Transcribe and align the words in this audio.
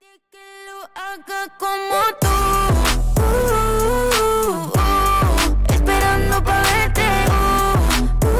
Que 0.00 0.46
lo 0.66 0.78
haga 0.94 1.40
como 1.58 1.98
tú. 2.20 2.34
uh, 3.20 4.70
uh, 4.78 5.56
esperando 5.74 6.36
pa' 6.44 6.62
verte. 6.62 7.08
uh, 7.28 8.26
uh, 8.26 8.38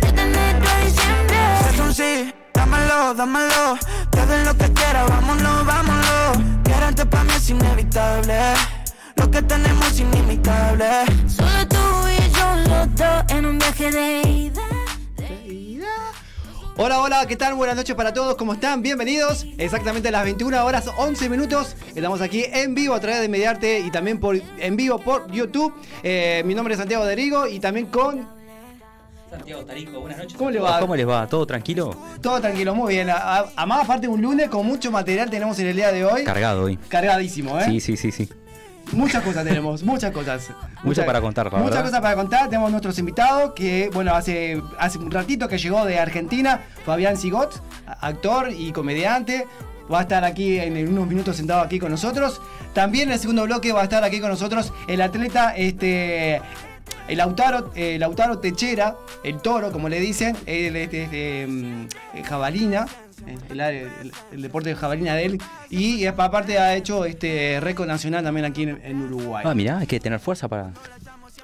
desde 0.00 0.22
enero 0.22 0.68
a 0.68 0.78
diciembre. 0.84 1.38
Es 1.70 1.78
un 1.80 1.92
sí, 1.92 2.12
dámelo, 2.54 3.14
dámelo. 3.14 3.76
Todo 4.12 4.36
lo 4.44 4.52
que 4.56 4.72
quiera, 4.72 5.04
vámonos, 5.04 5.66
vámonos. 5.66 6.38
Quédate 6.62 7.04
pa' 7.06 7.24
mí 7.24 7.32
es 7.34 7.50
inevitable. 7.50 8.38
Lo 9.16 9.28
que 9.28 9.42
tenemos 9.42 9.86
es 9.88 10.00
inimitable. 10.00 11.04
Solo 11.26 11.66
tú 11.68 11.84
y 12.16 12.30
yo 12.30 12.54
los 12.68 12.94
dos 12.94 13.24
en 13.30 13.46
un 13.46 13.58
viaje 13.58 13.90
de 13.90 14.20
ida. 14.28 14.65
Hola, 16.78 17.00
hola, 17.00 17.26
¿qué 17.26 17.36
tal? 17.36 17.54
Buenas 17.54 17.74
noches 17.74 17.96
para 17.96 18.12
todos, 18.12 18.34
¿cómo 18.36 18.52
están? 18.52 18.82
Bienvenidos. 18.82 19.46
Exactamente 19.56 20.08
a 20.08 20.10
las 20.10 20.24
21 20.24 20.62
horas 20.62 20.90
11 20.98 21.30
minutos. 21.30 21.74
Estamos 21.94 22.20
aquí 22.20 22.44
en 22.52 22.74
vivo 22.74 22.92
a 22.92 23.00
través 23.00 23.22
de 23.22 23.30
Mediarte 23.30 23.80
y 23.80 23.90
también 23.90 24.20
por, 24.20 24.36
en 24.58 24.76
vivo 24.76 24.98
por 24.98 25.32
YouTube. 25.32 25.72
Eh, 26.02 26.42
mi 26.44 26.54
nombre 26.54 26.74
es 26.74 26.78
Santiago 26.78 27.06
Derigo 27.06 27.46
y 27.46 27.60
también 27.60 27.86
con. 27.86 28.28
Santiago 29.30 29.64
Tarico, 29.64 30.00
buenas 30.00 30.18
noches. 30.18 30.36
¿Cómo 30.36 30.50
le 30.50 30.60
va? 30.60 30.78
¿Cómo 30.78 30.94
les 30.94 31.08
va? 31.08 31.26
¿Todo 31.26 31.46
tranquilo? 31.46 31.96
Todo 32.20 32.42
tranquilo, 32.42 32.74
muy 32.74 32.92
bien. 32.92 33.08
Además, 33.08 33.84
aparte, 33.84 34.06
un 34.06 34.20
lunes 34.20 34.50
con 34.50 34.66
mucho 34.66 34.90
material 34.90 35.30
tenemos 35.30 35.58
en 35.58 35.68
el 35.68 35.76
día 35.76 35.90
de 35.92 36.04
hoy. 36.04 36.24
Cargado 36.24 36.64
hoy. 36.64 36.76
Cargadísimo, 36.76 37.58
¿eh? 37.58 37.64
Sí, 37.64 37.80
sí, 37.80 37.96
sí, 37.96 38.12
sí. 38.12 38.28
Muchas 38.92 39.22
cosas 39.22 39.44
tenemos, 39.44 39.82
muchas 39.82 40.12
cosas. 40.12 40.50
Mucho 40.82 41.04
para 41.04 41.20
contar, 41.20 41.46
Muchas 41.46 41.64
verdad. 41.64 41.82
cosas 41.84 42.00
para 42.00 42.14
contar. 42.14 42.48
Tenemos 42.48 42.70
nuestros 42.70 42.98
invitados 42.98 43.52
que, 43.54 43.90
bueno, 43.92 44.14
hace, 44.14 44.62
hace 44.78 44.98
un 44.98 45.10
ratito 45.10 45.48
que 45.48 45.58
llegó 45.58 45.84
de 45.84 45.98
Argentina, 45.98 46.60
Fabián 46.84 47.16
Sigot, 47.16 47.60
actor 48.00 48.50
y 48.56 48.72
comediante. 48.72 49.46
Va 49.92 50.00
a 50.00 50.02
estar 50.02 50.24
aquí 50.24 50.58
en 50.58 50.88
unos 50.88 51.06
minutos 51.06 51.36
sentado 51.36 51.60
aquí 51.60 51.78
con 51.78 51.90
nosotros. 51.90 52.40
También 52.74 53.08
en 53.08 53.14
el 53.14 53.20
segundo 53.20 53.44
bloque 53.44 53.72
va 53.72 53.80
a 53.80 53.84
estar 53.84 54.02
aquí 54.04 54.20
con 54.20 54.30
nosotros 54.30 54.72
el 54.88 55.00
atleta, 55.00 55.54
este. 55.56 56.40
El 57.08 57.18
Lautaro, 57.18 57.70
eh, 57.76 57.98
Lautaro 58.00 58.38
Techera, 58.40 58.96
el 59.22 59.38
toro, 59.38 59.70
como 59.70 59.88
le 59.88 60.00
dicen, 60.00 60.36
él 60.44 60.74
es 60.74 60.90
de, 60.90 61.06
de, 61.06 61.46
mm, 61.46 62.22
jabalina, 62.24 62.86
el, 63.50 63.60
el- 63.60 64.12
el 64.32 64.42
deporte 64.42 64.68
de 64.70 64.74
jabalina 64.76 65.14
de 65.14 65.24
él, 65.24 65.42
y 65.70 66.04
eh, 66.04 66.08
aparte 66.08 66.58
ha 66.58 66.74
hecho 66.74 67.04
este 67.04 67.58
récord 67.60 67.86
nacional 67.88 68.22
también 68.24 68.46
aquí 68.46 68.64
en, 68.64 68.80
en 68.84 69.02
Uruguay. 69.02 69.44
Ah, 69.46 69.54
mirá, 69.54 69.78
hay 69.78 69.86
que 69.86 69.98
tener 70.00 70.20
fuerza 70.20 70.48
para. 70.48 70.72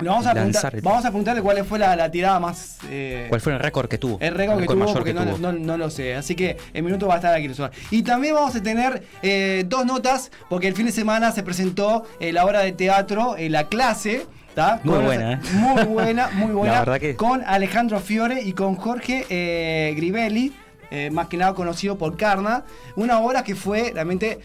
Le 0.01 0.09
vamos, 0.09 0.27
a 0.27 0.33
lanzar 0.33 0.73
preguntar, 0.73 0.75
el- 0.75 0.81
vamos 0.81 1.05
a 1.05 1.09
preguntarle 1.11 1.43
cuál 1.43 1.65
fue 1.67 1.79
la, 1.79 1.95
la 1.95 2.11
tirada 2.11 2.41
más. 2.41 2.79
eh, 2.89 3.27
¿Cuál 3.29 3.41
fue 3.43 3.53
el 3.53 3.61
récord 3.61 3.89
que 3.89 3.99
tuvo? 3.99 4.17
el 4.21 4.35
récord 4.35 4.59
que 4.59 4.67
tuvo, 4.67 4.77
mayor 4.77 4.95
porque 4.95 5.11
que 5.13 5.15
no, 5.21 5.27
tuvo. 5.27 5.39
no- 5.39 5.53
no 5.53 5.77
lo 5.77 5.91
sé. 5.91 6.15
Así 6.15 6.35
que 6.35 6.57
en 6.73 6.85
minuto 6.85 7.07
va 7.07 7.15
a 7.15 7.17
estar 7.19 7.35
aquí. 7.35 7.49
Y 7.91 8.03
también 8.03 8.35
vamos 8.35 8.57
a 8.57 8.63
tener 8.63 9.03
eh, 9.23 9.65
dos 9.67 9.85
notas, 9.85 10.33
porque 10.49 10.67
el 10.67 10.75
fin 10.75 10.87
de 10.87 10.93
semana 10.93 11.31
se 11.31 11.43
presentó 11.43 12.05
eh, 12.21 12.33
la 12.33 12.45
obra 12.47 12.61
de 12.61 12.73
teatro, 12.73 13.37
eh, 13.37 13.51
La 13.51 13.69
Clase. 13.69 14.27
¿tá? 14.55 14.81
Muy 14.83 14.95
Con- 14.97 15.05
buena, 15.05 15.33
¿eh? 15.35 15.39
Muy 15.55 15.83
buena, 15.85 16.31
muy 16.31 16.53
buena. 16.53 16.73
La 16.75 16.79
verdad 16.81 16.99
que- 17.01 17.15
Con 17.17 17.43
Alejandro 17.47 18.01
Fiore 18.01 18.43
y 18.43 18.53
con 18.55 18.77
Jorge 18.77 19.27
eh, 19.29 19.93
Grivelli, 19.95 20.53
eh, 20.93 21.11
más 21.11 21.27
que 21.29 21.37
nada 21.37 21.55
conocido 21.55 21.97
por 21.99 22.17
Carna. 22.17 22.65
Una 22.97 23.19
obra 23.21 23.43
que 23.43 23.55
fue 23.55 23.91
realmente 23.95 24.39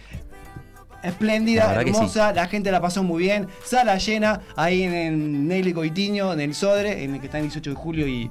espléndida, 1.04 1.74
hermosa, 1.82 2.34
la 2.34 2.48
gente 2.48 2.72
la 2.72 2.82
pasó 2.82 3.04
muy 3.04 3.24
bien, 3.24 3.48
sala 3.64 3.98
llena 3.98 4.42
ahí 4.56 4.84
en, 4.84 4.94
en 4.94 5.48
Nelly 5.48 5.74
Coitiño, 5.74 6.34
en 6.34 6.42
el 6.42 6.54
Sodre, 6.56 7.04
en 7.04 7.14
el 7.16 7.20
que 7.20 7.28
está 7.28 7.38
el 7.38 7.44
18 7.46 7.70
de 7.70 7.76
julio 7.76 8.08
y 8.08 8.30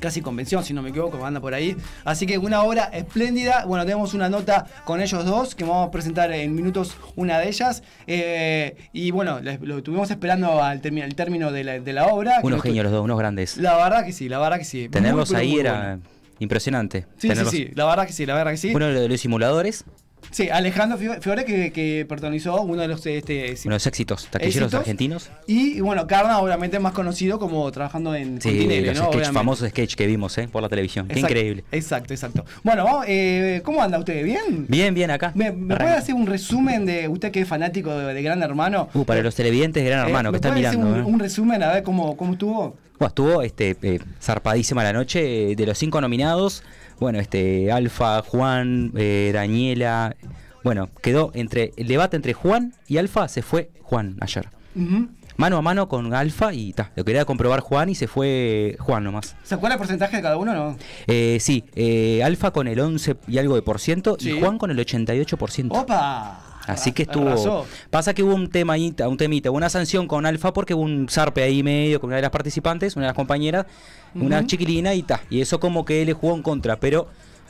casi 0.00 0.20
convención, 0.22 0.64
si 0.64 0.72
no 0.74 0.82
me 0.82 0.88
equivoco, 0.90 1.24
anda 1.24 1.40
por 1.40 1.54
ahí. 1.54 1.76
Así 2.04 2.26
que 2.26 2.38
una 2.38 2.62
obra 2.62 2.84
espléndida. 2.92 3.64
Bueno, 3.66 3.84
tenemos 3.84 4.14
una 4.14 4.28
nota 4.28 4.66
con 4.84 5.00
ellos 5.00 5.24
dos 5.24 5.54
que 5.54 5.64
vamos 5.64 5.86
a 5.88 5.90
presentar 5.90 6.32
en 6.32 6.54
minutos 6.54 6.96
una 7.14 7.38
de 7.38 7.48
ellas. 7.48 7.82
Eh, 8.06 8.74
y 8.92 9.10
bueno, 9.10 9.40
les- 9.40 9.60
lo 9.60 9.78
estuvimos 9.78 10.10
esperando 10.10 10.62
al, 10.62 10.80
al 10.82 11.14
término 11.14 11.52
de 11.52 11.64
la, 11.64 11.78
de 11.78 11.92
la 11.92 12.06
obra. 12.06 12.40
Unos 12.42 12.62
genios 12.62 12.84
los 12.84 12.92
dos, 12.92 13.04
unos 13.04 13.18
grandes. 13.18 13.56
La 13.58 13.76
verdad 13.76 14.04
que 14.04 14.12
sí, 14.12 14.28
la 14.28 14.38
verdad 14.38 14.58
que 14.58 14.64
sí. 14.64 14.88
Tenerlos 14.88 15.30
Muy, 15.30 15.40
ahí 15.40 15.50
muy 15.52 15.60
era 15.60 15.72
bueno. 15.78 16.02
Impresionante. 16.38 17.06
Sí, 17.18 17.28
Tenerlos- 17.28 17.50
sí, 17.50 17.66
sí, 17.68 17.72
la 17.74 17.86
verdad 17.86 18.06
que 18.06 18.12
sí, 18.12 18.26
la 18.26 18.34
verdad 18.34 18.50
que 18.52 18.56
sí. 18.58 18.72
Uno 18.74 18.86
de 18.86 19.08
los 19.08 19.20
simuladores, 19.20 19.84
Sí, 20.32 20.48
Alejandro 20.50 20.98
Fio- 20.98 21.20
Fiore 21.20 21.44
que, 21.44 21.70
que 21.72 22.04
protagonizó 22.08 22.60
uno 22.62 22.82
de 22.82 22.88
los 22.88 23.06
este, 23.06 23.56
sí, 23.56 23.68
de 23.68 23.74
los 23.74 23.86
éxitos 23.86 24.26
taquilleros 24.30 24.56
Éxitos. 24.62 24.80
argentinos. 24.80 25.30
Y, 25.46 25.80
bueno, 25.80 26.06
Carna 26.06 26.38
obviamente 26.40 26.78
más 26.80 26.92
conocido 26.94 27.38
como 27.38 27.70
trabajando 27.70 28.14
en 28.14 28.40
Sí, 28.40 28.48
Continele, 28.48 28.94
los 28.94 28.98
¿no? 28.98 29.12
sketch, 29.12 29.30
famosos 29.32 29.68
sketch 29.68 29.94
que 29.94 30.06
vimos 30.06 30.36
eh, 30.38 30.48
por 30.50 30.62
la 30.62 30.68
televisión. 30.68 31.06
Qué 31.06 31.14
Exacto, 31.14 31.32
increíble. 31.36 31.64
Exacto, 31.70 32.14
exacto. 32.14 32.44
Bueno, 32.64 33.02
eh, 33.06 33.60
¿cómo 33.64 33.82
anda 33.82 33.98
usted? 33.98 34.24
¿Bien? 34.24 34.66
Bien, 34.68 34.94
bien 34.94 35.10
acá. 35.10 35.32
¿Me, 35.34 35.52
me 35.52 35.76
puede 35.76 35.92
hacer 35.92 36.14
un 36.14 36.26
resumen 36.26 36.86
de 36.86 37.08
usted 37.08 37.30
que 37.30 37.42
es 37.42 37.48
fanático 37.48 37.94
de, 37.96 38.14
de 38.14 38.22
Gran 38.22 38.42
Hermano? 38.42 38.88
Uh, 38.94 39.04
para 39.04 39.22
los 39.22 39.34
televidentes, 39.34 39.84
gran 39.84 40.00
Eh, 40.00 40.06
hermano, 40.06 40.30
¿me 40.30 40.38
que 40.40 40.46
están 40.46 40.54
mirando. 40.58 40.86
un, 40.86 40.96
eh. 41.00 41.02
un 41.02 41.20
resumen 41.20 41.62
a 41.62 41.72
ver 41.72 41.82
cómo, 41.82 42.16
cómo 42.16 42.32
estuvo? 42.32 42.76
Bueno, 42.98 43.08
estuvo 43.08 43.42
este, 43.42 43.76
eh, 43.82 43.98
zarpadísima 44.22 44.82
la 44.84 44.92
noche. 44.92 45.50
eh, 45.52 45.56
De 45.56 45.66
los 45.66 45.76
cinco 45.76 46.00
nominados, 46.00 46.62
bueno, 47.00 47.18
este, 47.18 47.70
Alfa, 47.72 48.22
Juan, 48.22 48.92
eh, 48.96 49.30
Daniela. 49.34 50.16
Bueno, 50.64 50.88
quedó 51.02 51.30
entre. 51.34 51.72
El 51.76 51.88
debate 51.88 52.16
entre 52.16 52.32
Juan 52.34 52.74
y 52.88 52.98
Alfa 52.98 53.28
se 53.28 53.42
fue 53.42 53.70
Juan 53.82 54.16
ayer. 54.20 54.48
Mano 55.36 55.56
a 55.56 55.62
mano 55.62 55.88
con 55.88 56.12
Alfa 56.14 56.52
y 56.52 56.72
ta, 56.72 56.92
lo 56.94 57.04
quería 57.04 57.24
comprobar 57.24 57.60
Juan 57.60 57.88
y 57.88 57.94
se 57.94 58.06
fue 58.06 58.76
Juan 58.78 59.02
nomás. 59.04 59.34
¿Se 59.42 59.54
acuerda 59.54 59.74
el 59.74 59.78
porcentaje 59.78 60.16
de 60.16 60.22
cada 60.22 60.36
uno 60.36 60.54
no? 60.54 60.76
Eh, 61.06 61.38
sí, 61.40 61.64
eh, 61.74 62.22
Alfa 62.22 62.50
con 62.52 62.68
el 62.68 62.78
11 62.78 63.16
y 63.28 63.38
algo 63.38 63.54
de 63.54 63.62
por 63.62 63.80
ciento 63.80 64.16
Sí. 64.20 64.30
y 64.30 64.40
Juan 64.40 64.58
con 64.58 64.70
el 64.70 64.78
88%. 64.78 65.68
¡Opa! 65.70 66.38
Así 66.66 66.92
que 66.92 67.02
Arrasó. 67.02 67.34
estuvo. 67.34 67.66
Pasa 67.90 68.14
que 68.14 68.22
hubo 68.22 68.34
un 68.34 68.48
tema 68.48 68.74
ahí, 68.74 68.94
un 69.06 69.16
temita, 69.16 69.50
hubo 69.50 69.56
una 69.56 69.68
sanción 69.70 70.06
con 70.06 70.26
Alfa 70.26 70.52
porque 70.52 70.74
hubo 70.74 70.82
un 70.82 71.08
zarpe 71.08 71.42
ahí 71.42 71.62
medio 71.62 72.00
con 72.00 72.08
una 72.08 72.16
de 72.16 72.22
las 72.22 72.30
participantes, 72.30 72.96
una 72.96 73.06
de 73.06 73.08
las 73.08 73.16
compañeras, 73.16 73.66
una 74.14 74.46
chiquilina 74.46 74.94
y 74.94 75.02
ta. 75.02 75.22
Y 75.30 75.40
eso 75.40 75.58
como 75.60 75.84
que 75.84 76.04
le 76.04 76.12
jugó 76.12 76.34
en 76.34 76.42
contra, 76.42 76.76
pero 76.78 77.08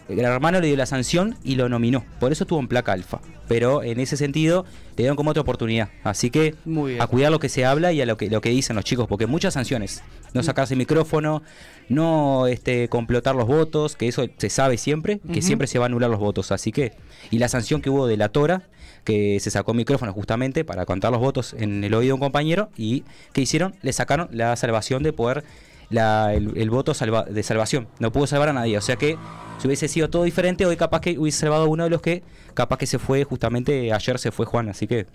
el 0.09 0.21
hermano 0.21 0.61
le 0.61 0.67
dio 0.67 0.77
la 0.77 0.87
sanción 0.87 1.37
y 1.45 1.55
lo 1.55 1.69
nominó. 1.69 2.05
Por 2.21 2.33
eso 2.33 2.45
estuvo 2.45 2.59
en 2.61 2.69
placa 2.69 2.93
Alfa. 2.93 3.21
Pero 3.49 3.83
en 3.83 4.01
ese 4.01 4.17
sentido 4.17 4.65
le 4.97 5.03
dieron 5.03 5.17
como 5.17 5.31
otra 5.31 5.43
oportunidad. 5.43 5.91
Así 6.05 6.31
que 6.31 6.55
Muy 6.65 6.93
bien. 6.93 7.03
a 7.03 7.07
cuidar 7.07 7.31
lo 7.31 7.39
que 7.39 7.49
se 7.49 7.65
habla 7.65 7.93
y 7.93 8.01
a 8.01 8.07
lo 8.07 8.17
que, 8.17 8.31
lo 8.31 8.41
que 8.41 8.49
dicen 8.51 8.77
los 8.77 8.85
chicos, 8.85 9.07
porque 9.09 9.27
muchas 9.27 9.55
sanciones. 9.55 10.03
No 10.33 10.43
sacarse 10.43 10.75
el 10.75 10.79
micrófono, 10.79 11.43
no 11.89 12.47
este, 12.47 12.89
complotar 12.89 13.35
los 13.35 13.47
votos, 13.47 13.97
que 13.97 14.09
eso 14.09 14.27
se 14.39 14.49
sabe 14.49 14.79
siempre, 14.79 15.21
que 15.33 15.43
siempre 15.43 15.67
se 15.67 15.79
va 15.79 15.85
a 15.85 15.87
anular 15.87 16.09
los 16.09 16.21
votos. 16.21 16.51
Así 16.51 16.73
que, 16.73 16.93
y 17.31 17.39
la 17.39 17.49
sanción 17.49 17.83
que 17.83 17.91
hubo 17.91 18.07
de 18.07 18.17
la 18.17 18.31
Tora, 18.31 18.63
que 19.05 19.39
se 19.41 19.51
sacó 19.51 19.75
micrófono 19.75 20.13
justamente 20.13 20.65
para 20.65 20.87
contar 20.87 21.11
los 21.13 21.21
votos 21.21 21.55
en 21.59 21.83
el 21.85 21.93
oído 21.95 22.11
de 22.11 22.13
un 22.15 22.21
compañero, 22.21 22.71
y 22.77 23.05
¿qué 23.33 23.41
hicieron? 23.41 23.75
Le 23.83 23.93
sacaron 23.93 24.29
la 24.33 24.55
salvación 24.57 25.03
de 25.03 25.13
poder, 25.13 25.45
la- 25.91 26.33
el, 26.35 26.57
el 26.57 26.71
voto 26.71 26.95
salva- 26.95 27.25
de 27.25 27.43
salvación. 27.43 27.89
No 27.99 28.13
pudo 28.13 28.27
salvar 28.27 28.49
a 28.49 28.53
nadie. 28.53 28.79
O 28.79 28.81
sea 28.81 28.97
que 28.97 29.17
si 29.59 29.67
hubiese 29.67 29.89
sido 29.89 30.09
todo 30.11 30.25
diferente, 30.25 30.65
hoy 30.67 30.77
capaz 30.77 31.01
que 31.01 31.19
hubiese 31.19 31.41
salvado 31.41 31.65
a 31.65 31.69
uno 31.69 31.85
de 31.85 31.91
los 31.91 32.01
que 32.01 32.23
capaz 32.55 32.79
que 32.79 32.87
se 32.87 32.99
fue 32.99 33.25
justamente, 33.25 33.93
ayer 33.93 34.19
se 34.19 34.31
fue 34.31 34.47
Juan. 34.47 34.69
Así 34.69 34.87
que 34.87 35.07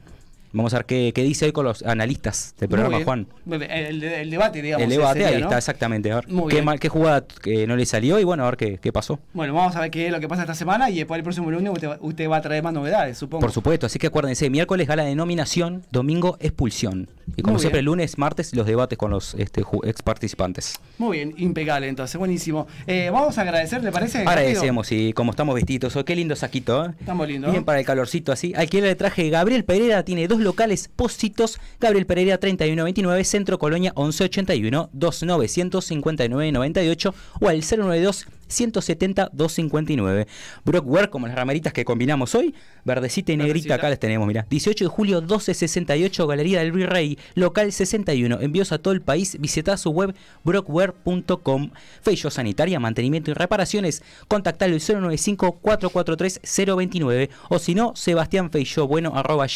vamos 0.57 0.73
a 0.73 0.77
ver 0.77 0.85
qué, 0.85 1.11
qué 1.15 1.23
dice 1.23 1.45
hoy 1.45 1.51
con 1.51 1.65
los 1.65 1.83
analistas 1.83 2.53
del 2.59 2.69
programa. 2.69 3.03
Juan. 3.03 3.27
El, 3.49 4.03
el 4.03 4.29
debate, 4.29 4.61
digamos. 4.61 4.83
El 4.83 4.89
debate 4.89 5.19
sería, 5.21 5.27
ahí 5.35 5.41
¿no? 5.41 5.47
está 5.47 5.57
exactamente. 5.57 6.11
A 6.11 6.15
ver 6.15 6.27
Muy 6.27 6.51
qué, 6.53 6.61
mal, 6.61 6.79
qué 6.79 6.89
jugada 6.89 7.23
que 7.41 7.65
no 7.67 7.75
le 7.75 7.85
salió 7.85 8.19
y 8.19 8.23
bueno, 8.23 8.43
a 8.43 8.47
ver 8.49 8.57
qué, 8.57 8.77
qué 8.79 8.91
pasó. 8.91 9.19
Bueno, 9.33 9.53
vamos 9.53 9.75
a 9.75 9.81
ver 9.81 9.91
qué 9.91 10.07
es 10.07 10.11
lo 10.11 10.19
que 10.19 10.27
pasa 10.27 10.41
esta 10.41 10.55
semana 10.55 10.89
y 10.89 10.97
después 10.97 11.17
el 11.17 11.23
próximo 11.23 11.49
lunes 11.51 11.71
usted, 11.71 11.87
va- 11.89 11.97
usted 12.01 12.29
va 12.29 12.37
a 12.37 12.41
traer 12.41 12.63
más 12.63 12.73
novedades, 12.73 13.17
supongo. 13.17 13.41
Por 13.41 13.51
supuesto, 13.51 13.85
así 13.85 13.99
que 13.99 14.07
acuérdense, 14.07 14.49
miércoles 14.49 14.87
gala 14.87 15.03
de 15.03 15.15
nominación, 15.15 15.83
domingo 15.91 16.37
expulsión. 16.39 17.09
Y 17.35 17.41
como 17.41 17.53
Muy 17.55 17.61
siempre, 17.61 17.79
bien. 17.81 17.85
lunes, 17.85 18.17
martes, 18.17 18.53
los 18.55 18.65
debates 18.65 18.97
con 18.97 19.11
los 19.11 19.33
este, 19.35 19.63
ex 19.83 20.01
participantes. 20.01 20.79
Muy 20.97 21.17
bien, 21.17 21.33
impecable 21.37 21.87
entonces, 21.87 22.17
buenísimo. 22.17 22.67
Eh, 22.87 23.09
vamos 23.11 23.37
a 23.37 23.41
agradecer, 23.41 23.83
¿le 23.83 23.91
parece? 23.91 24.19
Agradecemos 24.19 24.91
y 24.91 25.13
como 25.13 25.31
estamos 25.31 25.53
vestidos, 25.53 25.95
hoy, 25.95 26.03
qué 26.05 26.15
lindo 26.15 26.35
saquito, 26.35 26.85
¿eh? 26.85 26.89
Estamos 26.99 27.27
lindos. 27.27 27.51
Bien 27.51 27.63
para 27.65 27.79
el 27.79 27.85
calorcito 27.85 28.31
así. 28.31 28.53
Alquiler 28.55 28.87
de 28.89 28.95
traje 28.95 29.29
Gabriel 29.29 29.65
Pereira 29.65 30.03
tiene 30.03 30.27
dos 30.27 30.39
locales 30.47 30.87
pósitos. 30.87 31.59
Gabriel 31.79 32.05
Pereira 32.05 32.37
3129, 32.39 33.23
Centro 33.25 33.59
Colonia 33.59 33.91
1181, 33.95 34.89
295998 34.93 37.13
o 37.41 37.49
al 37.49 37.61
092 37.61 38.27
170 38.47 39.29
259. 39.33 40.27
Brockwear, 40.63 41.09
como 41.09 41.27
las 41.27 41.35
rameritas 41.35 41.73
que 41.73 41.85
combinamos 41.85 42.33
hoy, 42.35 42.53
verdecita 42.85 43.33
y 43.33 43.37
negrita, 43.37 43.75
acá 43.75 43.89
les 43.89 43.99
tenemos, 43.99 44.27
mira. 44.27 44.45
18 44.49 44.85
de 44.85 44.89
julio 44.89 45.19
1268, 45.19 46.27
Galería 46.27 46.59
del 46.59 46.71
Virrey, 46.71 47.17
local 47.35 47.71
61. 47.71 48.39
Envíos 48.41 48.71
a 48.71 48.79
todo 48.79 48.93
el 48.93 49.01
país. 49.01 49.37
Visita 49.39 49.77
su 49.77 49.91
web 49.91 50.15
brockwear.com. 50.43 51.71
Feyo 52.01 52.29
Sanitaria, 52.29 52.79
mantenimiento 52.79 53.31
y 53.31 53.33
reparaciones. 53.33 54.03
Contactalo 54.27 54.75
al 54.75 54.81
095 54.81 55.59
443 55.59 56.41
029 56.77 57.29
o 57.49 57.59
si 57.59 57.75
no, 57.75 57.95
Sebastián 57.95 58.51
Feyo, 58.51 58.87
bueno, 58.87 59.13
arroba 59.15 59.47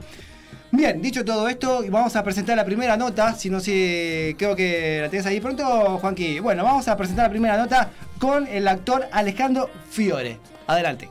Bien, 0.70 1.00
dicho 1.00 1.24
todo 1.24 1.48
esto, 1.48 1.82
vamos 1.88 2.14
a 2.14 2.22
presentar 2.22 2.54
la 2.56 2.64
primera 2.64 2.96
nota. 2.96 3.34
Si 3.34 3.48
no 3.48 3.58
sé, 3.58 4.36
creo 4.38 4.54
que 4.54 5.00
la 5.02 5.08
tenés 5.08 5.24
ahí 5.24 5.40
pronto, 5.40 5.98
Juanqui. 5.98 6.40
Bueno, 6.40 6.62
vamos 6.62 6.86
a 6.88 6.96
presentar 6.96 7.24
la 7.26 7.30
primera 7.30 7.56
nota 7.56 7.90
con 8.18 8.46
el 8.46 8.68
actor 8.68 9.08
Alejandro 9.10 9.70
Fiore. 9.90 10.38
Adelante. 10.66 11.08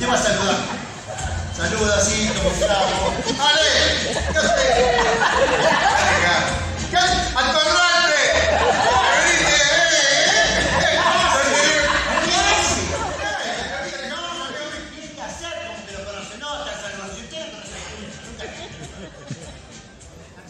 ¿Qué 0.00 0.06
va 0.06 0.14
a 0.14 0.18
saludar? 0.18 0.56
Saluda 1.54 1.96
así, 1.98 2.28
como 2.28 2.50
estamos. 2.50 3.12
¡Ale! 3.40 3.74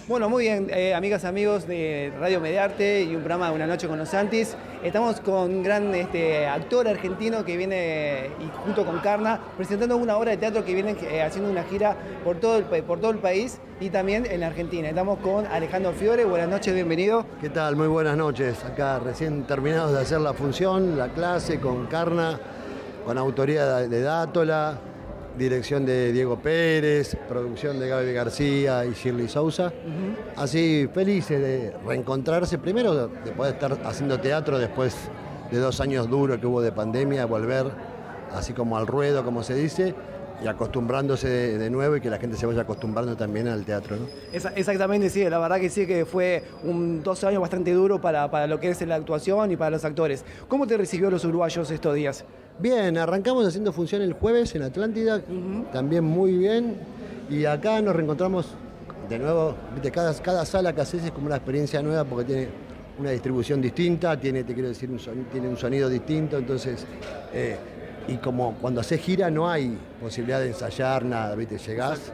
Bueno, 0.07 0.29
muy 0.29 0.45
bien, 0.45 0.69
eh, 0.71 0.93
amigas, 0.93 1.25
amigos 1.25 1.67
de 1.67 2.13
Radio 2.21 2.39
Mediarte 2.39 3.05
y 3.05 3.17
un 3.17 3.23
programa 3.23 3.49
de 3.49 3.55
Una 3.55 3.67
Noche 3.67 3.89
con 3.89 3.99
los 3.99 4.11
Santis. 4.11 4.55
Estamos 4.83 5.19
con 5.21 5.51
un 5.51 5.63
gran 5.63 5.95
este, 5.95 6.47
actor 6.47 6.87
argentino 6.87 7.43
que 7.43 7.57
viene, 7.57 8.29
y 8.39 8.65
junto 8.65 8.85
con 8.85 8.99
Carna, 8.99 9.41
presentando 9.57 9.97
una 9.97 10.19
obra 10.19 10.33
de 10.33 10.37
teatro 10.37 10.63
que 10.63 10.75
viene 10.75 10.95
eh, 11.11 11.23
haciendo 11.23 11.51
una 11.51 11.63
gira 11.63 11.97
por 12.23 12.37
todo, 12.39 12.59
el, 12.59 13.19
país 13.19 13.59
y 13.81 13.89
también 13.89 14.27
en 14.27 14.41
la 14.41 14.49
Argentina. 14.49 14.91
Estamos 14.91 15.21
con 15.21 15.47
Alejandro 15.47 15.93
Fiore. 15.93 16.27
Buenas 16.27 16.51
noches, 16.51 16.75
bienvenido. 16.75 17.25
¿Qué 17.41 17.49
tal? 17.49 17.75
Muy 17.75 17.89
buenas 17.89 18.19
noches. 18.19 18.63
Acá 18.63 18.99
recién 18.99 19.45
terminados 19.45 19.93
de 19.93 20.03
hacer 20.03 20.21
la 20.21 20.35
función, 20.35 20.99
la 20.99 21.09
clase 21.09 21.61
con 21.61 21.87
Carna, 21.87 22.39
con 23.07 23.17
autoría 23.17 23.65
de 23.77 24.03
Dátola, 24.03 24.79
dirección 25.37 25.85
de 25.85 26.13
Diego 26.13 26.39
Pérez, 26.39 27.17
producción 27.29 27.79
de 27.81 27.89
Gaby 27.89 28.13
García 28.13 28.85
y 28.85 28.93
Shirley 28.93 29.29
Sousa. 29.29 29.73
Así 30.37 30.89
felices 30.93 31.41
de 31.41 31.73
reencontrarse, 31.87 32.59
primero 32.59 33.09
de 33.09 33.33
poder 33.33 33.55
estar 33.55 33.79
haciendo 33.85 34.19
teatro 34.21 34.59
después 34.59 34.95
de 35.51 35.59
dos 35.59 35.81
años 35.81 36.09
duros 36.09 36.39
que 36.39 36.47
hubo 36.47 36.61
de 36.63 36.73
pandemia, 36.73 37.27
volver 37.27 37.67
así 38.35 38.53
como 38.53 38.77
al 38.77 38.87
ruedo, 38.87 39.25
como 39.25 39.43
se 39.43 39.55
dice, 39.55 39.95
y 40.43 40.47
acostumbrándose 40.49 41.29
de, 41.29 41.59
de 41.59 41.71
nuevo 41.71 41.97
y 41.97 42.01
que 42.01 42.11
la 42.11 42.19
gente 42.19 42.37
se 42.37 42.45
vaya 42.47 42.63
acostumbrando 42.63 43.17
también 43.17 43.47
al 43.47 43.65
teatro. 43.65 43.97
¿no? 43.97 44.07
Esa- 44.33 44.53
exactamente, 44.57 45.09
sí, 45.11 45.23
la 45.29 45.39
verdad 45.39 45.61
que 45.61 45.71
sí 45.71 45.87
que 45.87 46.05
fue 46.05 46.43
un 46.65 47.03
dos 47.03 47.23
años 47.25 47.41
bastante 47.41 47.73
duro 47.73 48.01
para, 48.01 48.29
para 48.31 48.47
lo 48.49 48.59
que 48.59 48.71
es 48.71 48.81
la 48.87 48.97
actuación 48.97 49.53
y 49.53 49.57
para 49.57 49.71
los 49.71 49.85
actores. 49.85 50.25
¿Cómo 50.49 50.67
te 50.67 50.77
recibió 50.77 51.11
los 51.11 51.25
uruguayos 51.25 51.71
estos 51.71 51.95
días? 51.95 52.25
Bien, 52.59 52.97
arrancamos 52.97 53.45
haciendo 53.47 53.73
función 53.73 54.01
el 54.03 54.13
jueves 54.13 54.55
en 54.55 54.63
Atlántida, 54.63 55.21
también 55.73 56.05
muy 56.05 56.37
bien. 56.37 56.77
Y 57.29 57.47
acá 57.47 57.83
nos 57.83 57.97
reencontramos 57.97 58.47
de 59.09 59.19
nuevo, 59.19 59.57
viste, 59.73 59.91
cada, 59.91 60.15
cada 60.23 60.45
sala 60.47 60.73
que 60.73 60.81
haces 60.81 61.03
es 61.05 61.11
como 61.11 61.27
una 61.27 61.37
experiencia 61.37 61.83
nueva 61.83 62.05
porque 62.05 62.25
tiene 62.25 62.49
una 62.99 63.11
distribución 63.11 63.61
distinta, 63.61 64.19
tiene, 64.21 64.45
te 64.45 64.55
quiero 64.55 64.69
decir, 64.69 64.89
un 64.89 65.01
sonido, 65.01 65.27
tiene 65.33 65.49
un 65.49 65.57
sonido 65.57 65.89
distinto, 65.89 66.39
entonces, 66.39 66.87
eh, 67.33 67.57
y 68.07 68.19
como 68.19 68.55
cuando 68.61 68.81
haces 68.81 69.01
gira 69.01 69.31
no 69.31 69.51
hay 69.51 69.77
posibilidad 70.01 70.39
de 70.39 70.49
ensayar 70.49 71.05
nada, 71.05 71.35
viste, 71.35 71.59
llegás 71.59 72.13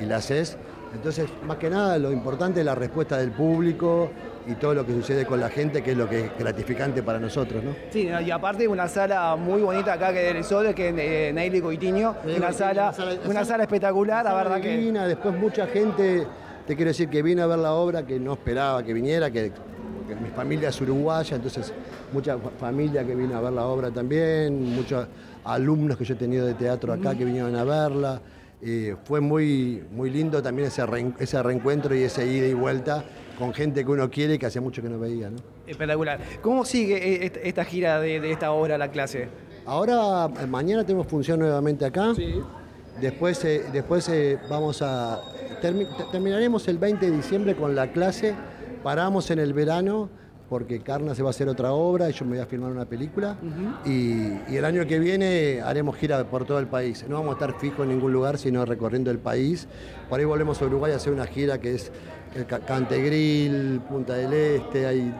y 0.00 0.06
la 0.06 0.16
haces. 0.16 0.56
Entonces, 0.94 1.28
más 1.46 1.56
que 1.56 1.70
nada, 1.70 1.98
lo 1.98 2.12
importante 2.12 2.60
es 2.60 2.66
la 2.66 2.74
respuesta 2.74 3.16
del 3.16 3.30
público 3.30 4.10
y 4.46 4.54
todo 4.54 4.74
lo 4.74 4.84
que 4.84 4.92
sucede 4.92 5.24
con 5.24 5.40
la 5.40 5.48
gente, 5.48 5.82
que 5.82 5.92
es 5.92 5.96
lo 5.96 6.08
que 6.08 6.26
es 6.26 6.30
gratificante 6.38 7.02
para 7.02 7.18
nosotros, 7.18 7.62
¿no? 7.64 7.74
Sí, 7.90 8.08
y 8.24 8.30
aparte 8.30 8.68
una 8.68 8.88
sala 8.88 9.36
muy 9.36 9.62
bonita 9.62 9.94
acá 9.94 10.12
que 10.12 10.18
del 10.20 10.44
Sol, 10.44 10.74
que 10.74 10.88
es 10.90 10.94
eh, 10.98 11.32
Neily 11.32 11.60
Goitiño, 11.60 12.16
Sí, 12.26 12.34
una 12.36 12.52
sala, 12.52 12.82
una 12.88 12.92
sala- 12.92 13.18
una 13.30 13.44
sala 13.44 13.62
espectacular, 13.64 14.24
la 14.24 14.34
verdad 14.34 14.60
que... 14.60 14.76
divina, 14.76 15.06
Después 15.06 15.34
mucha 15.34 15.66
gente, 15.66 16.26
te 16.66 16.76
quiero 16.76 16.90
decir, 16.90 17.08
que 17.08 17.22
vino 17.22 17.42
a 17.42 17.46
ver 17.46 17.58
la 17.60 17.72
obra, 17.72 18.04
que 18.04 18.18
no 18.20 18.32
esperaba 18.34 18.82
que 18.82 18.92
viniera, 18.92 19.30
que, 19.30 19.50
porque 19.98 20.20
mi 20.20 20.28
familia 20.30 20.68
es 20.68 20.80
uruguaya, 20.80 21.36
entonces 21.36 21.72
mucha 22.12 22.36
fa- 22.36 22.50
familia 22.58 23.04
que 23.06 23.14
vino 23.14 23.36
a 23.36 23.40
ver 23.40 23.52
la 23.52 23.64
obra 23.64 23.90
también, 23.90 24.74
muchos 24.74 25.06
alumnos 25.44 25.96
que 25.96 26.04
yo 26.04 26.14
he 26.14 26.18
tenido 26.18 26.44
de 26.46 26.54
teatro 26.54 26.92
acá 26.92 27.14
que 27.14 27.24
vinieron 27.24 27.54
a 27.56 27.64
verla. 27.64 28.20
Eh, 28.64 28.94
fue 29.04 29.20
muy, 29.20 29.82
muy 29.90 30.08
lindo 30.08 30.40
también 30.40 30.68
ese, 30.68 30.82
ese 31.18 31.42
reencuentro 31.42 31.94
y 31.96 32.02
ese 32.04 32.24
ida 32.26 32.46
y 32.46 32.54
vuelta 32.54 33.02
con 33.36 33.52
gente 33.52 33.84
que 33.84 33.90
uno 33.90 34.08
quiere 34.08 34.34
y 34.34 34.38
que 34.38 34.46
hacía 34.46 34.60
mucho 34.60 34.80
que 34.80 34.88
no 34.88 35.00
veía. 35.00 35.30
¿no? 35.30 35.36
Espectacular. 35.66 36.20
¿Cómo 36.42 36.64
sigue 36.64 37.24
eh, 37.26 37.32
esta, 37.42 37.64
gira 37.64 38.00
de, 38.00 38.20
de 38.20 38.30
esta 38.30 38.52
obra, 38.52 38.78
la 38.78 38.90
clase? 38.92 39.28
Ahora, 39.66 40.30
eh, 40.40 40.46
mañana 40.46 40.84
tenemos 40.84 41.08
función 41.08 41.40
nuevamente 41.40 41.84
acá. 41.84 42.12
Después, 43.00 43.44
eh, 43.44 43.64
después 43.72 44.08
eh, 44.10 44.38
vamos 44.48 44.80
a. 44.82 45.20
termi- 45.60 45.88
te- 45.96 46.04
terminaremos 46.12 46.68
el 46.68 46.78
20 46.78 47.10
de 47.10 47.16
diciembre 47.16 47.56
con 47.56 47.74
la 47.74 47.90
clase. 47.90 48.34
Paramos 48.84 49.30
en 49.32 49.38
el 49.40 49.52
verano 49.54 50.08
porque 50.52 50.80
Carna 50.80 51.14
se 51.14 51.22
va 51.22 51.30
a 51.30 51.30
hacer 51.30 51.48
otra 51.48 51.72
obra 51.72 52.10
y 52.10 52.12
yo 52.12 52.26
me 52.26 52.32
voy 52.32 52.40
a 52.40 52.44
filmar 52.46 52.70
una 52.70 52.84
película. 52.84 53.38
y, 53.86 54.52
y 54.52 54.56
el 54.58 54.66
año 54.66 54.86
que 54.86 54.98
viene 54.98 55.62
haremos 55.64 55.96
gira 55.96 56.22
por 56.24 56.44
todo 56.44 56.58
el 56.58 56.66
país. 56.66 57.06
No 57.08 57.16
vamos 57.16 57.30
a 57.30 57.32
estar 57.46 57.58
fijos 57.58 57.84
en 57.84 57.88
ningún 57.88 58.12
lugar, 58.12 58.36
sino 58.36 58.62
recorriendo 58.66 59.10
el 59.10 59.18
país. 59.18 59.66
Por 60.10 60.18
ahí 60.20 60.26
volvemos 60.26 60.60
a 60.60 60.66
Uruguay 60.66 60.92
a 60.92 60.96
hacer 60.96 61.10
una 61.14 61.24
gira 61.26 61.56
que 61.58 61.74
es 61.76 61.90
el 62.34 62.44
Ca- 62.44 62.58
Cantegril, 62.60 63.80
Punta 63.88 64.12
del 64.12 64.30
Este. 64.34 64.84
Hay 64.84 65.14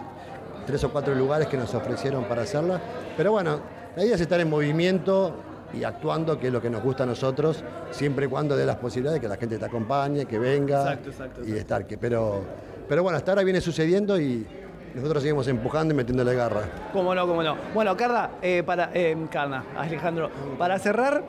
tres 0.67 0.85
o 0.85 0.91
cuatro 0.93 1.15
lugares 1.15 1.49
que 1.49 1.57
nos 1.57 1.75
ofrecieron 1.75 2.25
para 2.25 2.43
hacerla. 2.43 2.79
Pero 3.17 3.33
bueno, 3.33 3.59
la 3.97 4.05
idea 4.05 4.17
es 4.17 4.21
estar 4.21 4.39
en 4.39 4.51
movimiento 4.51 5.35
y 5.73 5.83
actuando, 5.85 6.39
que 6.39 6.49
es 6.49 6.53
lo 6.53 6.61
que 6.61 6.69
nos 6.69 6.83
gusta 6.83 7.05
a 7.05 7.07
nosotros, 7.07 7.65
siempre 7.91 8.27
y 8.27 8.29
cuando 8.29 8.55
dé 8.55 8.67
las 8.67 8.77
posibilidades 8.77 9.19
de 9.19 9.27
que 9.27 9.29
la 9.31 9.39
gente 9.39 9.57
te 9.59 9.65
acompañe, 9.65 10.27
que 10.27 10.39
venga 10.39 10.83
Exacto, 10.83 11.09
exacto, 11.09 11.41
y 11.49 11.53
estar. 11.53 11.87
Que, 11.87 11.97
pero, 11.97 12.43
pero 12.87 13.03
bueno, 13.03 13.17
hasta 13.17 13.31
ahora 13.31 13.43
viene 13.43 13.63
sucediendo 13.63 14.21
y 14.21 14.47
nosotros 14.95 15.23
seguimos 15.23 15.47
empujando 15.49 15.95
y 15.95 15.97
metiéndole 15.97 16.35
garra. 16.35 16.63
¿Cómo 16.93 17.15
no, 17.15 17.27
cómo 17.27 17.43
no? 17.43 17.57
Bueno, 17.75 17.97
Carla, 17.97 18.31
eh, 18.43 18.63
para, 18.65 18.91
eh, 18.95 19.17
Carla, 19.31 19.65
Alejandro, 19.77 20.31
para 20.59 20.79
cerrar, 20.79 21.23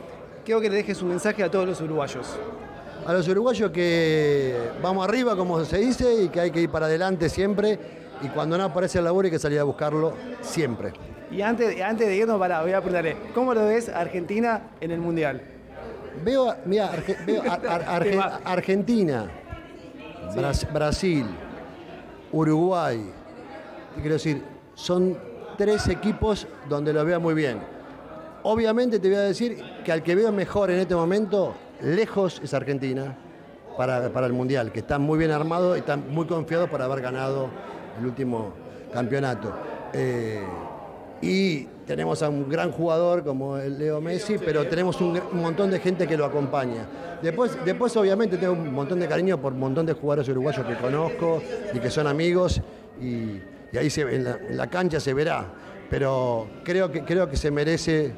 quiero 0.46 0.60
que 0.62 0.70
le 0.70 0.76
dejes 0.78 1.02
un 1.02 1.10
mensaje 1.10 1.44
a 1.44 1.50
todos 1.52 1.66
los 1.68 1.82
uruguayos. 1.82 2.36
A 3.06 3.14
los 3.14 3.28
uruguayos 3.28 3.72
que 3.72 4.56
vamos 4.82 5.06
arriba, 5.08 5.36
como 5.36 5.64
se 5.66 5.78
dice, 5.78 6.24
y 6.24 6.30
que 6.30 6.40
hay 6.40 6.52
que 6.52 6.62
ir 6.62 6.70
para 6.70 6.86
adelante 6.86 7.30
siempre. 7.30 7.78
Y 8.22 8.28
cuando 8.30 8.58
no 8.58 8.64
aparece 8.64 9.00
el 9.00 9.06
laburo 9.06 9.26
hay 9.26 9.32
que 9.32 9.40
salir 9.40 9.60
a 9.60 9.64
buscarlo 9.64 10.14
siempre. 10.42 10.94
Y 11.32 11.42
antes, 11.42 11.82
antes 11.82 12.08
de 12.08 12.16
irnos, 12.16 12.40
para, 12.40 12.62
voy 12.62 12.72
a 12.72 12.78
preguntarle, 12.80 13.18
¿cómo 13.34 13.54
lo 13.54 13.66
ves 13.66 13.90
Argentina 13.90 14.70
en 14.80 14.92
el 14.92 15.00
Mundial? 15.00 15.42
Veo, 16.24 16.56
mira, 16.66 16.92
Arge- 16.94 17.26
veo 17.26 17.42
Ar- 17.42 17.66
Ar- 17.68 17.86
Arge- 18.02 18.10
Tema. 18.12 18.40
Argentina, 18.46 19.28
Bras- 20.36 20.72
Brasil, 20.72 21.26
Uruguay. 22.32 23.12
Quiero 23.96 24.14
decir, 24.14 24.44
son 24.76 25.18
tres 25.58 25.88
equipos 25.88 26.48
donde 26.70 26.94
lo 26.94 27.06
veo 27.06 27.20
muy 27.20 27.34
bien. 27.34 27.60
Obviamente 28.44 29.00
te 29.00 29.08
voy 29.08 29.18
a 29.18 29.22
decir 29.22 29.64
que 29.86 29.92
al 29.92 30.04
que 30.04 30.16
veo 30.16 30.32
mejor 30.32 30.72
en 30.72 30.80
este 30.80 30.96
momento, 30.96 31.54
lejos 31.82 32.42
es 32.44 32.54
Argentina 32.54 33.16
para, 33.78 34.12
para 34.12 34.28
el 34.28 34.34
Mundial, 34.34 34.72
que 34.72 34.80
están 34.80 35.02
muy 35.02 35.18
bien 35.18 35.32
armados 35.32 35.78
y 35.78 35.80
están 35.80 36.12
muy 36.12 36.26
confiados 36.26 36.70
por 36.70 36.82
haber 36.82 37.02
ganado 37.02 37.50
el 38.00 38.06
último 38.06 38.54
campeonato. 38.92 39.54
Eh, 39.94 40.44
y 41.22 41.64
tenemos 41.86 42.22
a 42.22 42.30
un 42.30 42.50
gran 42.50 42.72
jugador 42.72 43.24
como 43.24 43.58
el 43.58 43.80
Leo 43.80 44.02
Messi, 44.02 44.38
pero 44.38 44.68
tenemos 44.68 45.00
un, 45.00 45.18
un 45.32 45.42
montón 45.42 45.72
de 45.72 45.80
gente 45.80 46.06
que 46.06 46.18
lo 46.18 46.26
acompaña. 46.26 46.86
Después, 47.22 47.58
después, 47.64 47.96
obviamente, 47.96 48.38
tengo 48.38 48.54
un 48.54 48.74
montón 48.74 49.00
de 49.00 49.08
cariño 49.08 49.40
por 49.40 49.54
un 49.54 49.60
montón 49.60 49.86
de 49.86 49.94
jugadores 49.94 50.28
uruguayos 50.28 50.66
que 50.66 50.76
conozco 50.76 51.42
y 51.74 51.80
que 51.80 51.90
son 51.90 52.08
amigos, 52.08 52.62
y, 53.02 53.40
y 53.74 53.78
ahí 53.78 53.90
se, 53.90 54.02
en, 54.02 54.24
la, 54.24 54.38
en 54.38 54.56
la 54.56 54.68
cancha 54.68 55.00
se 55.00 55.14
verá. 55.14 55.46
Pero 55.90 56.48
creo 56.64 56.92
que, 56.92 57.04
creo 57.04 57.30
que 57.30 57.36
se 57.36 57.52
merece, 57.52 58.14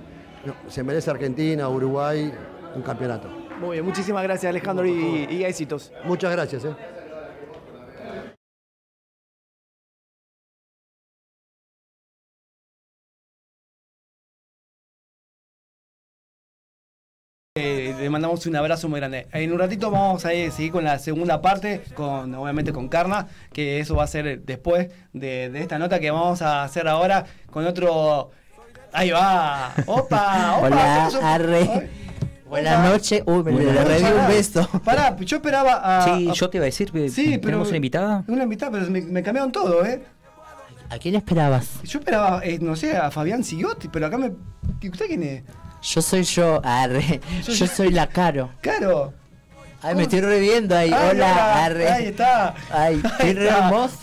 no, 0.45 0.53
se 0.67 0.83
merece 0.83 1.09
Argentina, 1.09 1.67
Uruguay, 1.69 2.31
un 2.75 2.81
campeonato. 2.81 3.29
Muy 3.59 3.77
bien, 3.77 3.85
muchísimas 3.85 4.21
gracias 4.23 4.49
Alejandro 4.49 4.85
y, 4.85 5.27
y 5.29 5.43
éxitos. 5.43 5.91
Muchas 6.03 6.31
gracias. 6.31 6.65
¿eh? 6.65 6.75
Eh, 17.57 17.95
le 17.97 18.09
mandamos 18.09 18.45
un 18.47 18.55
abrazo 18.57 18.89
muy 18.89 18.99
grande. 18.99 19.27
En 19.31 19.49
un 19.53 19.57
ratito 19.57 19.89
vamos 19.89 20.25
a 20.25 20.33
ir- 20.33 20.51
seguir 20.51 20.73
con 20.73 20.83
la 20.83 20.99
segunda 20.99 21.41
parte, 21.41 21.83
con 21.93 22.35
obviamente 22.35 22.73
con 22.73 22.89
Karna, 22.89 23.27
que 23.53 23.79
eso 23.79 23.95
va 23.95 24.03
a 24.03 24.07
ser 24.07 24.41
después 24.41 24.89
de, 25.13 25.49
de 25.49 25.61
esta 25.61 25.79
nota 25.79 26.01
que 26.01 26.11
vamos 26.11 26.41
a 26.41 26.65
hacer 26.65 26.85
ahora 26.85 27.25
con 27.49 27.65
otro. 27.65 28.31
Ahí 28.91 29.11
va. 29.11 29.71
Opa, 29.85 30.57
opa. 30.57 30.57
Hola, 30.63 31.09
arre. 31.23 31.89
Buenas 32.49 32.89
noches. 32.89 33.23
Uy, 33.25 33.41
me 33.45 33.51
le 33.53 33.67
un 33.69 34.27
beso. 34.27 34.67
Pará, 34.83 35.15
yo 35.15 35.37
esperaba 35.37 35.99
a. 35.99 36.03
Sí, 36.17 36.27
a- 36.29 36.33
yo 36.33 36.49
te 36.49 36.57
iba 36.57 36.65
a 36.65 36.65
decir 36.65 36.91
que 36.91 37.07
Sí, 37.07 37.25
pero. 37.37 37.41
tenemos 37.41 37.69
una 37.69 37.77
invitada. 37.77 38.25
Una 38.27 38.43
invitada, 38.43 38.73
pero 38.73 38.91
me, 38.91 38.99
me 38.99 39.23
cambiaron 39.23 39.53
todo, 39.53 39.85
¿eh? 39.85 40.03
¿A 40.89 40.97
quién 40.97 41.15
esperabas? 41.15 41.81
Yo 41.85 41.99
esperaba, 41.99 42.41
eh, 42.43 42.59
no 42.61 42.75
sé, 42.75 42.97
a 42.97 43.11
Fabián 43.11 43.45
Sigotti, 43.45 43.87
pero 43.87 44.07
acá 44.07 44.17
me. 44.17 44.33
¿y 44.81 44.89
¿Usted 44.89 45.05
quién 45.07 45.23
es? 45.23 45.43
Yo 45.85 46.01
soy 46.01 46.23
yo, 46.23 46.61
arre. 46.63 47.21
Yo 47.47 47.67
soy 47.67 47.91
la 47.91 48.07
Caro. 48.07 48.49
Caro. 48.61 49.13
Ay, 49.81 49.93
me 49.93 50.03
estoy 50.03 50.21
reviendo 50.21 50.75
ahí. 50.75 50.91
Ay, 50.91 51.09
Hola, 51.11 51.63
arre. 51.63 51.87
Ahí 51.87 52.05
está. 52.07 52.55
Ay, 52.71 52.99
qué 53.19 53.29
hermosa. 53.29 53.97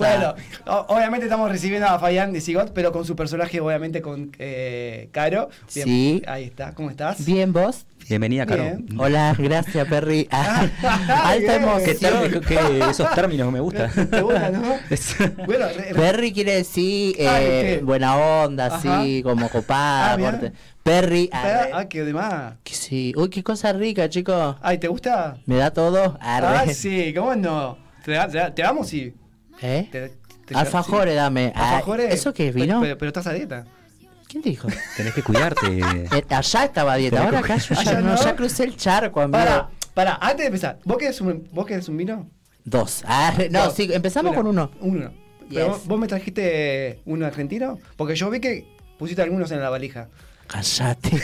Bueno, 0.65 0.85
obviamente 0.87 1.27
estamos 1.27 1.51
recibiendo 1.51 1.89
a 1.89 1.99
Fabián 1.99 2.33
de 2.33 2.41
Sigot, 2.41 2.73
pero 2.73 2.93
con 2.93 3.05
su 3.05 3.17
personaje, 3.17 3.61
obviamente, 3.61 4.01
con 4.01 4.31
eh, 4.39 5.09
Caro. 5.11 5.49
Bien, 5.75 5.87
Sí. 5.89 6.23
Ahí 6.29 6.45
está, 6.45 6.73
¿cómo 6.73 6.89
estás? 6.89 7.25
Bien, 7.25 7.53
vos. 7.53 7.85
Bienvenida, 8.09 8.45
Caro. 8.47 8.63
Bien. 8.65 8.87
Hola, 8.99 9.35
gracias, 9.39 9.87
Perry. 9.89 10.29
Ah, 10.33 10.69
alta 11.25 11.59
Bien. 11.59 11.85
¿Qué 11.85 12.07
emoción. 12.07 12.41
qué- 12.47 12.91
esos 12.91 13.11
términos 13.15 13.51
me 13.53 13.61
gustan. 13.61 13.91
¿Te 14.11 14.21
gusta, 14.21 14.51
no? 14.51 14.75
Es- 14.91 15.17
Bueno, 15.47 15.67
re- 15.69 15.75
re- 15.93 15.95
Perry 15.95 16.33
quiere 16.33 16.57
decir 16.57 17.15
eh, 17.19 17.29
Ay, 17.29 17.45
¿qué? 17.47 17.81
buena 17.83 18.17
onda, 18.17 18.67
Ajá. 18.67 18.77
así, 19.01 19.23
como 19.23 19.49
copada. 19.49 20.15
Ah. 20.21 20.51
Perry, 20.83 21.31
arre. 21.33 21.71
ah, 21.73 21.85
qué 21.89 22.05
demás. 22.05 22.55
Que 22.65 22.75
sí. 22.75 23.13
Uy, 23.17 23.31
qué 23.31 23.43
cosa 23.43 23.73
rica, 23.73 24.09
chicos. 24.09 24.57
Ay, 24.63 24.79
¿te 24.79 24.89
gusta? 24.89 25.37
¿Me 25.47 25.57
da 25.57 25.71
todo? 25.71 26.19
Arre. 26.21 26.47
Ah, 26.47 26.75
sí, 26.75 27.15
¿cómo 27.17 27.35
no? 27.37 27.79
¿Te, 28.05 28.19
te, 28.19 28.51
te 28.51 28.63
damos 28.63 28.89
sí? 28.89 29.15
¿Eh? 29.61 29.89
Te- 29.93 30.13
te- 30.45 30.55
Alfajores, 30.57 31.15
dame. 31.15 31.53
Ah, 31.55 31.77
¿Alfajores? 31.77 32.13
¿Eso 32.13 32.35
qué 32.35 32.49
es, 32.49 32.55
vino? 32.55 32.81
Pero, 32.81 32.99
pero 32.99 33.09
estás 33.11 33.27
a 33.29 33.33
dieta. 33.33 33.65
¿Quién 34.33 34.43
dijo? 34.43 34.67
Tenés 34.97 35.13
que 35.13 35.23
cuidarte. 35.23 35.67
Eh, 36.13 36.25
allá 36.31 36.65
estaba 36.65 36.95
a 36.95 36.97
dieta, 36.97 37.23
ahora 37.23 37.41
acá 37.41 37.57
yo 37.59 37.75
ya, 37.75 38.01
no, 38.01 38.17
ya 38.17 38.35
crucé 38.35 38.65
el 38.65 38.77
charco, 38.77 39.21
amigo. 39.21 39.39
Para, 39.39 39.69
para, 39.93 40.15
antes 40.17 40.39
de 40.39 40.47
empezar, 40.47 40.79
¿vos 40.85 40.97
querés 40.97 41.21
un, 41.21 41.47
vos 41.53 41.67
querés 41.67 41.87
un 41.89 41.99
vino? 41.99 42.31
Dos. 42.65 43.03
Ah, 43.07 43.35
no, 43.51 43.65
Dos. 43.65 43.75
sí, 43.75 43.91
empezamos 43.93 44.35
con 44.35 44.47
uno. 44.47 44.71
Uno. 44.81 45.13
Pero 45.51 45.51
Yes. 45.51 45.67
vos, 45.69 45.87
vos 45.87 46.01
me 46.01 46.07
trajiste 46.07 47.01
uno 47.05 47.27
argentino, 47.27 47.79
porque 47.97 48.15
yo 48.15 48.31
vi 48.31 48.41
que 48.41 48.67
pusiste 48.99 49.21
algunos 49.21 49.51
en 49.51 49.61
la 49.61 49.69
valija. 49.69 50.09
Callate. 50.47 51.21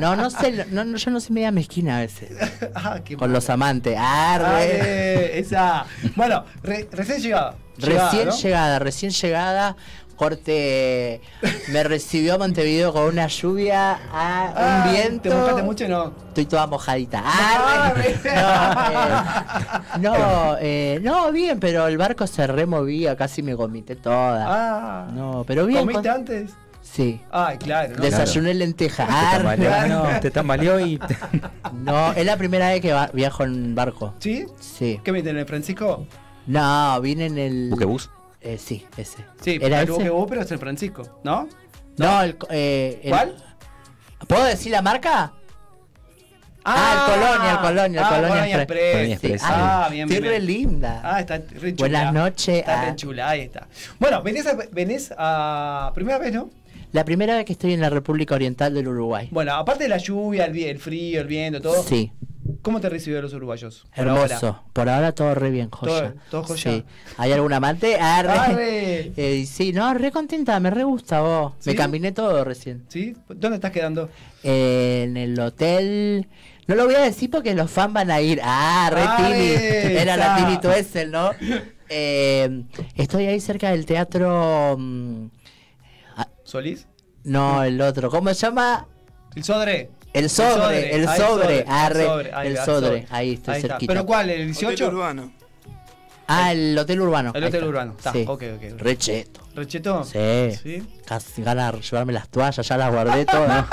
No, 0.00 0.16
no 0.16 0.28
sé, 0.30 0.66
no, 0.70 0.84
no, 0.84 0.96
yo 0.98 1.10
no 1.10 1.20
soy 1.20 1.34
media 1.34 1.50
mezquina 1.50 1.96
a 1.98 2.00
veces. 2.00 2.30
ah, 2.74 3.00
qué 3.04 3.16
Con 3.16 3.32
los 3.32 3.48
amantes. 3.48 3.96
Arre, 3.98 5.38
esa. 5.38 5.86
Bueno, 6.14 6.44
re- 6.62 6.88
recién 6.92 7.20
llegada. 7.22 7.54
Recién 7.78 8.28
¿no? 8.28 8.36
llegada, 8.36 8.78
recién 8.78 9.12
llegada. 9.12 9.76
Corte 10.20 11.22
me 11.72 11.82
recibió 11.82 12.38
Montevideo 12.38 12.92
con 12.92 13.04
una 13.04 13.26
lluvia, 13.26 13.92
ah, 14.12 14.52
Ah, 14.54 14.84
un 14.84 14.92
viento. 14.92 15.30
¿Te 15.30 15.34
mojaste 15.34 15.62
mucho 15.62 15.84
o 15.86 15.88
no? 15.88 16.12
Estoy 16.28 16.44
toda 16.44 16.66
mojadita. 16.66 17.22
Ah, 17.24 17.86
Arre. 17.86 18.16
No, 19.98 20.14
eh, 20.14 20.20
no, 20.20 20.56
eh, 20.60 21.00
no, 21.02 21.32
bien, 21.32 21.58
pero 21.58 21.86
el 21.86 21.96
barco 21.96 22.26
se 22.26 22.46
removía, 22.46 23.16
casi 23.16 23.42
me 23.42 23.54
vomité 23.54 23.96
toda. 23.96 24.44
Ah. 24.46 25.08
No, 25.10 25.42
pero 25.46 25.64
bien. 25.64 25.80
¿Comiste 25.80 26.02
con- 26.08 26.18
antes? 26.18 26.50
Sí. 26.82 27.18
Ay, 27.30 27.56
claro. 27.56 27.96
¿no? 27.96 28.02
Desayuné 28.02 28.52
lenteja. 28.52 29.06
Te 29.06 29.12
Arre. 29.12 29.56
tambaleó, 29.56 29.88
no, 30.12 30.20
te 30.20 30.30
tambaleó 30.30 30.80
y. 30.80 30.98
te- 30.98 31.16
No, 31.82 32.12
es 32.12 32.26
la 32.26 32.36
primera 32.36 32.68
vez 32.68 32.82
que 32.82 32.94
viajo 33.14 33.44
en 33.44 33.74
barco. 33.74 34.12
¿Sí? 34.18 34.44
Sí. 34.60 35.00
¿Qué 35.02 35.12
viste 35.12 35.30
en 35.30 35.38
el 35.38 35.46
Francisco? 35.46 36.04
No, 36.46 37.00
vine 37.00 37.24
en 37.24 37.38
el. 37.38 37.70
Buquebús. 37.70 38.10
Eh, 38.40 38.58
sí, 38.58 38.86
ese. 38.96 39.18
Sí, 39.42 39.58
¿Era 39.60 39.82
el 39.82 39.88
ese? 39.90 40.10
pero 40.28 40.40
es 40.42 40.50
el 40.50 40.58
Francisco, 40.58 41.20
¿no? 41.24 41.48
No, 41.98 42.22
el, 42.22 42.36
eh, 42.50 43.00
el- 43.04 43.10
¿Cuál? 43.10 43.36
¿Puedo 44.26 44.44
decir 44.44 44.72
la 44.72 44.82
marca? 44.82 45.32
Ah, 46.64 47.06
el 47.06 47.14
Colonia, 47.14 47.50
el 47.52 47.58
Colonia, 47.58 48.00
el 48.00 48.06
ah, 48.06 48.10
Colonia 48.10 48.44
Express. 48.44 48.60
Express. 48.60 48.92
Colonia 48.92 49.14
Express, 49.14 49.40
Sí. 49.40 49.46
Ah, 49.50 49.88
bien, 49.90 50.08
Estoy 50.08 50.22
bien. 50.22 50.32
re 50.34 50.40
linda. 50.40 51.00
Ah, 51.02 51.20
está 51.20 51.38
re 51.38 51.74
chula. 51.74 51.74
Buenas 51.78 52.12
noches, 52.12 52.58
Está 52.58 52.80
ah. 52.80 52.84
re 52.84 52.96
chula, 52.96 53.28
ahí 53.30 53.40
está. 53.40 53.66
Bueno, 53.98 54.22
venís 54.22 54.46
a, 54.46 54.54
venís 54.70 55.12
a... 55.16 55.90
Primera 55.94 56.18
vez, 56.18 56.32
¿no? 56.34 56.50
La 56.92 57.04
primera 57.04 57.36
vez 57.36 57.44
que 57.46 57.52
estoy 57.52 57.72
en 57.72 57.80
la 57.80 57.88
República 57.88 58.34
Oriental 58.34 58.74
del 58.74 58.88
Uruguay. 58.88 59.28
Bueno, 59.30 59.54
aparte 59.54 59.84
de 59.84 59.88
la 59.88 59.96
lluvia, 59.98 60.44
el, 60.46 60.56
el 60.58 60.78
frío, 60.78 61.20
el 61.20 61.26
viento, 61.28 61.60
todo. 61.62 61.82
Sí, 61.82 62.12
¿Cómo 62.62 62.80
te 62.80 62.88
recibió 62.88 63.20
los 63.22 63.32
uruguayos? 63.34 63.84
por 63.94 64.06
hermoso. 64.06 64.46
ahora? 64.46 64.62
Por 64.72 64.88
ahora 64.88 65.12
todo 65.12 65.34
re 65.34 65.50
bien, 65.50 65.70
joya. 65.70 66.12
Todo- 66.12 66.14
todo 66.30 66.42
joya. 66.44 66.70
Sí. 66.72 66.84
¿Hay 67.18 67.32
algún 67.32 67.52
amante? 67.52 67.96
Arre. 68.00 68.30
Arre. 68.30 69.12
Eh, 69.16 69.46
sí, 69.46 69.72
no, 69.72 69.92
re 69.94 70.10
contenta, 70.10 70.58
me 70.60 70.70
re 70.70 70.84
gusta 70.84 71.20
vos. 71.20 71.52
¿Sí? 71.58 71.70
Me 71.70 71.76
caminé 71.76 72.12
todo 72.12 72.42
recién. 72.44 72.84
¿Sí? 72.88 73.14
¿Dónde 73.28 73.56
estás 73.56 73.70
quedando? 73.72 74.08
Eh, 74.42 75.04
en 75.08 75.16
el 75.16 75.38
hotel. 75.38 76.28
No 76.66 76.74
lo 76.76 76.84
voy 76.86 76.94
a 76.94 77.00
decir 77.00 77.30
porque 77.30 77.54
los 77.54 77.70
fans 77.70 77.92
van 77.92 78.10
a 78.10 78.20
ir. 78.20 78.40
Ah, 78.42 78.88
re 78.92 79.02
Arre, 79.02 79.26
Tini. 79.82 79.96
Era 79.98 80.16
la. 80.16 80.36
Tini 80.36 80.60
Tuessel, 80.60 81.10
¿no? 81.10 81.30
Eh, 81.92 82.62
estoy 82.94 83.26
ahí 83.26 83.40
cerca 83.40 83.70
del 83.72 83.84
teatro. 83.84 84.76
mm, 84.78 85.26
¿Solís? 86.44 86.86
no, 87.24 87.62
el 87.64 87.80
otro. 87.80 88.10
¿Cómo 88.10 88.32
se 88.32 88.46
llama? 88.46 88.86
El 89.34 89.42
Sodre. 89.44 89.90
El 90.12 90.28
sobre, 90.28 90.94
el 90.94 91.08
sobre, 91.08 91.64
arre, 91.68 92.30
ahí 92.34 92.48
el 92.48 92.56
sobre, 92.58 93.06
ahí 93.10 93.34
estoy 93.34 93.56
está. 93.56 93.68
cerquita. 93.68 93.92
¿Pero 93.92 94.06
cuál? 94.06 94.30
¿El 94.30 94.46
18? 94.46 94.88
urbano. 94.88 95.32
Ah, 96.32 96.52
el 96.52 96.78
hotel 96.78 97.00
urbano. 97.00 97.32
El 97.34 97.42
ahí 97.42 97.48
hotel 97.48 97.60
está. 97.60 97.68
urbano. 97.68 97.94
Está, 97.98 98.12
Sí. 98.12 98.24
ok, 98.26 98.42
ok. 98.56 98.78
Re 98.80 98.96
cheto. 98.96 99.40
¿Recheto? 99.52 100.04
Sí. 100.04 100.18
¿Sí? 100.62 100.82
Casi 101.04 101.42
ganas 101.42 101.72
de 101.72 101.80
llevarme 101.82 102.12
las 102.12 102.28
toallas, 102.28 102.66
ya 102.66 102.76
las 102.76 102.92
guardé 102.92 103.24
todas. 103.26 103.66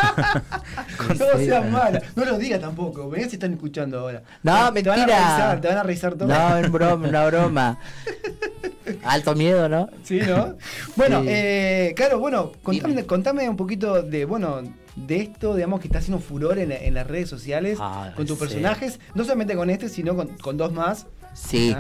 No 1.20 1.26
seas 1.38 1.70
mala. 1.72 2.02
No 2.16 2.26
lo 2.26 2.38
digas 2.40 2.60
tampoco. 2.60 3.08
Mirá 3.10 3.30
si 3.30 3.36
están 3.36 3.54
escuchando 3.54 4.00
ahora. 4.00 4.24
No, 4.42 4.74
Te- 4.74 4.82
Te 4.82 4.90
van 4.90 5.00
a 5.00 5.06
mentira. 5.06 5.28
revisar, 5.28 5.62
te 5.62 5.68
van 5.68 5.78
a 5.78 5.84
revisar 5.84 6.16
todo. 6.16 6.28
No, 6.28 6.58
es 6.58 6.72
broma, 6.72 7.08
una 7.08 7.26
broma. 7.28 7.80
Alto 9.04 9.36
miedo, 9.36 9.68
¿no? 9.70 9.90
Sí, 10.04 10.20
¿no? 10.28 10.56
Bueno, 10.96 11.22
Sí. 11.22 11.28
eh, 11.30 11.94
claro, 11.96 12.20
bueno, 12.20 12.54
contame, 12.64 13.06
contame 13.06 13.50
un 13.50 13.58
poquito 13.58 14.02
de, 14.02 14.26
bueno, 14.26 14.62
de 14.96 15.18
esto, 15.18 15.56
digamos, 15.56 15.82
que 15.82 15.88
está 15.88 16.00
haciendo 16.00 16.20
furor 16.24 16.58
en, 16.58 16.72
en 16.72 16.94
las 16.94 17.06
redes 17.06 17.30
sociales 17.30 17.78
Ah, 17.82 18.14
con 18.16 18.26
tus 18.26 18.38
sí. 18.38 18.46
personajes, 18.46 19.00
no 19.14 19.24
solamente 19.24 19.56
con 19.56 19.70
este, 19.70 19.90
sino 19.90 20.16
con, 20.16 20.30
con 20.38 20.58
dos 20.58 20.72
más. 20.72 21.06
Sí. 21.38 21.74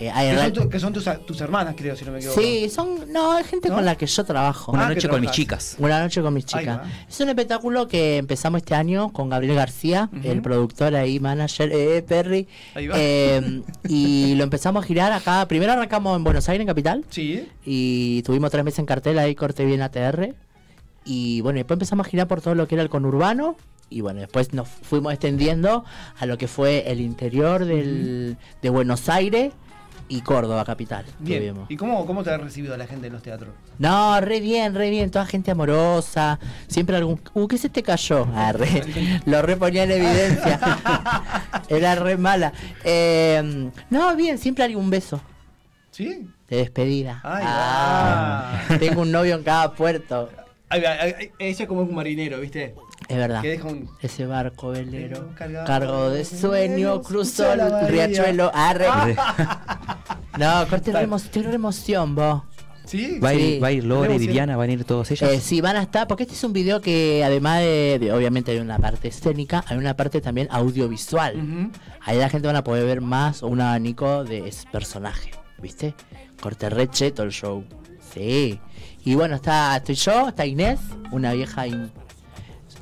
Eh, 0.00 0.10
hay 0.10 0.34
que, 0.36 0.42
son 0.42 0.52
tu- 0.52 0.68
que 0.68 0.80
son 0.80 0.92
tus, 0.92 1.08
tus 1.24 1.40
hermanas, 1.40 1.74
creo, 1.78 1.94
si 1.96 2.04
no 2.04 2.10
me 2.10 2.18
equivoco. 2.18 2.40
Sí, 2.40 2.68
son. 2.68 3.12
No, 3.12 3.32
hay 3.32 3.44
gente 3.44 3.68
¿No? 3.68 3.76
con 3.76 3.84
la 3.84 3.96
que 3.96 4.06
yo 4.06 4.24
trabajo. 4.24 4.72
Una 4.72 4.86
Ah, 4.86 4.88
noche 4.90 5.08
con 5.08 5.20
mis 5.20 5.30
chicas. 5.30 5.76
Una 5.78 6.00
noche 6.02 6.20
con 6.20 6.34
mis 6.34 6.44
chicas. 6.44 6.80
Es 7.08 7.20
un 7.20 7.28
espectáculo 7.28 7.86
que 7.86 8.16
empezamos 8.18 8.58
este 8.58 8.74
año 8.74 9.12
con 9.12 9.28
Gabriel 9.30 9.54
García, 9.54 10.10
el 10.24 10.42
productor 10.42 10.94
ahí, 10.96 11.20
manager, 11.20 11.70
eh, 11.72 12.02
Perry. 12.06 12.48
Ahí 12.74 12.88
va. 12.88 12.94
Eh, 12.98 13.62
y 13.88 14.34
lo 14.34 14.44
empezamos 14.44 14.84
a 14.84 14.86
girar 14.86 15.12
acá. 15.12 15.46
Primero 15.46 15.72
arrancamos 15.72 16.16
en 16.16 16.24
Buenos 16.24 16.48
Aires, 16.48 16.62
en 16.62 16.66
Capital. 16.68 17.04
Sí. 17.10 17.48
Y 17.64 18.22
tuvimos 18.24 18.50
tres 18.50 18.64
meses 18.64 18.80
en 18.80 18.86
cartel 18.86 19.18
ahí, 19.18 19.34
corte 19.36 19.64
bien 19.64 19.80
ATR. 19.80 20.34
Y 21.04 21.40
bueno, 21.42 21.58
después 21.58 21.76
empezamos 21.76 22.06
a 22.06 22.10
girar 22.10 22.26
por 22.26 22.40
todo 22.40 22.54
lo 22.54 22.66
que 22.66 22.74
era 22.74 22.82
el 22.82 22.90
conurbano. 22.90 23.56
Y 23.90 24.00
bueno, 24.00 24.20
después 24.20 24.52
nos 24.52 24.68
fuimos 24.68 25.12
extendiendo 25.12 25.84
a 26.18 26.26
lo 26.26 26.36
que 26.38 26.48
fue 26.48 26.90
el 26.90 27.00
interior 27.00 27.64
del, 27.64 28.36
de 28.62 28.68
Buenos 28.70 29.08
Aires 29.08 29.52
y 30.08 30.20
Córdoba, 30.20 30.64
capital. 30.64 31.04
Bien. 31.20 31.54
¿Y 31.68 31.76
cómo, 31.76 32.04
cómo 32.04 32.22
te 32.24 32.30
ha 32.30 32.36
recibido 32.36 32.76
la 32.76 32.86
gente 32.86 33.06
en 33.06 33.12
los 33.14 33.22
teatros? 33.22 33.50
No, 33.78 34.20
re 34.20 34.40
bien, 34.40 34.74
re 34.74 34.90
bien, 34.90 35.10
toda 35.10 35.24
gente 35.26 35.50
amorosa, 35.50 36.38
siempre 36.66 36.96
algún... 36.96 37.20
Uh, 37.34 37.46
¿qué 37.48 37.56
se 37.56 37.68
te 37.68 37.82
cayó? 37.82 38.26
Ah, 38.34 38.52
re- 38.52 39.20
lo 39.26 39.40
reponía 39.42 39.84
en 39.84 39.92
evidencia. 39.92 40.60
Era 41.68 41.94
re 41.94 42.16
mala. 42.16 42.52
Eh, 42.84 43.70
no, 43.90 44.16
bien, 44.16 44.38
siempre 44.38 44.64
algún 44.64 44.90
beso. 44.90 45.20
¿Sí? 45.90 46.28
de 46.48 46.56
despedida. 46.58 47.20
Ay, 47.24 47.44
Ah. 47.46 48.60
Tengo 48.78 49.02
un 49.02 49.10
novio 49.12 49.36
en 49.36 49.42
cada 49.42 49.72
puerto. 49.72 50.28
Ella 50.74 51.16
es 51.38 51.66
como 51.68 51.82
un 51.82 51.94
marinero, 51.94 52.40
¿viste? 52.40 52.74
Es 53.08 53.16
verdad. 53.16 53.42
Que 53.42 53.48
deja 53.50 53.68
un. 53.68 53.88
Ese 54.00 54.26
barco 54.26 54.68
velero, 54.70 55.28
Cargado 55.34 55.66
cargo 55.66 56.10
de 56.10 56.24
sueño, 56.24 57.02
cruzó 57.02 57.44
cruzó 57.44 57.56
la 57.56 57.66
el 57.66 57.72
bahía. 57.72 57.88
riachuelo. 58.06 58.50
Arre. 58.54 58.86
No, 60.38 60.66
corte 60.68 60.90
Tal. 60.90 61.02
re 61.02 61.08
emo- 61.08 61.16
estoy 61.16 61.42
re 61.42 61.54
emoción, 61.54 62.14
vos. 62.16 62.42
¿Sí? 62.86 63.18
Va 63.20 63.30
a, 63.30 63.32
Sí. 63.34 63.38
ir, 63.40 63.62
va 63.62 63.68
a 63.68 63.72
ir 63.72 63.84
Lore, 63.84 64.02
Tenemos 64.08 64.20
que- 64.20 64.26
Viviana, 64.26 64.56
van 64.56 64.68
a 64.68 64.72
ir 64.72 64.84
todos 64.84 65.10
ellos. 65.10 65.30
Eh, 65.30 65.40
sí, 65.40 65.60
van 65.60 65.76
a 65.76 65.82
estar, 65.82 66.06
porque 66.08 66.24
este 66.24 66.34
es 66.34 66.42
un 66.44 66.52
video 66.52 66.80
que 66.80 67.22
además 67.24 67.60
de, 67.60 67.98
de- 68.00 68.12
obviamente 68.12 68.50
hay 68.50 68.58
una 68.58 68.78
parte 68.78 69.08
escénica, 69.08 69.64
hay 69.68 69.76
una 69.78 69.94
parte 69.96 70.20
también 70.20 70.48
audiovisual. 70.50 71.36
Ujú. 71.36 71.70
Ahí 72.02 72.18
la 72.18 72.28
gente 72.28 72.46
van 72.48 72.56
a 72.56 72.64
poder 72.64 72.84
ver 72.84 73.00
más 73.00 73.42
un 73.42 73.60
abanico 73.60 74.24
de 74.24 74.48
ese 74.48 74.66
personaje, 74.70 75.30
¿viste? 75.62 75.94
Corte 76.42 76.68
re 76.68 76.88
cheto 76.90 77.22
el 77.22 77.30
show. 77.30 77.64
Sí. 78.12 78.58
Y 79.04 79.14
bueno, 79.14 79.36
está 79.36 79.76
estoy 79.76 79.94
yo, 79.96 80.28
está 80.28 80.46
Inés, 80.46 80.80
una 81.10 81.32
vieja 81.32 81.66
hin- 81.66 81.90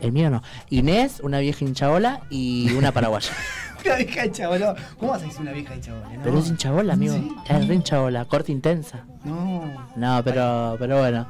el 0.01 0.13
mío 0.13 0.31
no. 0.31 0.43
Inés, 0.71 1.21
una 1.23 1.39
vieja 1.41 1.65
hinchabola 1.65 2.23
y 2.31 2.73
una 2.73 2.93
paraguaya. 2.93 3.31
Una 3.85 3.97
vieja 3.97 4.25
hecha, 4.25 4.47
boludo. 4.49 4.77
¿Cómo 4.97 5.11
vas 5.11 5.23
a 5.23 5.25
decir 5.25 5.41
una 5.41 5.51
vieja 5.51 5.75
hecha, 5.75 5.93
boludo? 5.93 6.13
No. 6.13 6.23
Pero 6.23 6.39
es 6.39 6.49
hinchabola, 6.49 6.93
amigo. 6.93 7.15
Sí. 7.15 7.33
Es 7.49 7.67
re 7.67 7.75
hinchabola, 7.75 8.25
corte 8.27 8.53
intensa. 8.53 9.05
No. 9.25 9.65
No, 9.97 10.21
pero, 10.23 10.77
pero 10.79 11.01
bueno. 11.01 11.27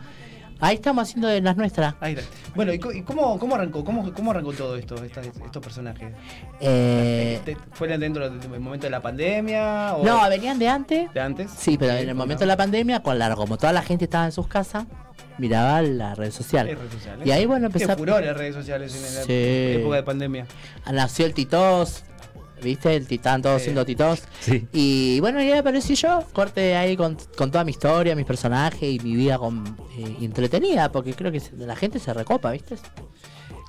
Ahí 0.62 0.76
estamos 0.76 1.08
haciendo 1.08 1.26
de 1.26 1.40
las 1.40 1.56
nuestras. 1.56 1.96
Ahí 2.00 2.12
está. 2.14 2.24
Bueno, 2.54 2.72
¿y 2.72 2.78
cómo, 2.78 3.36
cómo 3.38 3.54
arrancó? 3.56 3.84
¿Cómo, 3.84 4.12
¿Cómo 4.14 4.30
arrancó 4.30 4.52
todo 4.52 4.76
esto, 4.76 4.94
estos 5.04 5.62
personajes? 5.62 6.12
Eh, 6.60 7.40
¿Fue 7.72 7.88
dentro 7.98 8.30
del 8.30 8.60
momento 8.60 8.86
de 8.86 8.90
la 8.90 9.02
pandemia? 9.02 9.94
O 9.96 10.04
no, 10.04 10.28
venían 10.28 10.60
de 10.60 10.68
antes. 10.68 11.12
¿De 11.12 11.20
antes? 11.20 11.50
Sí, 11.56 11.76
pero 11.76 11.94
en 11.94 12.08
el 12.08 12.14
momento 12.14 12.40
de 12.40 12.46
la 12.46 12.56
pandemia, 12.56 13.02
con 13.02 13.18
la, 13.18 13.34
como 13.34 13.56
toda 13.58 13.72
la 13.72 13.82
gente 13.82 14.04
estaba 14.04 14.26
en 14.26 14.32
sus 14.32 14.46
casas, 14.46 14.84
miraba 15.36 15.82
la 15.82 16.14
red 16.14 16.30
social. 16.30 16.68
Hay 16.68 16.74
redes 16.74 16.92
sociales. 16.92 17.26
Y 17.26 17.30
ahí, 17.32 17.44
bueno, 17.44 17.66
empezó 17.66 17.90
a- 17.90 17.96
furor 17.96 18.22
las 18.22 18.36
redes 18.36 18.54
sociales 18.54 18.94
en 18.94 19.02
la 19.02 19.22
Sí. 19.22 19.80
época 19.80 19.96
de 19.96 20.02
pandemia. 20.04 20.46
Nació 20.92 21.26
el 21.26 21.34
Titos, 21.34 22.04
¿viste? 22.62 22.94
El 22.96 23.06
titán, 23.06 23.42
todos 23.42 23.62
siendo 23.62 23.84
Titos. 23.84 24.22
Sí. 24.40 24.66
Y 24.72 25.20
bueno, 25.20 25.38
ahí 25.40 25.52
aparecí 25.52 25.94
yo, 25.94 26.24
corte 26.32 26.76
ahí 26.76 26.96
con, 26.96 27.16
con 27.36 27.50
toda 27.50 27.64
mi 27.64 27.70
historia, 27.70 28.14
mis 28.14 28.26
personajes 28.26 28.82
y 28.82 28.98
mi 29.00 29.14
vida 29.16 29.38
con, 29.38 29.76
eh, 29.98 30.16
entretenida, 30.20 30.90
porque 30.92 31.14
creo 31.14 31.30
que 31.32 31.40
se- 31.40 31.56
la 31.56 31.76
gente 31.76 31.98
se 31.98 32.12
recopa, 32.14 32.50
¿viste? 32.52 32.76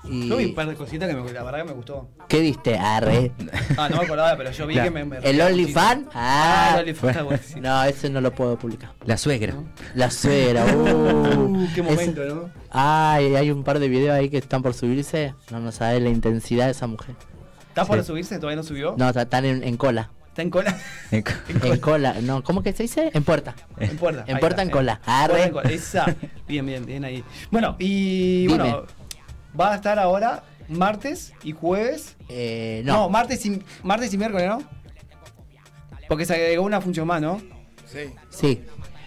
Y... 0.06 0.28
Yo 0.28 0.36
vi 0.36 0.46
un 0.48 0.54
par 0.56 0.68
de 0.68 0.76
cositas 0.76 1.08
que 1.08 1.16
me, 1.16 1.32
la 1.32 1.44
verdad 1.44 1.60
que 1.60 1.64
me 1.64 1.72
gustó. 1.72 2.10
¿Qué 2.28 2.42
viste? 2.42 2.78
Arre. 2.78 3.32
Ah, 3.78 3.88
no 3.88 3.96
me 4.00 4.04
acordaba, 4.04 4.36
pero 4.36 4.52
yo 4.52 4.68
vi 4.68 4.74
Claro. 4.74 4.92
que 4.94 5.06
me. 5.06 5.06
me 5.06 5.18
¿El 5.24 5.40
OnlyFan? 5.40 6.10
Ah. 6.14 6.72
Ah, 6.74 6.74
el 6.74 6.80
OnlyFan 6.82 7.26
buenísimo. 7.26 7.62
No, 7.62 7.84
ese 7.86 8.10
no 8.10 8.20
lo 8.20 8.34
puedo 8.36 8.58
publicar. 8.60 8.92
La 9.06 9.18
suegra. 9.18 9.56
La 9.96 10.12
suegra, 10.12 10.66
uh. 10.66 11.54
Uh, 11.54 11.68
qué 11.74 11.80
Ese- 11.80 11.84
momento, 11.84 12.26
¿no? 12.26 12.50
Ay, 12.70 13.34
hay 13.36 13.50
un 13.50 13.64
par 13.64 13.80
de 13.80 13.88
videos 13.88 14.14
ahí 14.14 14.30
que 14.30 14.40
están 14.40 14.62
por 14.62 14.74
subirse. 14.74 15.36
No, 15.52 15.62
no 15.62 15.72
sabes 15.72 16.02
la 16.02 16.10
intensidad 16.10 16.66
de 16.66 16.72
esa 16.72 16.86
mujer. 16.86 17.16
¿Está 17.74 17.86
por 17.86 18.00
Sí. 18.00 18.06
subirse? 18.06 18.38
¿Todavía 18.38 18.58
no 18.58 18.64
subió? 18.64 18.96
No, 18.98 19.08
está- 19.10 19.24
están 19.24 19.46
en, 19.46 19.64
en 19.64 19.78
cola. 19.78 20.12
¿Está 20.30 20.42
en 20.44 20.50
cola? 20.52 20.78
En 21.12 21.80
cola. 21.80 22.16
No, 22.22 22.44
¿cómo 22.44 22.62
que 22.64 22.72
se 22.74 22.84
dice? 22.84 23.10
En 23.14 23.24
puerta. 23.24 23.56
En 23.80 23.98
puerta. 23.98 24.24
En 24.28 24.38
puerta, 24.40 24.62
en 24.62 24.70
cola. 24.70 24.96
Puerta 25.04 25.24
Arre. 25.24 25.44
en 25.46 25.52
cola. 25.52 25.70
Esa. 25.72 26.16
Bien, 26.48 26.66
bien, 26.66 26.86
bien 26.86 27.04
ahí. 27.04 27.24
Bueno, 27.52 27.76
y 27.80 28.48
Dime. 28.48 28.58
bueno, 28.58 28.84
va 29.60 29.74
a 29.74 29.76
estar 29.76 29.98
ahora 30.00 30.44
martes 30.70 31.34
y 31.44 31.52
jueves. 31.52 32.16
Eh, 32.30 32.82
No, 32.86 32.94
no. 32.94 33.10
martes, 33.10 33.46
y, 33.46 33.62
martes 33.84 34.14
y 34.14 34.18
miércoles, 34.18 34.48
¿no? 34.48 34.64
Porque 36.08 36.26
se 36.26 36.34
agregó 36.36 36.64
una 36.64 36.80
función 36.82 37.08
más, 37.08 37.22
¿no? 37.22 37.42
Sí. 38.30 38.62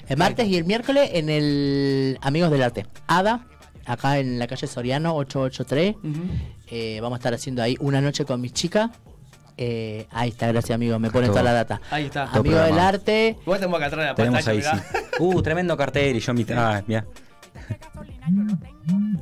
El 0.09 0.17
martes 0.17 0.47
y 0.47 0.57
el 0.57 0.65
miércoles 0.65 1.11
en 1.15 1.29
el 1.29 2.19
Amigos 2.21 2.51
del 2.51 2.63
Arte. 2.63 2.87
Ada, 3.09 3.47
acá 3.87 4.19
en 4.19 4.39
la 4.39 4.47
calle 4.47 4.67
Soriano 4.67 5.15
883. 5.17 5.97
Ujú. 5.97 6.23
Eh, 6.69 6.99
vamos 7.01 7.17
a 7.17 7.21
estar 7.21 7.35
haciendo 7.35 7.63
ahí 7.63 7.77
una 7.81 8.01
noche 8.01 8.25
con 8.25 8.41
mis 8.41 8.53
chicas. 8.53 8.91
Eh, 9.59 10.07
ahí 10.11 10.29
está, 10.31 10.49
gracias 10.49 10.75
amigo, 10.75 10.99
me 10.99 11.11
pone 11.11 11.27
Todo. 11.27 11.35
toda 11.35 11.45
la 11.45 11.53
data. 11.53 11.81
Ahí 11.91 12.05
está. 12.07 12.27
Todo 12.27 12.41
Amigos 12.41 12.65
del. 12.67 12.79
Arte, 12.79 13.37
Igual 13.41 13.59
tenemos 13.61 13.79
acá 13.79 13.87
atrás 13.87 14.01
de 14.03 14.09
la 14.09 14.15
Tenemos 14.15 14.45
pantalla, 14.45 14.73
ahí, 14.73 14.81
sí. 15.01 15.05
Uh, 15.19 15.43
tremendo 15.43 15.77
cartel 15.77 16.17
y 16.17 16.21
yo 16.21 16.35
mi... 16.35 16.45
Ah, 16.55 16.83
mira. 16.87 17.07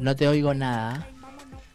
no 0.00 0.16
te 0.16 0.26
oigo 0.26 0.54
nada. 0.54 1.06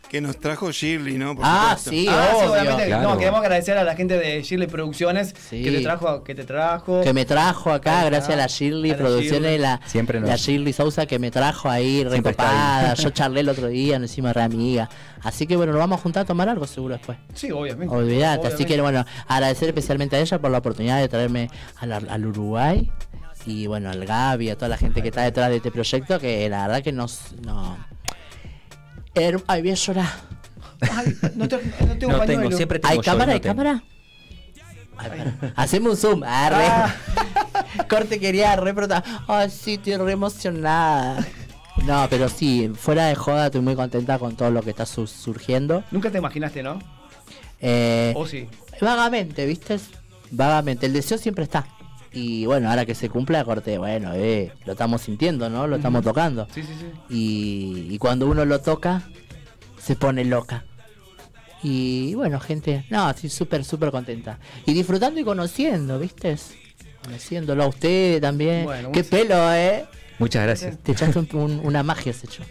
Que 0.10 0.22
nos 0.22 0.38
trajo 0.40 0.72
Shirley, 0.72 1.20
¿no? 1.20 1.36
Por 1.36 1.46
Ah, 1.46 1.76
supuesto. 1.78 1.90
sí, 1.92 2.08
Ah, 2.10 2.28
sí, 2.32 2.36
obvio. 2.38 2.52
obviamente. 2.52 2.86
Claro. 2.88 3.10
No, 3.10 3.18
queremos 3.20 3.40
agradecer 3.42 3.78
a 3.78 3.84
la 3.84 3.96
gente 3.96 4.18
de 4.18 4.42
Shirley 4.42 4.68
Producciones 4.68 5.36
Sí. 5.50 5.62
que 5.64 5.72
te 5.72 5.82
trajo, 5.82 6.24
que 6.24 6.34
te 6.34 6.44
trajo. 6.46 7.02
Que 7.02 7.14
me 7.14 7.26
trajo 7.26 7.72
acá, 7.72 8.06
gracias 8.06 8.34
a 8.34 8.36
la 8.36 8.48
Shirley 8.48 8.90
A 8.90 8.94
la 8.94 8.98
Producciones, 9.00 9.42
Shirley. 9.52 9.58
la, 9.60 9.80
Siempre 9.86 10.20
nos- 10.20 10.28
la 10.30 10.36
Shirley 10.36 10.74
Sousa 10.74 11.06
que 11.06 11.20
me 11.20 11.30
trajo 11.30 11.70
ahí 11.70 12.04
recopada. 12.04 12.96
Yo 12.96 13.12
charlé 13.12 13.42
el 13.42 13.50
otro 13.50 13.68
día, 13.68 14.00
nos 14.00 14.10
hicimos 14.12 14.34
re 14.34 14.42
amiga. 14.42 14.90
Así 15.24 15.46
que 15.46 15.56
bueno, 15.56 15.74
nos 15.74 15.80
vamos 15.80 16.00
a 16.00 16.02
juntar 16.02 16.24
a 16.24 16.26
tomar 16.26 16.50
algo 16.50 16.66
seguro 16.66 16.96
después. 16.96 17.18
Sí, 17.36 17.52
obviamente. 17.52 17.94
Olvídate. 17.94 18.48
Así 18.48 18.56
Obviamente. 18.64 18.76
que 18.76 18.82
bueno, 18.82 19.06
agradecer 19.28 19.68
especialmente 19.70 20.16
a 20.16 20.20
ella 20.22 20.40
por 20.40 20.50
la 20.50 20.58
oportunidad 20.58 20.98
de 21.00 21.08
traerme 21.08 21.52
al, 21.78 21.92
al 21.92 22.26
Uruguay. 22.26 22.92
Y 23.46 23.68
bueno, 23.68 23.90
al 23.90 24.04
Gaby, 24.06 24.50
a 24.50 24.56
toda 24.56 24.70
la 24.70 24.78
gente 24.78 25.02
que 25.02 25.10
está 25.10 25.22
detrás 25.22 25.50
de 25.50 25.58
este 25.58 25.72
proyecto, 25.72 26.20
que 26.20 26.50
la 26.50 26.68
verdad 26.68 26.84
que 26.84 26.92
nos. 26.92 27.20
No. 27.46 27.78
Ay, 29.48 29.62
voy 29.62 29.72
a 29.72 29.76
llorar. 29.76 30.10
Ay, 30.82 31.16
no, 31.36 31.48
te- 31.48 31.58
no 31.58 31.98
tengo 31.98 32.12
No 32.14 32.20
pañuelo. 32.20 32.42
tengo, 32.44 32.52
siempre 32.58 32.80
tengo 32.80 32.92
¿Hay 32.92 32.98
yo, 32.98 33.04
cámara? 33.04 33.26
no 33.28 33.32
¿Hay 33.34 33.40
tengo. 33.40 33.56
cámara? 33.56 33.84
Ay. 34.98 35.52
Hacemos 35.56 35.92
un 35.92 35.98
zoom. 35.98 36.24
Arre. 36.24 36.66
Ah. 36.66 36.96
Corte 37.90 38.20
quería 38.20 38.56
re 38.56 38.74
prota- 38.74 39.04
Ay, 39.28 39.50
sí, 39.50 39.74
estoy 39.76 39.96
re 39.98 40.12
emocionada. 40.14 41.26
No, 41.86 42.08
pero 42.10 42.28
sí, 42.30 42.72
fuera 42.76 43.06
de 43.08 43.16
joda, 43.16 43.46
estoy 43.48 43.62
muy 43.62 43.76
contenta 43.76 44.20
con 44.20 44.36
todo 44.36 44.52
lo 44.52 44.62
que 44.62 44.72
está 44.72 44.86
su- 44.86 45.08
surgiendo. 45.08 45.84
Nunca 45.92 46.12
te 46.12 46.18
imaginaste, 46.18 46.62
¿no? 46.64 46.80
Eh, 47.62 48.14
O 48.16 48.26
sí. 48.28 48.48
Vagamente, 48.82 49.46
¿viste? 49.46 49.80
Vagamente. 50.32 50.86
El 50.86 50.94
deseo 50.94 51.18
siempre 51.18 51.44
está. 51.46 51.66
Y 52.12 52.46
bueno, 52.46 52.70
ahora 52.70 52.86
que 52.86 52.96
se 52.96 53.10
cumpla, 53.10 53.44
corte, 53.46 53.78
bueno, 53.78 54.12
eh, 54.16 54.52
lo 54.66 54.72
estamos 54.74 55.02
sintiendo, 55.02 55.50
¿no? 55.50 55.68
Lo 55.68 55.76
estamos 55.76 56.04
tocando. 56.04 56.48
Sí, 56.54 56.64
sí, 56.64 56.74
sí. 56.80 56.86
Y, 57.14 57.94
y 57.94 57.98
cuando 58.00 58.28
uno 58.28 58.46
lo 58.46 58.60
toca, 58.62 59.04
se 59.78 59.96
pone 59.96 60.26
loca. 60.26 60.66
Y 61.62 62.16
bueno, 62.16 62.40
gente, 62.40 62.86
no, 62.90 63.10
estoy 63.10 63.30
súper, 63.30 63.64
súper 63.66 63.92
contenta. 63.92 64.40
Y 64.66 64.74
disfrutando 64.74 65.20
y 65.20 65.24
conociendo, 65.24 66.00
¿viste? 66.00 66.36
Conociéndolo 67.04 67.64
a 67.64 67.68
ustedes 67.68 68.22
también. 68.22 68.64
Bueno, 68.66 68.92
Qué 68.92 69.04
muchas- 69.04 69.08
pelo, 69.20 69.54
¿eh? 69.54 69.86
Muchas 70.20 70.44
gracias. 70.44 70.78
Te 70.80 70.92
echaste 70.94 71.20
un- 71.20 71.30
un- 71.34 71.60
una 71.64 71.84
magia, 71.84 72.12
has 72.12 72.24
hecho. 72.24 72.44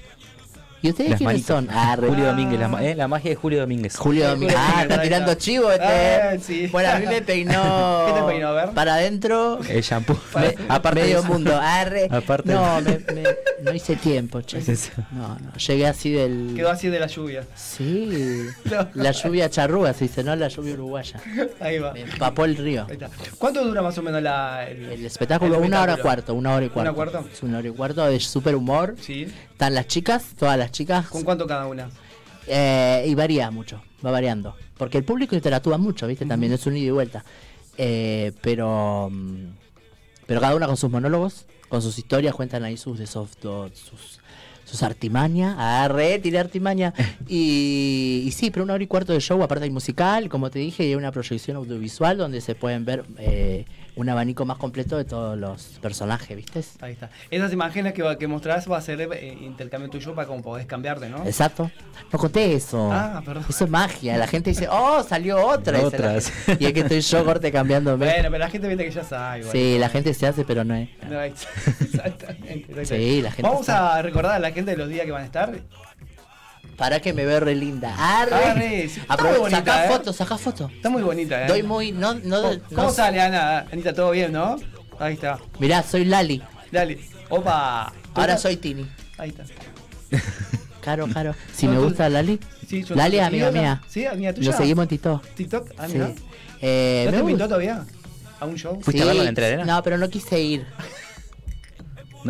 ¿Y 0.81 0.91
ustedes 0.91 1.11
Las 1.11 1.19
quiénes 1.19 1.45
son? 1.45 1.69
Ah, 1.73 1.97
Julio 1.99 2.27
Domínguez, 2.27 2.61
la, 2.61 2.85
eh, 2.85 2.95
la 2.95 3.09
magia 3.09 3.31
de 3.31 3.37
Julio 3.37 3.61
Domínguez. 3.61 3.97
Julio 3.97 4.29
Domínguez. 4.29 4.57
Ah, 4.59 4.83
está 4.83 5.03
tirando 5.03 5.35
chivo 5.35 5.73
este. 5.73 5.85
Ah, 5.85 6.35
¿eh? 6.35 6.41
sí. 6.41 6.67
Bueno, 6.69 6.91
a 6.91 6.99
mí 7.01 7.07
me 7.07 7.21
peinó. 7.23 8.05
¿Qué 8.07 8.13
te 8.21 8.27
peinó? 8.27 8.49
A 8.49 8.53
ver. 8.53 8.71
Para 8.75 8.95
adentro. 8.95 9.59
El 9.69 9.83
shampoo. 9.83 10.17
me- 10.37 10.55
Aparte 10.69 11.01
medio 11.01 11.23
mundo. 11.25 11.57
Arre. 11.61 12.07
Aparte 12.11 12.53
no, 12.53 12.81
me, 12.81 12.99
me- 13.13 13.25
no 13.63 13.75
hice 13.75 13.97
tiempo, 13.97 14.41
che. 14.43 14.59
Es. 14.59 14.93
No, 15.11 15.37
no. 15.41 15.53
Llegué 15.55 15.87
así 15.89 16.13
del. 16.13 16.53
Quedó 16.55 16.71
así 16.71 16.89
de 16.89 17.01
la 17.01 17.07
lluvia. 17.09 17.43
Sí. 17.57 18.47
No. 18.71 18.89
La 18.95 19.11
lluvia 19.11 19.51
charrúa 19.51 19.93
se 19.95 20.05
dice, 20.05 20.23
no 20.23 20.37
la 20.37 20.47
lluvia 20.49 20.75
uruguaya. 20.75 21.21
Ahí 21.61 21.79
va. 21.81 21.93
Me 21.93 22.03
empapó 22.03 22.45
el 22.45 22.57
río. 22.57 22.87
Ahí 22.89 22.95
está. 22.95 23.11
¿Cuánto 23.37 23.65
dura 23.65 23.83
más 23.83 23.99
o 23.99 24.03
menos 24.03 24.23
la, 24.23 24.69
el, 24.69 24.85
El 24.93 25.05
espectáculo, 25.07 25.57
el 25.57 25.65
una 25.65 25.83
hora 25.83 25.97
cuarto, 25.97 26.35
una 26.35 26.55
hora 26.55 26.67
y 26.67 26.69
cuarto. 26.69 26.91
¿Una 26.91 26.95
cuarto? 26.97 27.25
Es 27.33 27.43
una 27.43 27.59
hora 27.59 27.69
y 27.69 27.73
cuarto 27.73 28.07
de 28.07 28.21
super 28.21 28.55
humor. 28.55 28.95
Sí. 29.01 29.27
Están 29.59 29.75
las 29.75 29.89
chicas, 29.89 30.23
todas 30.39 30.57
las 30.57 30.71
chicas. 30.71 31.09
¿Con 31.09 31.25
cuánto 31.25 31.45
cada 31.45 31.67
una? 31.67 31.91
Eh, 32.47 33.05
y 33.09 33.15
varía 33.17 33.51
mucho, 33.51 33.83
va 34.07 34.13
variando. 34.13 34.55
Porque 34.77 34.99
el 34.99 35.03
público 35.03 35.35
interactúa 35.35 35.79
mucho, 35.79 36.07
¿viste? 36.07 36.25
También 36.27 36.53
es 36.53 36.65
un 36.69 36.77
ida 36.77 36.87
y 36.87 36.91
vuelta. 36.91 37.25
Eh, 37.77 38.31
pero. 38.41 39.09
mm, 39.11 39.47
Pero 40.29 40.41
cada 40.41 40.55
una 40.55 40.69
con 40.69 40.77
sus 40.77 40.89
monólogos, 40.89 41.47
con 41.69 41.83
sus 41.83 41.99
historias, 41.99 42.37
cuentan 42.37 42.63
ahí 42.63 42.77
sus 42.77 43.01
de 43.01 43.09
soft, 43.09 43.35
sus, 43.43 44.21
sus 44.65 44.83
artimañas. 44.85 45.57
Agarré, 45.59 46.21
tiré 46.21 46.39
artimaña. 46.39 46.95
Y, 47.29 48.23
y 48.27 48.31
sí, 48.31 48.53
pero 48.53 48.63
una 48.63 48.75
hora 48.75 48.85
y 48.85 48.87
cuarto 48.87 49.13
de 49.13 49.19
show, 49.19 49.43
aparte 49.43 49.65
hay 49.65 49.71
musical, 49.71 50.29
como 50.29 50.51
te 50.53 50.61
dije, 50.61 50.85
y 50.85 50.91
hay 50.91 50.95
una 50.95 51.11
proyección 51.11 51.57
audiovisual 51.57 52.17
donde 52.17 52.41
se 52.43 52.55
pueden 52.55 52.85
ver 52.85 53.05
eh, 53.19 53.65
un 53.99 54.09
abanico 54.09 54.45
más 54.47 54.59
completo 54.59 54.97
de 54.97 55.05
todos 55.05 55.37
los 55.37 55.79
personajes, 55.83 56.37
¿viste? 56.37 56.63
Ahí 56.81 56.93
está. 56.93 57.11
Esas 57.31 57.53
imágenes 57.53 57.93
que, 57.93 58.17
que 58.19 58.27
mostrás 58.29 58.71
va 58.71 58.79
a 58.79 58.81
ser 58.81 59.01
eh, 59.01 59.37
intercambio 59.43 59.91
tuyo 59.91 60.15
para 60.15 60.29
como 60.29 60.41
podés 60.43 60.67
cambiarte, 60.67 61.09
¿no? 61.09 61.25
Exacto. 61.27 61.71
No 62.13 62.19
conté 62.19 62.53
eso. 62.55 62.91
Ah, 62.93 63.21
perdón. 63.25 63.45
Eso 63.49 63.65
es 63.65 63.71
magia. 63.71 64.17
La 64.17 64.27
gente 64.29 64.51
dice, 64.51 64.69
oh, 64.71 65.03
salió 65.03 65.45
otra. 65.45 65.81
Otras. 65.81 66.33
Y 66.61 66.67
es 66.67 66.73
que 66.73 66.81
estoy 66.81 67.01
yo 67.01 67.25
corte 67.25 67.51
cambiándome. 67.51 68.07
Bueno, 68.07 68.29
pero 68.31 68.39
la 68.39 68.49
gente 68.51 68.69
viste 68.69 68.85
que 68.85 68.91
ya 68.93 69.05
sabe. 69.05 69.41
igual. 69.41 69.53
sí, 69.53 69.79
la 69.79 69.89
gente 69.89 70.15
se 70.15 70.27
hace, 70.27 70.45
pero 70.45 70.65
no 70.65 70.75
es. 70.75 70.89
No, 71.09 71.21
exactamente, 71.21 71.85
exactamente. 72.81 72.87
Sí, 72.87 73.21
la 73.23 73.31
gente 73.33 73.43
Vamos 73.43 73.61
está- 73.63 73.97
a 73.97 74.03
recordar 74.03 74.37
a 74.37 74.39
la 74.39 74.53
gente 74.53 74.71
de 74.71 74.77
los 74.77 74.89
días 74.89 75.05
que 75.07 75.13
van 75.13 75.23
a 75.23 75.27
estar. 75.27 75.59
Para 76.79 77.01
que 77.01 77.13
me 77.13 77.27
veo 77.27 77.41
re 77.41 77.55
linda. 77.57 77.95
Arre. 77.99 78.35
Arre, 78.37 78.89
sí, 78.89 79.01
está 79.01 79.15
Aprove- 79.17 79.31
muy 79.33 79.39
bonita, 79.41 79.59
sacá 79.59 79.85
¿eh? 79.85 79.89
fotos, 79.89 80.17
sacá 80.17 80.39
fotos. 80.39 80.73
Está 80.73 80.89
muy 80.89 81.03
bonita, 81.03 81.45
¿eh? 81.45 81.49
Doy 81.49 81.63
muy. 81.65 81.91
No, 81.93 82.15
no, 82.15 82.41
¿Cómo, 82.43 82.55
no- 82.55 82.61
cómo 82.77 82.91
sale, 82.93 83.21
Ana? 83.21 83.67
Anita, 83.73 83.93
¿todo 83.93 84.13
bien, 84.13 84.33
no? 84.33 84.57
Ahí 85.01 85.15
está. 85.15 85.39
Mirá, 85.59 85.83
soy 85.83 86.05
Lali. 86.05 86.41
Dale. 86.71 87.01
Opa. 87.29 87.93
Ahora 88.15 88.39
soy 88.39 88.57
Tini. 88.57 88.87
Ahí 89.19 89.31
está. 89.31 89.45
Caro, 90.81 91.07
caro. 91.13 91.35
Si 91.53 91.67
No, 91.67 91.73
me 91.73 91.79
tú- 91.79 91.85
gusta 91.85 92.09
Lali. 92.09 92.39
Sí, 92.67 92.83
yo- 92.85 92.95
Lali 92.95 93.19
es 93.19 93.25
amiga 93.27 93.49
¿Sí, 93.53 93.59
mía. 93.59 93.83
Sí, 93.89 94.07
amiga 94.07 94.33
tuya. 94.33 94.49
Nos 94.51 94.57
seguimos 94.57 94.85
en 94.85 94.89
TikTok. 94.89 95.25
TikTok. 95.35 95.71
Ah, 95.77 95.87
Sí. 95.87 95.93
mira. 95.95 96.13
Eh, 96.63 97.03
¿No 97.07 97.11
me 97.13 97.19
te 97.19 97.25
pintó 97.25 97.45
todavía? 97.47 97.85
¿A 98.41 98.45
un 98.47 98.55
show? 98.57 98.79
¿Fuiste 98.81 99.03
a 99.03 99.07
verlo 99.07 99.25
en 99.25 99.59
la? 99.59 99.65
No, 99.65 99.83
pero 99.83 99.99
no 99.99 100.09
quise 100.09 100.41
ir. 100.41 100.65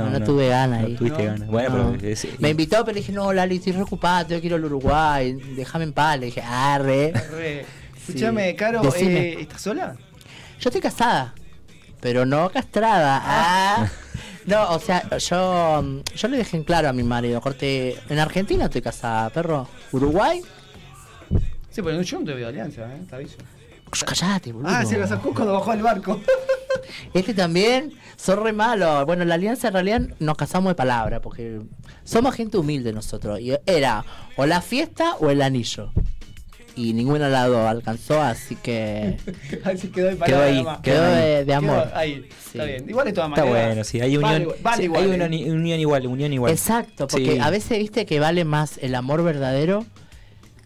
No, 0.05 0.19
no 0.19 0.25
tuve 0.25 0.49
ganas 0.49 0.81
No 0.83 0.87
ahí. 0.87 0.95
tuviste 0.97 1.23
No. 1.25 1.31
ganas. 1.33 1.49
Bueno, 1.49 1.77
No. 1.79 1.93
pero. 1.99 2.09
es- 2.13 2.41
Me 2.41 2.51
invitó, 2.51 2.85
pero 2.85 2.95
le 2.95 3.01
dije, 3.01 3.13
no, 3.13 3.33
Lali, 3.33 3.57
estoy 3.57 3.73
reocupada, 3.73 4.27
tengo 4.27 4.41
que 4.41 4.47
ir 4.47 4.55
al 4.55 4.65
Uruguay, 4.65 5.33
déjame 5.57 5.85
en 5.85 5.93
paz. 5.93 6.19
Le 6.19 6.27
dije, 6.27 6.43
arre. 6.43 7.13
Re. 7.31 7.65
Escuchame, 8.09 8.55
Caro, 8.57 8.83
eh, 8.97 9.37
¿estás 9.41 9.61
sola? 9.63 9.95
Yo 10.61 10.69
estoy 10.71 10.81
casada, 10.81 11.35
pero 12.01 12.25
no 12.25 12.51
castrada. 12.51 13.23
Ah. 13.25 13.89
No, 14.47 14.71
o 14.71 14.79
sea, 14.81 15.03
yo, 15.19 15.85
yo 16.17 16.29
le 16.29 16.39
dejé 16.39 16.57
en 16.57 16.65
claro 16.65 16.89
a 16.89 16.95
mi 16.95 17.03
marido, 17.03 17.39
corte, 17.39 17.99
en 18.09 18.19
Argentina 18.19 18.65
estoy 18.65 18.81
casada, 18.81 19.29
perro. 19.29 19.69
Uruguay, 19.93 20.41
Sí, 21.71 21.83
pero 21.83 22.01
yo 22.01 22.19
no 22.21 22.25
te 22.25 22.33
veo 22.33 22.49
alianza, 22.49 22.83
¿eh? 22.95 23.03
Te 23.11 23.15
aviso. 23.15 23.37
Shh, 23.93 24.05
callate, 24.05 24.53
boludo. 24.53 24.71
Ah, 24.71 24.85
se 24.85 24.99
lo 24.99 25.07
sacó 25.07 25.33
cuando 25.35 25.55
bajó 25.55 25.71
al 25.73 25.83
barco. 25.83 26.21
Este 27.13 27.35
también, 27.35 27.93
son 28.17 28.43
re 28.43 28.53
malos. 28.53 29.05
Bueno, 29.05 29.25
la 29.25 29.35
alianza 29.35 29.69
en 29.69 29.75
realidad 29.75 30.01
nos 30.21 30.37
casamos 30.37 30.71
de 30.71 30.75
palabra, 30.75 31.21
porque 31.21 31.61
somos 32.05 32.35
gente 32.35 32.57
humilde 32.57 32.93
nosotros. 32.93 33.41
Y 33.41 33.53
era 33.67 34.05
o 34.37 34.47
la 34.47 34.61
fiesta 34.63 35.15
o 35.21 35.31
el 35.31 35.43
anillo. 35.43 35.93
Y 36.77 36.93
ninguno 36.95 37.25
de 37.25 37.31
las 37.31 37.49
dos 37.49 37.67
alcanzó, 37.67 38.23
así 38.23 38.55
que 38.57 39.17
Así 39.65 39.89
quedó, 39.89 40.07
de 40.09 40.17
Quedó 40.19 40.43
ahí, 40.43 40.57
nomás. 40.59 40.81
quedó 40.81 41.03
de, 41.03 41.45
de 41.45 41.55
amor. 41.55 41.85
Quedó 41.89 41.97
ahí. 41.97 42.29
Sí. 42.41 42.51
Está 42.59 42.65
bien. 42.65 42.89
Igual 42.89 43.07
de 43.07 43.13
todas 43.13 43.31
Está 43.31 43.45
maneras. 43.45 43.67
bueno, 43.67 43.85
sí, 43.85 44.01
hay 44.01 44.17
unión. 44.17 44.43
igual- 44.43 44.57
vale 44.63 44.77
sí, 44.77 44.83
igual, 44.85 45.03
hay 45.03 45.11
eh. 45.11 45.15
una 45.15 45.29
ni- 45.29 45.51
unión 45.51 45.81
igual, 45.81 46.07
unión 46.07 46.33
igual. 46.33 46.53
Exacto, 46.53 47.07
porque 47.09 47.33
Sí. 47.35 47.39
a 47.41 47.51
veces 47.51 47.79
viste 47.79 48.07
que 48.07 48.21
vale 48.21 48.45
más 48.45 48.79
el 48.81 48.95
amor 48.95 49.23
verdadero 49.25 49.85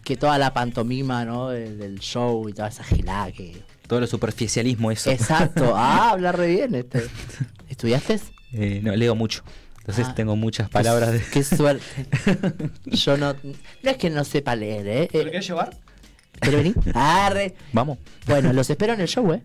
que 0.03 0.17
toda 0.17 0.37
la 0.37 0.53
pantomima, 0.53 1.25
¿no? 1.25 1.49
Del, 1.49 1.77
del 1.77 1.99
show 1.99 2.47
y 2.49 2.53
toda 2.53 2.67
esa 2.69 2.83
gilada 2.83 3.31
que. 3.31 3.61
Todo 3.87 3.99
lo 4.01 4.07
superficialismo, 4.07 4.91
eso. 4.91 5.09
Exacto. 5.11 5.73
Ah, 5.75 6.09
habla 6.11 6.31
re 6.31 6.47
bien 6.47 6.75
este. 6.75 7.03
¿Estudiaste? 7.69 8.19
Eh, 8.53 8.79
no, 8.83 8.95
leo 8.95 9.15
mucho. 9.15 9.43
Entonces 9.79 10.07
Ah. 10.09 10.15
tengo 10.15 10.35
muchas 10.35 10.69
palabras 10.69 11.11
de. 11.11 11.21
Qué 11.21 11.43
suerte. 11.43 11.83
Yo 12.85 13.17
no. 13.17 13.33
No 13.33 13.89
es 13.89 13.97
que 13.97 14.09
no 14.09 14.23
sepa 14.23 14.55
leer, 14.55 14.87
¿eh? 14.87 15.09
¿Lo 15.13 15.19
eh 15.19 15.25
querés 15.25 15.47
llevar? 15.47 15.77
¿Querés 16.41 16.63
venir? 16.63 16.75
Arre. 16.93 17.55
Vamos, 17.73 17.97
Bueno, 18.25 18.53
los 18.53 18.69
espero 18.69 18.93
en 18.93 19.01
el 19.01 19.07
show, 19.07 19.31
¿eh? 19.33 19.41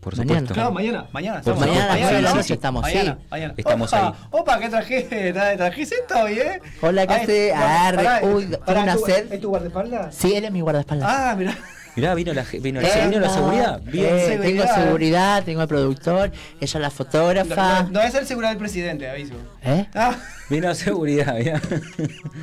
Por 0.00 0.16
Mañana. 0.16 0.32
supuesto. 0.40 0.54
Claro, 0.54 0.72
mañana. 0.72 1.06
Mañana. 1.12 1.40
Por 1.42 1.52
estamos, 1.54 1.60
mañana 1.60 1.78
¿no? 1.78 1.84
a 1.84 1.94
las 1.94 2.00
nueve 2.00 2.16
de 2.16 2.22
la 2.22 2.42
sí, 2.42 2.52
estamos, 2.54 2.82
Mañana, 2.82 3.18
sí. 3.20 3.26
mañana. 3.30 3.54
Estamos 3.56 3.92
opa, 3.92 4.06
ahí. 4.08 4.12
Opa, 4.30 4.58
¿qué 4.58 4.68
trajiste? 4.68 5.34
¿Tra- 5.34 5.56
¿Trajiste 5.56 5.94
esto 5.96 6.14
hoy, 6.22 6.38
eh? 6.38 6.60
Hola, 6.80 7.06
¿qué 7.06 7.12
Ay, 7.14 7.20
hace? 7.22 7.52
Arre, 7.52 8.26
uy, 8.26 8.46
tengo 8.46 8.80
una 8.82 8.92
¿es 8.94 9.00
tu- 9.00 9.06
sed. 9.06 9.32
¿Es 9.32 9.40
tu 9.40 9.48
guardaespaldas? 9.50 10.14
Sí, 10.14 10.34
él 10.34 10.44
es 10.44 10.50
mi 10.52 10.60
guardaespaldas. 10.62 11.08
Ah, 11.10 11.34
mirá. 11.36 11.56
Mirá, 11.96 12.14
vino 12.14 12.32
la, 12.32 12.44
vino, 12.44 12.80
Eh, 12.80 13.08
vino 13.08 13.20
la 13.20 13.26
no, 13.26 13.34
seguridad. 13.34 13.78
eh, 13.80 13.90
Bien. 13.90 14.08
tengo 14.10 14.62
Seguridad. 14.62 14.74
seguridad, 14.84 15.44
tengo 15.44 15.62
el 15.62 15.68
productor, 15.68 16.30
ella 16.60 16.80
la 16.80 16.86
No, 16.88 16.94
fotógrafa. 16.94 17.82
no, 17.82 17.90
no 17.90 18.00
es 18.00 18.14
el 18.14 18.26
seguridad 18.26 18.50
del 18.50 18.58
presidente, 18.58 19.10
aviso. 19.10 19.34
¿Eh? 19.62 19.86
Ah, 19.94 20.14
Vino 20.48 20.72
seguridad, 20.74 21.34
mirá. 21.34 21.60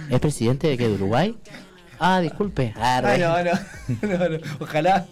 ¿Es 0.09 0.19
presidente 0.19 0.67
de 0.67 0.77
qué? 0.77 0.87
¿De 0.89 0.93
Uruguay? 0.95 1.35
Ah, 1.99 2.19
disculpe. 2.19 2.73
Arre. 2.79 3.11
ay, 3.11 3.19
no, 3.19 3.43
no, 3.43 4.17
no, 4.17 4.29
no. 4.29 4.37
Ojalá. 4.59 5.05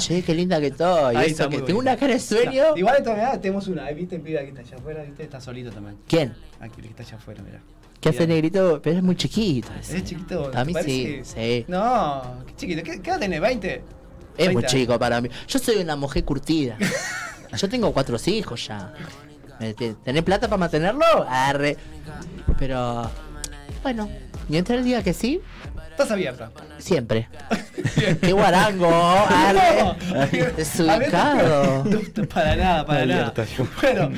Che, 0.00 0.22
qué 0.22 0.34
linda 0.34 0.60
que 0.60 0.68
estoy. 0.68 1.16
Ahí 1.16 1.30
Eso 1.30 1.44
está 1.44 1.48
que 1.48 1.62
tengo 1.62 1.78
una 1.78 1.96
cara 1.96 2.14
de 2.14 2.20
sueño. 2.20 2.70
No, 2.70 2.76
igual 2.76 2.96
de 2.96 3.02
todas 3.02 3.18
maneras 3.18 3.40
tenemos 3.40 3.66
una. 3.68 3.90
¿viste? 3.90 4.16
El 4.16 4.22
pibe 4.22 4.38
aquí 4.38 4.48
está 4.48 4.60
allá 4.60 4.76
afuera, 4.76 5.02
¿viste? 5.02 5.22
Está 5.22 5.40
solito 5.40 5.70
también. 5.70 5.96
¿Quién? 6.06 6.34
Aquí, 6.60 6.74
el 6.78 6.82
que 6.82 6.88
está 6.90 7.02
allá 7.02 7.16
afuera, 7.16 7.42
mirá. 7.42 7.60
¿Qué 8.00 8.10
hace 8.10 8.20
Mirá. 8.20 8.34
negrito? 8.34 8.80
Pero 8.82 8.96
es 8.98 9.02
muy 9.02 9.16
chiquito. 9.16 9.68
ese. 9.80 9.98
Es 9.98 10.04
chiquito. 10.04 10.48
A 10.54 10.64
¿te 10.64 10.64
mí 10.64 10.74
sí, 10.84 11.20
sí. 11.22 11.64
No, 11.68 12.44
qué 12.46 12.54
chiquito. 12.56 12.82
¿Qué, 12.82 13.00
qué 13.00 13.10
edad 13.10 13.18
tenés? 13.18 13.40
¿20? 13.40 13.80
Es 14.36 14.52
muy 14.52 14.62
30. 14.62 14.66
chico 14.66 14.98
para 14.98 15.20
mí. 15.20 15.30
Yo 15.48 15.58
soy 15.58 15.76
una 15.76 15.96
mujer 15.96 16.24
curtida. 16.24 16.76
Yo 17.56 17.68
tengo 17.68 17.92
cuatro 17.92 18.16
hijos 18.26 18.66
ya. 18.66 18.92
¿Tenés 20.04 20.22
plata 20.22 20.46
para 20.46 20.58
mantenerlo? 20.58 21.04
Arre. 21.28 21.76
Pero, 22.58 23.10
bueno, 23.82 24.08
mientras 24.48 24.78
él 24.78 24.84
diga 24.84 25.02
que 25.02 25.14
sí, 25.14 25.40
Estás 25.96 26.10
abierta. 26.10 26.50
siempre. 26.76 27.26
¡Qué 28.20 28.30
guarango! 28.32 28.86
Arre. 28.92 30.52
Desubicado. 30.54 31.84
No, 31.84 32.28
para 32.28 32.54
nada, 32.54 32.84
para 32.84 33.06
nada. 33.06 33.32
Bueno, 33.80 34.10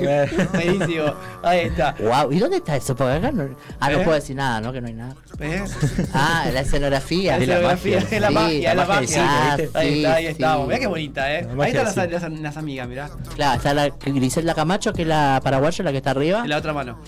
Buenísimo, 0.53 1.05
ahí 1.43 1.61
está. 1.61 1.95
Wow, 1.99 2.33
¿y 2.33 2.39
dónde 2.39 2.59
está 2.59 2.77
eso? 2.77 2.95
Porque 2.95 3.15
acá 3.15 3.33
no, 3.33 3.49
ah, 3.81 3.91
no 3.91 3.99
¿Eh? 4.01 4.05
puedo 4.05 4.15
decir 4.15 4.37
nada, 4.37 4.61
¿no? 4.61 4.73
Que 4.73 4.81
no 4.81 4.89
hay 4.89 4.95
nada. 4.95 5.15
¿Eh? 5.39 5.65
Ah, 6.13 6.45
la 6.53 6.61
escenografía. 6.61 7.39
La 7.39 7.45
escenografía, 7.45 7.99
es 7.99 8.21
la 8.21 8.29
Sí, 8.29 8.35
magia, 8.35 8.75
la 8.75 8.83
la 8.83 8.89
magia 8.89 9.25
Ah. 9.27 9.57
Ahí 9.75 9.99
está, 10.03 10.15
ahí 10.15 10.25
sí, 10.27 10.31
estamos. 10.33 10.61
sí. 10.63 10.67
Mirá 10.69 10.79
qué 10.81 10.87
bonita, 10.87 11.35
¿eh? 11.35 11.49
Ahí 11.61 11.73
están 11.77 12.43
las, 12.43 12.57
amigas, 12.57 12.89
mirá. 12.89 13.11
Claro, 13.35 13.57
está 13.57 13.75
la 13.75 13.89
Griselda 13.89 14.55
Camacho, 14.55 14.93
que 14.93 15.03
es 15.03 15.09
la 15.09 15.41
paraguaya, 15.43 15.85
la 15.85 15.91
que 15.93 15.97
está 15.99 16.11
arriba. 16.11 16.41
En 16.43 16.51
la 16.51 16.59
otra 16.59 16.73
mano. 16.73 16.99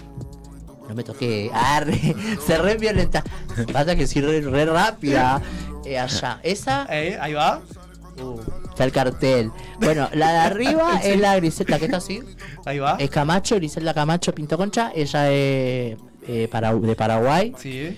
No 0.89 0.95
me 0.95 1.05
toqué. 1.05 1.51
Arre, 1.55 2.15
se 2.47 2.59
re 2.59 2.77
violenta. 2.77 3.23
Pasa 3.73 3.95
que 3.97 4.07
soy 4.07 4.23
re, 4.23 4.41
re 4.41 4.65
rápida. 4.67 5.41
Eh, 5.85 5.99
allá. 5.99 6.39
Esa. 6.45 6.87
Eh, 6.91 7.19
ahí 7.21 7.33
va. 7.33 7.61
Uh, 8.23 8.39
está 8.83 8.85
el 8.85 8.93
cartel. 8.93 9.51
Bueno, 9.81 10.09
la 10.15 10.33
de 10.33 10.39
arriba 10.39 11.01
es 11.05 11.19
la 11.19 11.37
Griselda, 11.37 11.79
que 11.79 11.87
está 11.87 11.99
así. 11.99 12.21
Ahí 12.65 12.79
va. 12.79 12.97
Es 12.99 13.11
Camacho, 13.11 13.57
Griselda 13.57 13.95
Camacho 13.95 14.35
Pinto 14.35 14.57
Concha. 14.57 14.93
Ella 14.95 15.31
es 15.31 15.97
eh, 16.29 16.49
para- 16.51 16.75
de 16.75 16.95
Paraguay. 16.97 17.53
Sí. 17.59 17.97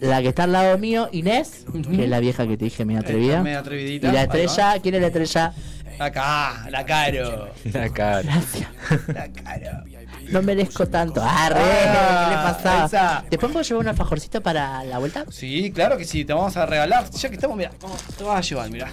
La 0.00 0.20
que 0.22 0.28
está 0.28 0.44
al 0.44 0.52
lado 0.52 0.76
mío, 0.78 1.08
Inés, 1.12 1.64
que 1.90 2.04
es 2.04 2.10
la 2.10 2.18
vieja 2.20 2.46
que 2.46 2.56
te 2.56 2.64
dije, 2.64 2.84
medio 2.84 3.00
atrevida. 3.00 3.42
medio 3.42 3.58
atrevidita. 3.60 4.08
Y 4.08 4.12
la 4.12 4.22
estrella, 4.24 4.74
¿quién 4.82 4.94
es 4.96 5.00
la 5.00 5.06
estrella? 5.06 5.52
Acá, 5.98 6.66
la 6.70 6.84
caro. 6.84 7.50
La 7.72 7.88
cara. 7.90 8.22
Gracias. 8.22 8.68
La 9.06 9.28
caro. 9.30 9.84
No 10.30 10.42
merezco 10.42 10.86
tanto. 10.88 11.22
¡Arre! 11.22 11.60
Ah, 11.60 12.26
¿Qué 12.28 12.36
le 12.36 12.42
pasa? 12.42 12.84
esa. 12.86 13.24
¿Después 13.30 13.52
puedo 13.52 13.62
llevar 13.62 13.82
un 13.82 13.88
alfajorcito 13.88 14.40
para 14.42 14.82
la 14.84 14.98
vuelta? 14.98 15.24
Sí, 15.30 15.70
claro 15.72 15.96
que 15.96 16.04
sí, 16.04 16.24
te 16.24 16.32
vamos 16.32 16.56
a 16.56 16.66
regalar. 16.66 17.08
Ya 17.10 17.28
que 17.28 17.34
estamos, 17.36 17.56
mira, 17.56 17.70
te 18.18 18.24
vas 18.24 18.38
a 18.38 18.40
llevar, 18.40 18.70
mira. 18.70 18.88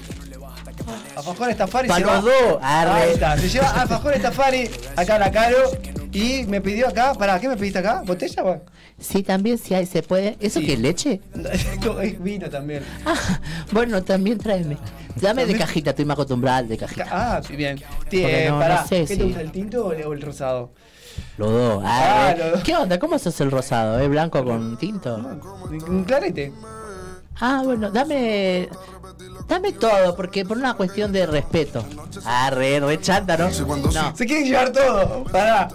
Alfajor 1.15 1.49
Estafari 1.49 1.87
Pa' 1.87 1.95
se 1.95 2.01
los 2.01 2.23
dos, 2.23 2.33
arre. 2.61 2.91
Ahí 2.91 3.11
está, 3.13 3.37
se 3.37 3.49
lleva 3.49 3.69
Alfajor 3.69 4.13
Estafari, 4.13 4.69
acá 4.95 5.19
la 5.19 5.31
caro. 5.31 5.57
Y 6.13 6.43
me 6.47 6.59
pidió 6.59 6.87
acá, 6.89 7.13
para 7.13 7.39
¿qué 7.39 7.47
me 7.47 7.55
pediste 7.55 7.79
acá? 7.79 8.03
¿Botella? 8.05 8.43
Bueno? 8.43 8.61
Sí, 8.99 9.23
también 9.23 9.57
si 9.57 9.73
hay, 9.73 9.85
se 9.85 10.03
puede. 10.03 10.35
¿Eso 10.41 10.59
Sí. 10.59 10.65
qué 10.65 10.73
es 10.73 10.79
leche? 10.79 11.21
No, 11.85 11.99
es 12.01 12.21
vino 12.21 12.49
también. 12.49 12.83
Ah, 13.05 13.15
bueno, 13.71 14.03
también 14.03 14.37
tráeme. 14.37 14.77
Dame 15.21 15.45
de 15.45 15.55
cajita, 15.57 15.91
estoy 15.91 16.05
más 16.05 16.15
acostumbrada 16.15 16.63
de 16.63 16.77
cajita. 16.77 17.07
Ah, 17.09 17.41
sí, 17.45 17.55
bien. 17.55 17.77
Ti- 18.09 18.21
Porque 18.21 18.45
no- 18.49 18.59
pará, 18.59 18.81
no 18.81 18.87
sé 18.87 18.99
¿qué 19.01 19.07
si- 19.07 19.17
te 19.17 19.23
gusta, 19.23 19.41
el 19.41 19.51
tinto 19.51 19.85
o 19.87 19.91
el, 20.13 20.21
rosado? 20.21 20.71
Los 21.37 21.49
dos. 21.51 21.83
Ah, 21.85 22.35
los 22.37 22.51
dos. 22.53 22.63
¿Qué 22.63 22.75
onda? 22.75 22.99
¿Cómo 22.99 23.17
sos 23.19 23.39
el 23.41 23.51
rosado? 23.51 23.99
¿Es 23.99 24.09
blanco 24.09 24.43
con 24.43 24.77
tinto? 24.77 25.15
Un 25.87 26.03
clarete. 26.05 26.51
Ah, 27.39 27.61
bueno, 27.63 27.89
dame. 27.91 28.69
Dame 29.47 29.73
todo, 29.73 30.15
porque 30.15 30.45
por 30.45 30.57
una 30.57 30.73
cuestión 30.75 31.11
de 31.11 31.25
respeto. 31.25 31.83
Ah, 32.25 32.49
re, 32.51 32.79
re 32.79 32.99
chanta, 33.01 33.35
¿no? 33.37 33.49
No. 33.49 34.15
Se 34.15 34.25
quieren 34.25 34.45
llevar 34.45 34.71
todo. 34.71 35.23
Pará. 35.25 35.67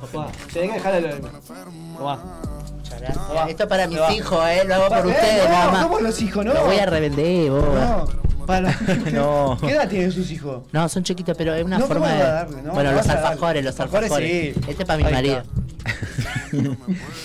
Papá, 0.00 0.28
tenés 0.52 0.68
que 0.70 0.74
dejar 0.76 0.94
el. 0.96 1.20
Tomá. 1.96 2.18
Gracias. 3.00 3.48
Esto 3.48 3.62
es 3.64 3.68
para 3.68 3.86
mis 3.88 3.98
hijos, 4.12 4.38
eh. 4.48 4.62
Lo 4.66 4.74
hago 4.76 4.88
por 4.88 4.98
Eh, 5.06 5.08
ustedes, 5.08 5.44
no, 5.44 5.50
nada 5.50 5.70
más. 5.72 5.82
somos 5.82 6.02
los 6.02 6.22
hijos, 6.22 6.44
¿no? 6.44 6.54
Lo 6.54 6.64
voy 6.64 6.76
a 6.76 6.86
revender, 6.86 7.50
boba. 7.50 8.06
No. 8.44 8.46
Para. 8.46 8.78
No. 9.12 9.58
¿Qué 9.60 9.70
edad 9.72 9.88
tienen 9.88 10.12
sus 10.12 10.30
hijos? 10.30 10.62
No, 10.72 10.88
son 10.88 11.02
chiquitos, 11.02 11.36
pero 11.36 11.54
es 11.54 11.64
una 11.64 11.78
No, 11.78 11.86
forma 11.86 12.06
¿cómo 12.08 12.18
de. 12.18 12.22
darle? 12.24 12.62
No, 12.62 12.72
bueno, 12.72 12.90
no 12.90 12.96
los 12.98 13.08
alfajores, 13.08 13.64
los 13.64 13.80
Alfajores, 13.80 14.10
alfajores. 14.10 14.54
sí. 14.54 14.60
Este 14.68 14.82
es 14.82 14.86
para 14.86 14.96
mi 14.98 15.04
Ahí 15.04 15.12
marido. 15.12 15.42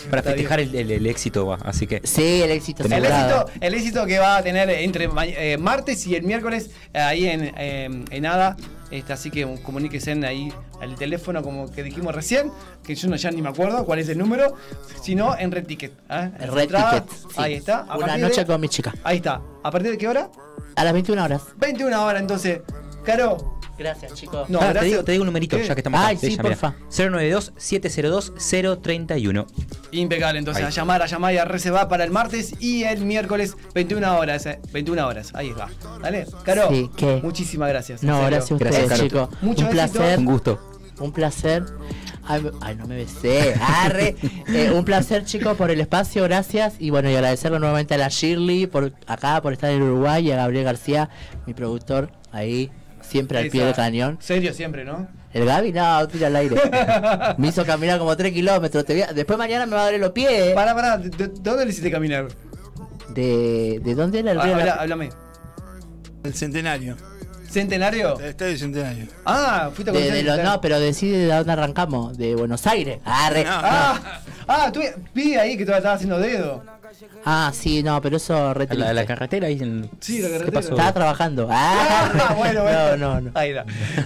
Para 0.10 0.24
festejar 0.24 0.60
el, 0.60 0.74
el- 0.76 0.92
el 0.92 1.06
éxito, 1.08 1.46
va. 1.46 1.60
Así 1.64 1.86
que. 1.88 2.02
Sí, 2.04 2.42
el 2.42 2.52
éxito 2.52 2.84
El 2.84 2.94
éxito, 2.94 3.46
el 3.62 3.74
éxito 3.76 4.06
que 4.06 4.18
va 4.20 4.38
a 4.38 4.44
tener 4.44 4.70
entre 4.70 5.08
eh, 5.28 5.58
martes 5.58 6.06
y 6.08 6.16
el 6.16 6.24
miércoles 6.24 6.72
eh, 6.94 7.00
ahí 7.00 7.28
en, 7.28 7.54
eh, 7.58 8.06
en 8.10 8.26
ADA. 8.26 8.58
Este, 8.92 9.14
así 9.14 9.30
que 9.30 9.46
comuníquense 9.64 10.12
ahí 10.26 10.52
al 10.82 10.96
teléfono 10.96 11.44
como 11.44 11.70
que 11.72 11.84
dijimos 11.84 12.16
recién, 12.16 12.52
que 12.84 12.96
yo 12.96 13.08
no, 13.08 13.16
ya 13.16 13.30
ni 13.32 13.42
me 13.42 13.50
acuerdo 13.50 13.86
cuál 13.86 14.00
es 14.00 14.10
el 14.10 14.18
número, 14.18 14.56
sino 15.02 15.38
en 15.38 15.52
Red 15.52 15.66
Ticket. 15.68 15.94
¿eh? 16.10 16.32
Red 16.40 16.68
Ticket. 16.70 17.10
sí. 17.10 17.28
Ahí 17.38 17.54
está. 17.56 17.80
A 17.88 17.98
Una 17.98 18.18
noche 18.18 18.42
de- 18.42 18.46
con 18.48 18.60
mi 18.62 18.68
chica. 18.70 18.94
Ahí 19.04 19.18
está. 19.18 19.42
¿A 19.64 19.70
partir 19.72 19.92
de 19.92 19.98
qué 19.98 20.08
hora? 20.08 20.30
A 20.76 20.84
las 20.84 20.94
21 20.94 21.24
horas. 21.24 21.44
21 21.58 22.04
horas, 22.06 22.22
entonces. 22.22 22.62
Caro, 23.04 23.59
Gracias, 23.80 24.14
chicos. 24.14 24.48
No, 24.50 24.60
Ah, 24.60 24.68
te, 24.68 24.74
gracias. 24.74 24.92
digo, 24.92 25.04
te 25.06 25.12
digo 25.14 25.22
un 25.24 25.28
numerito, 25.28 25.56
¿Qué? 25.58 25.66
ya 25.66 25.74
que 25.74 25.80
estamos 25.80 26.00
Ay, 26.02 26.18
acá. 26.18 26.28
sí, 26.28 26.34
Ella, 26.34 26.44
porfa. 26.44 26.76
092-702-031. 26.90 29.46
impecable. 29.92 30.38
Entonces, 30.40 30.64
Ahí. 30.64 30.68
a 30.68 30.72
llamar, 30.72 31.02
a 31.02 31.06
llamar 31.08 31.34
y 31.34 31.38
a 31.38 31.46
reservar 31.46 31.88
para 31.88 32.04
el 32.04 32.12
martes 32.12 32.54
y 32.60 32.84
el 32.84 33.06
miércoles, 33.06 33.56
21 33.74 34.18
horas. 34.20 34.46
eh, 34.46 34.60
21 34.72 35.08
horas. 35.08 35.32
Ahí 35.34 35.52
va. 35.52 35.68
¿Dale? 36.02 36.28
Caro, 36.44 36.68
Sí, 36.70 36.90
¿qué? 36.96 37.20
muchísimas 37.24 37.70
gracias. 37.70 38.04
No, 38.04 38.20
gracias 38.26 38.52
a 38.52 38.56
Gracias, 38.58 38.84
ustedes, 38.84 38.90
Caro. 38.90 39.04
chicos. 39.30 39.30
Mucho 39.42 39.66
un 39.66 39.72
placer. 39.72 40.20
Un 40.20 40.26
gusto. 40.26 40.60
Un 41.00 41.12
placer. 41.14 41.64
Ay, 42.28 42.76
no 42.78 42.86
me 42.86 42.98
besé. 42.98 43.56
Arre. 43.62 44.16
Eh, 44.50 44.70
un 44.72 44.84
placer, 44.86 45.24
chicos, 45.26 45.56
por 45.58 45.72
el 45.72 45.80
espacio. 45.82 46.24
Gracias. 46.26 46.76
Y 46.80 46.92
bueno, 46.92 47.10
y 47.10 47.16
agradecerle 47.16 47.58
nuevamente 47.60 47.96
a 47.96 47.98
la 47.98 48.10
Shirley 48.10 48.68
por 48.68 48.94
acá, 49.08 49.42
por 49.42 49.54
estar 49.54 49.72
en 49.72 49.82
Uruguay, 49.82 50.28
y 50.28 50.32
a 50.32 50.36
Gabriel 50.36 50.66
García, 50.66 51.10
mi 51.48 51.54
productor, 51.56 52.12
ahí, 52.32 52.70
siempre 53.10 53.38
al 53.40 53.50
pie 53.50 53.66
del 53.66 53.74
cañón. 53.76 54.18
Serio 54.22 54.54
siempre, 54.54 54.86
¿no? 54.86 55.08
El 55.34 55.46
Gaby, 55.46 55.72
no, 55.74 56.08
tira 56.08 56.28
al 56.28 56.36
aire. 56.38 56.56
me 57.38 57.48
hizo 57.50 57.66
caminar 57.66 58.00
como 58.00 58.16
3 58.16 58.32
kilómetros. 58.34 58.84
te 58.86 58.94
voy 58.94 59.02
a- 59.04 59.14
Después 59.14 59.38
mañana 59.38 59.66
me 59.66 59.76
va 59.76 59.84
a 59.84 59.92
dar 59.92 60.00
los 60.00 60.12
pies. 60.12 60.54
Pará, 60.54 60.74
pará, 60.74 60.98
¿de, 60.98 61.10
de- 61.10 61.28
de 61.28 61.40
dónde 61.42 61.66
le 61.66 61.72
hiciste 61.72 61.92
caminar? 61.92 62.28
¿De, 63.10 63.80
¿De 63.84 63.96
dónde 63.96 64.20
era 64.20 64.32
el 64.32 64.40
Ah, 64.40 64.44
río? 64.44 64.56
habla- 64.56 64.74
háblame. 64.74 65.10
El 66.24 66.34
centenario. 66.34 66.96
¿Centenario? 67.50 68.20
El 68.20 68.26
estadio 68.26 68.58
centenario. 68.58 69.06
Ah, 69.26 69.72
fuiste 69.74 69.90
a 69.90 69.94
de, 69.94 70.12
de 70.12 70.24
los- 70.24 70.40
no, 70.44 70.62
pero 70.62 70.80
decide 70.80 71.18
de 71.26 71.34
dónde 71.34 71.52
arrancamos. 71.52 72.18
De 72.18 72.36
Buenos 72.36 72.68
Aires. 72.68 73.00
Arre. 73.06 73.44
No. 73.44 73.50
Ah, 73.54 74.22
ah, 74.48 74.72
tú 74.72 74.82
vi 75.16 75.36
ahí 75.36 75.58
que 75.58 75.64
todavía 75.66 75.80
estaba 75.80 75.96
haciendo 75.96 76.20
dedo. 76.20 76.64
Ah, 77.26 77.52
sí, 77.54 77.84
no, 77.84 78.02
pero 78.02 78.18
eso 78.18 78.54
re 78.54 78.68
La, 78.72 78.94
la 78.94 79.06
carretera 79.06 79.48
ahí 79.48 79.60
en. 79.62 79.90
Sí, 80.00 80.20
la 80.22 80.28
¿Qué 80.28 80.34
carretera. 80.34 80.52
pasó? 80.62 80.70
Estaba 80.72 80.94
trabajando. 80.94 81.48
Ah, 81.52 82.12
Ah, 82.30 82.34
bueno, 82.38 82.64
bueno. 82.64 82.98
No, 82.98 83.16
no, 83.16 83.22
no. 83.22 83.32
Ahí. 83.36 83.54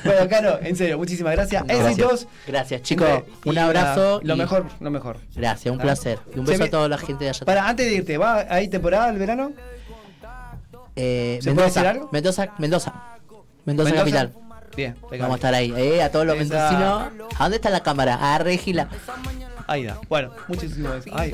Bueno, 0.03 0.29
Caro, 0.29 0.59
en 0.61 0.75
serio, 0.75 0.97
muchísimas 0.97 1.33
gracias. 1.33 1.63
Éxitos. 1.67 2.27
Gracias, 2.47 2.81
chicos. 2.81 3.23
Un 3.45 3.57
abrazo. 3.57 4.19
Lo 4.23 4.35
y- 4.35 4.37
mejor, 4.37 4.65
lo 4.79 4.91
mejor. 4.91 5.17
Gracias, 5.35 5.71
un 5.73 5.79
Ah. 5.79 5.83
placer. 5.83 6.19
Y 6.35 6.39
un 6.39 6.45
beso 6.45 6.59
me- 6.59 6.65
a 6.65 6.71
toda 6.71 6.89
la 6.89 6.97
gente 6.97 7.23
de 7.23 7.29
allá. 7.29 7.45
Para, 7.45 7.67
antes 7.67 7.85
de 7.85 7.93
irte, 7.93 8.17
¿va 8.17 8.45
ahí 8.49 8.67
temporada 8.67 9.09
el 9.09 9.17
verano? 9.17 9.51
Eh, 10.95 11.39
¿Se 11.41 11.49
puede 11.51 11.55
Mendoza, 11.55 11.65
decir 11.81 11.87
algo? 11.87 12.09
Mendoza, 12.11 12.47
Mendoza. 12.59 12.93
Mendoza, 13.65 13.93
capital. 13.95 14.33
Bien. 14.75 14.95
Vamos 15.11 15.31
a 15.31 15.35
estar 15.35 15.53
ahí. 15.53 15.73
Eh, 15.77 16.01
a 16.03 16.11
todos 16.11 16.25
los 16.25 16.35
Esa- 16.35 16.71
mendocinos. 16.71 17.29
¿A 17.37 17.43
dónde 17.43 17.57
está 17.57 17.69
la 17.69 17.81
cámara? 17.81 18.33
A 18.33 18.37
Regila. 18.39 18.87
Ahí 19.67 19.83
da. 19.85 19.97
Bueno, 20.09 20.31
muchísimas 20.47 20.93
gracias. 21.05 21.15
Ay, 21.17 21.33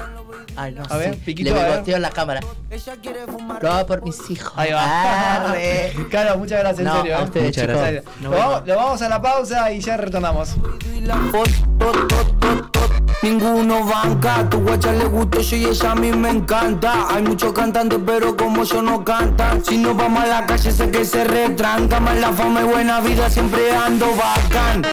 Ay, 0.55 0.73
no 0.73 0.83
A 0.89 0.97
ver, 0.97 1.15
sí. 1.15 1.21
piquito, 1.25 1.53
Le 1.55 1.95
en 1.95 2.01
la 2.01 2.09
cámara. 2.11 2.41
Lo 3.61 3.71
hago 3.71 3.87
por 3.87 4.03
mis 4.03 4.29
hijos. 4.29 4.53
ahí 4.55 4.71
va. 4.71 5.35
Arre. 5.51 5.93
Caro, 6.11 6.37
muchas 6.37 6.59
gracias, 6.59 6.85
No, 6.85 6.95
en 6.97 7.01
serio. 7.01 7.17
a 7.17 7.21
¿eh? 7.21 7.23
ustedes, 7.23 7.45
Muchas 7.47 7.63
chicos. 7.63 7.77
gracias. 7.81 8.03
Lo 8.21 8.29
vemos. 8.29 8.45
vamos, 8.45 8.67
lo 8.67 8.75
vamos 8.75 9.01
a 9.01 9.09
la 9.09 9.21
pausa 9.21 9.71
y 9.71 9.79
ya 9.79 9.97
retornamos. 9.97 10.55
Ninguno 13.21 13.83
banca, 13.85 14.49
tu 14.49 14.59
guacha 14.61 14.91
le 14.93 15.05
gustó 15.05 15.41
yo 15.41 15.57
y 15.57 15.65
ella 15.65 15.91
a 15.91 15.95
mí 15.95 16.11
me 16.11 16.29
encanta. 16.29 17.07
Hay 17.09 17.21
muchos 17.23 17.51
cantantes, 17.51 17.99
pero 18.05 18.37
como 18.37 18.63
yo 18.63 18.81
no 18.81 19.03
cantan. 19.03 19.63
Si 19.65 19.77
nos 19.77 19.97
vamos 19.97 20.23
a 20.23 20.27
la 20.27 20.45
calle, 20.45 20.71
sé 20.71 20.89
que 20.89 21.03
se 21.03 21.23
retranca. 21.25 21.99
Más 21.99 22.17
la 22.17 22.31
fama 22.31 22.61
y 22.61 22.65
buena 22.65 23.01
vida, 23.01 23.29
siempre 23.29 23.75
ando 23.75 24.07
bacán. 24.15 24.83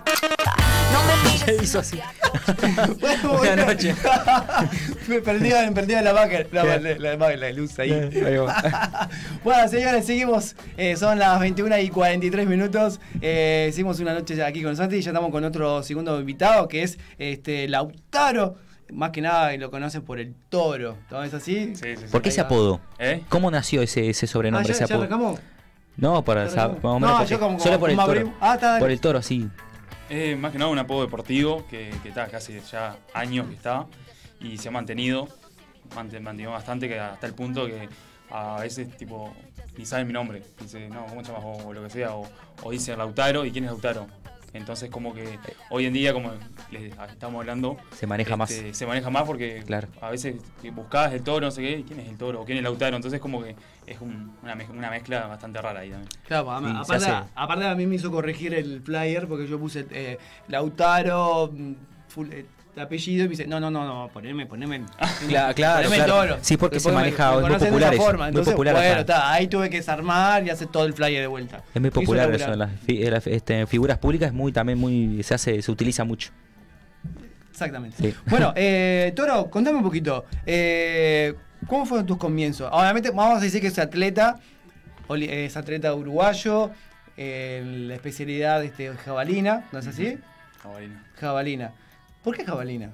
¿Qué 1.47 1.57
hizo 1.63 1.79
así? 1.79 1.99
Bueno, 3.01 3.33
Buenas 3.39 3.67
noches. 3.67 3.97
Me 5.09 5.21
perdía, 5.21 5.63
me 5.63 5.73
perdía 5.73 6.03
la 6.03 6.13
vaca, 6.13 6.41
la, 6.53 6.65
la, 6.79 7.37
la- 7.37 7.53
luz 7.53 7.79
ahí. 7.79 7.93
Ahí 7.93 8.37
va. 8.37 9.09
bueno, 9.45 9.69
señores, 9.69 10.05
seguimos. 10.07 10.55
Eh, 10.77 10.97
son 10.97 11.19
las 11.19 11.39
21 11.41 11.79
y 11.79 11.89
43 11.89 12.47
minutos. 12.47 13.01
Eh, 13.21 13.71
seguimos 13.73 13.99
una 14.01 14.15
noche 14.15 14.43
aquí 14.45 14.63
con 14.63 14.77
Santi 14.77 14.97
y 14.97 15.01
ya 15.03 15.11
estamos 15.11 15.31
con 15.31 15.45
otro 15.45 15.83
segundo 15.83 16.19
invitado 16.21 16.69
que 16.69 16.83
es 16.83 16.99
este 17.19 17.69
Lautaro. 17.69 18.57
Más 18.93 19.11
que 19.11 19.21
nada 19.21 19.57
lo 19.57 19.71
conocen 19.71 20.03
por 20.03 20.19
el 20.21 20.35
toro. 20.49 20.97
¿No 21.11 21.23
es 21.25 21.35
así? 21.35 21.75
Sí, 21.75 21.83
sí, 21.97 21.97
sí. 21.97 22.05
¿Por 22.13 22.23
qué 22.23 22.29
ese 22.29 22.41
Ahí 22.41 22.47
apodo? 22.47 22.81
¿Eh? 22.99 23.23
¿Cómo 23.29 23.51
nació 23.51 23.83
ese, 23.83 24.09
ese 24.11 24.27
Ah, 24.27 24.29
sobrenombre, 24.29 24.69
¿ya, 24.69 24.73
ese 24.75 24.81
ya 24.81 24.95
apodo? 24.95 24.99
arrancamos? 25.07 25.41
No, 25.97 26.23
para 26.25 26.47
¿Ya 26.49 26.69
No, 26.83 27.25
yo 27.25 27.41
como- 27.41 27.59
Solo 27.59 27.81
por 27.81 27.91
el 27.91 27.97
toro. 27.97 28.33
Ah, 28.41 28.55
está. 28.55 28.79
Por 28.79 28.91
el 28.91 29.01
toro, 29.01 29.23
sí. 29.23 29.49
Eh, 30.09 30.37
más 30.37 30.53
que 30.53 30.59
nada 30.59 30.71
un 30.71 30.79
apodo 30.79 31.03
deportivo 31.03 31.67
que, 31.69 31.91
que 32.03 32.11
está 32.11 32.29
casi 32.29 32.61
ya 32.71 32.97
años 33.13 33.49
que 33.49 33.55
está 33.55 33.87
y 34.41 34.57
se 34.59 34.69
ha 34.69 34.71
mantenido, 34.71 35.27
mant- 35.95 36.21
mantenido 36.21 36.53
bastante 36.53 36.89
que 36.89 36.99
hasta 36.99 37.27
el 37.27 37.35
punto 37.35 37.67
que 37.67 37.89
a 38.31 38.61
veces 38.61 38.97
tipo 38.97 39.35
ni 39.77 39.85
saben 39.85 40.07
mi 40.07 40.13
nombre. 40.13 40.43
Dice, 40.61 40.89
no, 40.89 41.07
¿cómo? 41.07 41.23
O, 41.67 41.73
lo 41.73 41.83
que 41.83 41.91
sea, 41.91 42.15
o 42.15 42.71
dice 42.71 42.97
Lautaro 42.97 43.45
y 43.45 43.51
quién 43.51 43.65
es 43.65 43.71
Lautaro. 43.71 44.07
Entonces 44.57 44.91
como 44.91 45.15
que 45.15 45.39
hoy 45.71 45.87
en 45.87 45.93
día, 45.93 46.13
como 46.13 46.33
les 46.71 46.93
estamos 47.11 47.41
hablando, 47.41 47.77
Se 47.93 48.07
maneja 48.07 48.37
más. 48.37 48.51
este, 48.51 48.75
se 48.75 48.87
maneja 48.87 49.11
más 49.11 49.25
porque 49.25 49.63
Claro. 49.67 49.89
a 50.01 50.11
veces 50.11 50.37
buscabas 50.73 51.13
el 51.13 51.23
toro, 51.23 51.47
no 51.47 51.51
sé 51.51 51.63
qué, 51.63 51.79
y 51.79 51.83
quién 51.85 52.01
es 52.01 52.09
el 52.09 52.17
toro, 52.17 52.41
o 52.43 52.45
quién 52.45 52.59
es 52.59 52.65
Lautaro. 52.65 52.97
Entonces 52.97 53.21
como 53.21 53.43
que 53.43 53.55
es 53.87 54.01
un- 54.01 54.37
una, 54.43 54.55
mez- 54.57 54.71
una 54.71 54.91
mezcla 54.91 55.27
bastante 55.27 55.61
rara 55.63 55.81
ahí 55.81 55.91
también. 55.91 56.11
Claro, 56.27 56.51
a- 56.53 56.59
Sí, 56.61 56.67
se 56.99 57.09
aparte, 57.09 57.31
aparte 57.35 57.65
a 57.67 57.75
mí 57.75 57.87
me 57.87 57.95
hizo 57.97 58.11
corregir 58.11 58.55
el 58.55 58.81
flyer 58.83 59.27
porque 59.29 59.47
yo 59.47 59.59
puse 59.59 59.87
eh, 59.91 60.19
Lautaro, 60.49 61.51
mm, 61.53 61.73
full, 62.09 62.29
eh, 62.33 62.47
apellido 62.83 63.25
y 63.25 63.29
me 63.29 63.31
dice, 63.31 63.47
no, 63.47 63.59
no, 63.61 63.71
no, 63.71 63.85
no, 63.87 64.09
poneme, 64.13 64.47
poneme. 64.47 64.83
Claro, 65.29 65.55
claro, 65.55 65.77
poneme 65.89 66.05
claro. 66.05 66.13
toro. 66.13 66.39
Sí, 66.43 66.57
porque 66.57 66.79
se 66.81 66.89
me- 66.91 66.95
maneja- 66.97 67.31
me 67.37 67.37
es 67.37 67.49
muy 67.49 67.59
de 67.59 67.67
popular 67.67 67.95
esa 67.95 68.03
forma. 68.03 68.31
muy 68.31 68.43
popular 68.43 68.75
bueno, 68.75 69.01
está, 69.01 69.33
ahí 69.33 69.47
tuve 69.49 69.71
que 69.71 69.77
desarmar 69.79 70.45
y 70.47 70.51
hacer 70.51 70.69
todo 70.69 70.85
el 70.87 70.93
flyer 70.93 71.21
de 71.23 71.27
vuelta. 71.27 71.63
Es 71.75 71.81
muy 71.81 71.91
popular 71.91 72.33
eso 72.35 72.53
en 72.53 72.59
las, 72.59 72.71
fi- 72.87 73.03
en 73.05 73.13
las, 73.13 73.27
este, 73.27 73.67
figuras 73.67 73.99
públicas, 73.99 74.29
es 74.29 74.35
muy 74.35 74.53
también 74.53 74.79
muy 74.79 75.23
se 75.23 75.35
hace 75.35 75.61
se 75.63 75.71
utiliza 75.71 76.05
mucho. 76.05 76.31
Exactamente. 77.51 77.97
Sí. 77.99 78.15
Bueno, 78.27 78.53
eh, 78.57 79.13
Toro, 79.17 79.49
contame 79.51 79.79
un 79.79 79.85
poquito. 79.85 80.27
eh, 80.45 81.35
¿Cómo 81.67 81.87
fueron 81.87 82.07
tus 82.07 82.19
comienzos? 82.19 82.69
Obviamente, 82.71 83.11
vamos 83.11 83.39
a 83.39 83.41
decir 83.45 83.61
que 83.61 83.69
es 83.69 83.79
atleta, 83.79 84.39
es 85.09 85.57
atleta 85.57 85.95
uruguayo, 85.95 86.71
eh, 87.17 87.65
la 87.89 87.95
especialidad 87.95 88.63
este, 88.63 88.93
jabalina, 88.95 89.65
¿no 89.73 89.79
es 89.79 89.87
así? 89.87 90.19
Jabalina. 90.63 91.03
Jabalina. 91.19 91.73
¿Por 92.27 92.37
qué 92.37 92.45
jabalina? 92.45 92.91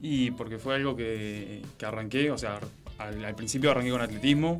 Y 0.00 0.30
porque 0.30 0.56
fue 0.58 0.76
algo 0.76 0.96
que, 0.96 1.60
que 1.76 1.84
arranqué, 1.84 2.30
o 2.30 2.38
sea, 2.38 2.58
al, 2.96 3.22
al 3.22 3.34
principio 3.34 3.70
arranqué 3.70 3.90
con 3.90 4.00
atletismo 4.00 4.56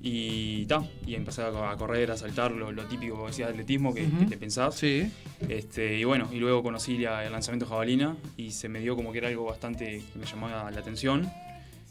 y 0.00 0.64
ta, 0.66 0.84
y 1.04 1.16
empecé 1.16 1.42
a, 1.42 1.70
a 1.72 1.76
correr, 1.76 2.12
a 2.12 2.16
saltar, 2.16 2.52
lo, 2.52 2.70
lo 2.70 2.84
típico 2.84 3.20
que 3.20 3.26
decía 3.26 3.46
de 3.46 3.52
atletismo 3.52 3.92
que, 3.92 4.06
que 4.08 4.26
te 4.26 4.36
pensás. 4.36 4.76
Sí. 4.76 5.10
Este, 5.48 5.98
y 5.98 6.04
bueno, 6.04 6.28
y 6.32 6.36
luego 6.38 6.62
conocí 6.62 6.98
la- 6.98 7.24
el 7.26 7.32
lanzamiento 7.32 7.66
jabalina 7.66 8.16
y 8.36 8.52
se 8.52 8.68
me 8.68 8.78
dio 8.78 8.94
como 8.94 9.10
que 9.10 9.18
era 9.18 9.26
algo 9.26 9.44
bastante 9.44 10.02
que 10.12 10.18
me 10.20 10.24
llamaba 10.26 10.70
la 10.70 10.78
atención, 10.78 11.28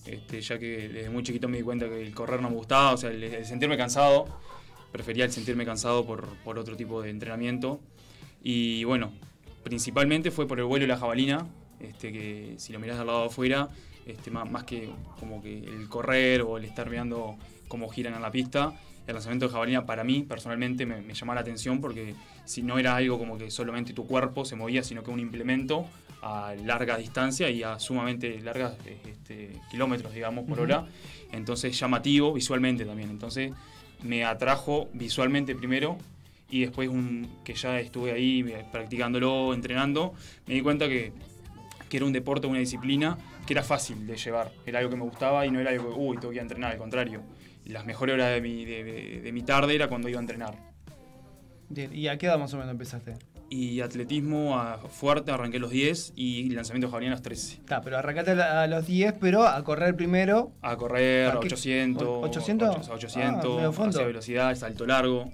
este, 0.06 0.40
ya 0.40 0.58
que 0.58 0.88
desde 0.88 1.10
muy 1.10 1.24
chiquito 1.24 1.50
me 1.50 1.58
di 1.58 1.64
cuenta 1.64 1.90
que 1.90 2.02
el 2.02 2.14
correr 2.14 2.42
no 2.42 2.50
me 2.50 2.56
gustaba, 2.56 2.94
o 2.94 2.98
sea, 2.98 3.10
el, 3.10 3.22
el 3.22 3.46
sentirme 3.46 3.76
cansado, 3.76 4.26
prefería 4.94 5.26
el 5.26 5.34
sentirme 5.34 5.66
cansado 5.66 6.06
por, 6.06 6.28
por 6.46 6.58
otro 6.60 6.78
tipo 6.78 7.02
de 7.02 7.10
entrenamiento. 7.10 7.82
Y 8.42 8.86
bueno, 8.86 9.12
principalmente 9.66 10.30
fue 10.30 10.48
por 10.48 10.60
el 10.60 10.66
vuelo 10.66 10.86
y 10.86 10.88
la 10.88 10.96
jabalina, 10.96 11.48
este, 11.80 12.12
que 12.12 12.54
si 12.58 12.72
lo 12.72 12.80
mirás 12.80 13.00
del 13.00 13.08
lado 13.08 13.22
de 13.22 13.26
afuera, 13.26 13.68
este, 14.06 14.30
más, 14.30 14.50
más 14.50 14.64
que 14.64 14.92
como 15.20 15.42
que 15.42 15.58
el 15.58 15.90
correr 15.90 16.44
o 16.44 16.58
el 16.58 16.66
estar 16.66 16.88
mirando 16.88 17.36
cómo 17.68 17.90
giran 17.90 18.14
en 18.14 18.22
la 18.22 18.30
pista, 18.30 18.74
el 19.08 19.14
lanzamiento 19.16 19.48
de 19.48 19.52
jabalina 19.52 19.84
para 19.88 20.04
mí 20.04 20.22
personalmente 20.22 20.86
me, 20.86 21.02
me 21.02 21.16
llamaba 21.16 21.36
la 21.36 21.42
atención 21.42 21.82
porque 21.82 22.14
si 22.46 22.62
no 22.62 22.78
era 22.78 22.96
algo 22.96 23.18
como 23.18 23.40
que 23.40 23.50
solamente 23.50 23.92
tu 23.94 24.06
cuerpo 24.06 24.46
se 24.46 24.56
movía, 24.56 24.84
sino 24.84 25.02
que 25.02 25.10
un 25.10 25.20
implemento 25.20 25.88
a 26.22 26.54
larga 26.64 26.98
distancia 26.98 27.50
y 27.50 27.64
a 27.64 27.80
sumamente 27.80 28.40
largas 28.42 28.76
este, 28.86 29.60
kilómetros, 29.72 30.14
digamos, 30.14 30.46
por 30.46 30.60
Ujú. 30.60 30.64
hora. 30.64 30.86
Entonces, 31.32 31.78
llamativo 31.80 32.34
visualmente 32.34 32.86
también. 32.86 33.10
Entonces, 33.10 33.52
me 34.04 34.26
atrajo 34.26 34.90
visualmente 34.94 35.56
primero 35.56 35.98
y 36.50 36.62
después 36.62 36.90
un, 36.90 37.40
que 37.44 37.54
ya 37.54 37.80
estuve 37.80 38.12
ahí 38.12 38.44
practicándolo, 38.72 39.54
entrenando, 39.54 40.14
me 40.48 40.54
di 40.54 40.62
cuenta 40.62 40.88
que, 40.88 41.12
que 41.90 41.98
era 41.98 42.06
un 42.06 42.14
deporte, 42.14 42.48
una 42.48 42.60
disciplina 42.60 43.18
que 43.46 43.54
era 43.54 43.64
fácil 43.64 44.06
de 44.08 44.16
llevar. 44.18 44.52
Era 44.66 44.80
algo 44.80 44.90
que 44.92 44.98
me 44.98 45.04
gustaba 45.04 45.46
y 45.46 45.52
no 45.52 45.60
era 45.60 45.72
algo 45.72 45.90
que, 45.94 46.00
uy, 46.00 46.18
tengo 46.18 46.30
que 46.30 46.36
ir 46.36 46.40
a 46.40 46.44
entrenar, 46.44 46.72
al 46.74 46.78
contrario. 46.78 47.22
Las 47.66 47.86
mejores 47.86 48.14
horas 48.14 48.32
de 48.34 48.42
mi, 48.42 48.64
de- 48.66 48.84
de- 48.84 49.22
de 49.22 49.32
mi 49.32 49.42
tarde 49.44 49.74
era 49.76 49.88
cuando 49.88 50.08
iba 50.10 50.20
a 50.20 50.22
entrenar. 50.22 50.56
Bien, 51.70 51.96
¿Y 51.96 52.08
a 52.08 52.18
qué 52.18 52.28
edad 52.28 52.38
más 52.38 52.54
o 52.54 52.58
menos 52.58 52.72
empezaste? 52.72 53.16
Y 53.50 53.80
atletismo 53.82 54.58
a 54.60 54.78
fuerte, 54.78 55.32
arranqué 55.32 55.58
a 55.58 55.60
los 55.60 55.70
10 55.72 56.14
y 56.16 56.50
lanzamiento 56.50 56.90
jabalí 56.90 57.08
a 57.08 57.12
los 57.12 57.22
13. 57.22 57.58
Está, 57.58 57.82
pero 57.82 57.98
arrancaste 57.98 58.32
a 58.32 58.66
los 58.68 58.86
10, 58.88 59.14
pero 59.20 59.48
a 59.48 59.64
correr 59.64 59.96
primero. 59.96 60.52
A 60.62 60.76
correr 60.78 61.30
¿A 61.30 61.40
qué? 61.40 61.48
800, 61.48 62.08
¿O- 62.08 62.22
800? 62.22 62.70
ocho- 62.78 62.94
800, 62.94 63.46
Ah, 63.46 63.56
medio 63.58 63.72
fondo. 63.72 63.90
hacia 63.92 64.06
velocidad, 64.08 64.56
salto 64.56 64.86
largo. 64.86 65.32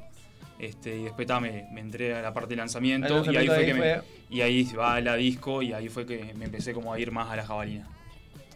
Este, 0.61 0.95
y 0.95 1.03
después 1.05 1.25
ta, 1.27 1.39
me, 1.39 1.67
me 1.71 1.81
entré 1.81 2.13
a 2.13 2.21
la 2.21 2.33
parte 2.33 2.49
de 2.51 2.57
lanzamiento, 2.57 3.23
y 3.31 3.35
ahí 3.35 3.47
fue 3.47 3.65
que 3.65 3.75
fue- 3.75 3.95
me, 3.97 4.35
y 4.35 4.41
ahí 4.41 4.63
va 4.77 4.93
a 4.95 5.01
la 5.01 5.15
disco 5.15 5.61
y 5.63 5.73
ahí 5.73 5.89
fue 5.89 6.05
que 6.05 6.33
me 6.35 6.45
empecé 6.45 6.71
como 6.73 6.93
a 6.93 6.99
ir 6.99 7.11
más 7.11 7.29
a 7.31 7.35
la 7.35 7.43
jabalina. 7.45 7.87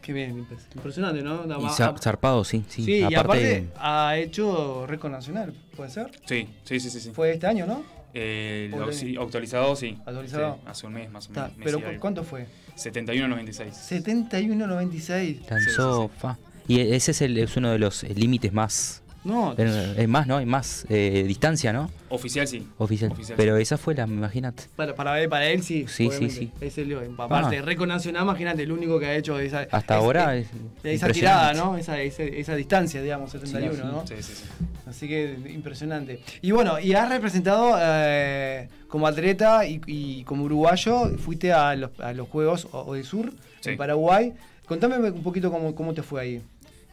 Qué 0.04 0.14
bien, 0.14 0.46
impres- 0.46 0.68
impresionante, 0.76 1.24
¿no? 1.24 1.46
Y 1.60 1.68
zarpado, 1.70 2.44
sí, 2.44 2.64
sí. 2.68 2.84
Sí, 2.84 2.98
y 3.00 3.04
aparte, 3.04 3.18
aparte 3.20 3.68
ha 3.80 4.18
hecho 4.18 4.86
récord 4.86 5.12
nacional, 5.12 5.52
¿puede 5.76 5.90
ser? 5.90 6.12
Sí, 6.26 6.48
sí, 6.64 6.80
sí, 6.80 6.92
sí. 6.92 7.00
sí. 7.00 7.10
Fue 7.12 7.32
este 7.34 7.48
año, 7.48 7.66
¿no? 7.66 7.82
Eh, 8.14 8.70
¿O 8.72 8.78
lo- 8.80 8.90
el 8.90 8.94
sí, 8.94 9.18
actualizado, 9.20 9.76
sí. 9.76 9.98
Actualizado. 10.06 10.60
Sí, 10.62 10.62
hace 10.68 10.86
un 10.88 10.94
mes 10.94 11.10
más 11.12 11.28
o 11.28 11.32
menos. 11.32 11.50
mes 11.58 11.66
pero 11.66 11.80
y 11.80 11.82
¿cu- 11.82 11.88
algo. 11.90 12.02
¿cuánto 12.02 12.24
fue? 12.24 12.46
71.96. 12.78 13.74
71.96. 13.74 15.50
lanzó, 15.50 16.10
fa. 16.18 16.38
Y 16.68 16.80
ese 16.80 17.12
es, 17.12 17.22
el- 17.22 17.38
es 17.38 17.58
uno 17.58 17.72
de 17.72 17.80
los 17.80 18.04
eh, 18.04 18.14
límites 18.16 18.54
más. 18.54 19.02
No, 19.26 19.54
Es 19.58 20.08
más, 20.08 20.28
¿no? 20.28 20.38
Hay 20.38 20.46
más 20.46 20.86
eh, 20.88 21.24
distancia, 21.28 21.74
¿no? 21.74 21.90
Oficial 22.10 22.48
sí. 22.48 22.66
Oficial. 22.78 23.12
Oficial, 23.12 23.36
Pero 23.36 23.56
sí. 23.58 23.62
esa 23.64 23.78
fue 23.78 23.96
la, 23.96 24.04
imagínate. 24.04 24.64
para, 24.76 24.96
para, 24.96 25.20
él, 25.20 25.28
para 25.28 25.48
él 25.50 25.64
sí. 25.64 25.86
Sí, 25.88 26.10
sí, 26.12 26.30
sí. 26.30 26.52
Es 26.62 26.78
el, 26.78 26.96
aparte, 27.18 27.58
Ah. 27.58 27.62
récord 27.64 27.88
nacional, 27.88 28.24
imagínate, 28.24 28.62
el 28.64 28.72
único 28.72 29.00
que 29.00 29.08
ha 29.08 29.16
hecho 29.16 29.38
esa. 29.40 29.62
Hasta 29.72 29.96
es- 29.98 30.02
ahora 30.02 30.36
es- 30.38 30.48
es 30.84 30.94
esa 31.04 31.10
tirada, 31.10 31.54
¿no? 31.54 31.76
Esa, 31.78 32.00
esa, 32.02 32.24
esa 32.24 32.56
distancia, 32.56 33.02
digamos, 33.02 33.32
71, 33.32 33.74
Sí, 33.74 33.82
sí. 33.82 33.88
¿no? 33.88 34.08
Sí, 34.08 34.24
sí, 34.24 34.34
sí. 34.36 34.44
Así 34.88 35.08
que 35.08 35.36
impresionante. 35.50 36.20
Y 36.42 36.52
bueno, 36.52 36.80
y 36.80 36.94
has 36.94 37.10
representado 37.10 37.76
eh, 37.80 38.70
como 38.88 39.08
atleta 39.08 39.66
y, 39.66 39.82
y 39.88 40.24
como 40.26 40.44
uruguayo, 40.44 41.18
fuiste 41.18 41.52
a 41.52 41.76
los, 41.76 42.00
a 42.00 42.14
los 42.14 42.30
Juegos 42.30 42.68
O- 42.72 42.82
Odesur 42.82 43.32
Sí. 43.62 43.72
en 43.72 43.78
Paraguay. 43.78 44.34
Contame 44.68 44.98
un 44.98 45.24
poquito 45.24 45.52
cómo, 45.52 45.74
cómo 45.74 45.94
te 45.96 46.04
fue 46.04 46.22
ahí. 46.22 46.42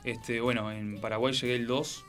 Este, 0.04 0.40
bueno, 0.40 0.72
en 0.72 1.00
Paraguay 1.00 1.32
llegué 1.32 1.54
el 1.54 1.66
2, 1.68 2.04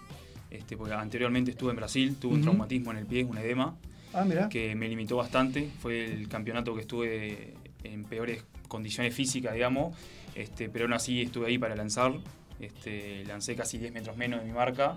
este, 0.54 0.78
porque 0.78 0.94
anteriormente 0.94 1.52
estuve 1.52 1.72
en 1.72 1.76
Brasil, 1.76 2.16
tuve 2.16 2.36
un 2.36 2.42
traumatismo 2.42 2.92
en 2.92 2.98
el 2.98 3.06
pie, 3.06 3.26
un 3.26 3.38
edema, 3.38 3.76
Ah, 4.14 4.48
que 4.48 4.76
me 4.76 4.88
limitó 4.88 5.18
bastante. 5.18 5.70
Fue 5.80 6.06
el 6.06 6.28
campeonato 6.28 6.76
que 6.76 6.82
estuve 6.82 7.54
en 7.84 8.04
peores 8.04 8.44
condiciones 8.68 9.14
físicas, 9.14 9.54
digamos, 9.54 9.98
este, 10.36 10.70
pero 10.70 10.86
aún 10.86 10.94
así 10.94 11.22
estuve 11.22 11.48
ahí 11.48 11.58
para 11.58 11.76
lanzar. 11.76 12.14
Este, 12.60 13.26
lancé 13.26 13.56
casi 13.56 13.78
10 13.80 13.92
metros 13.92 14.16
menos 14.16 14.40
de 14.40 14.46
mi 14.46 14.54
marca. 14.54 14.96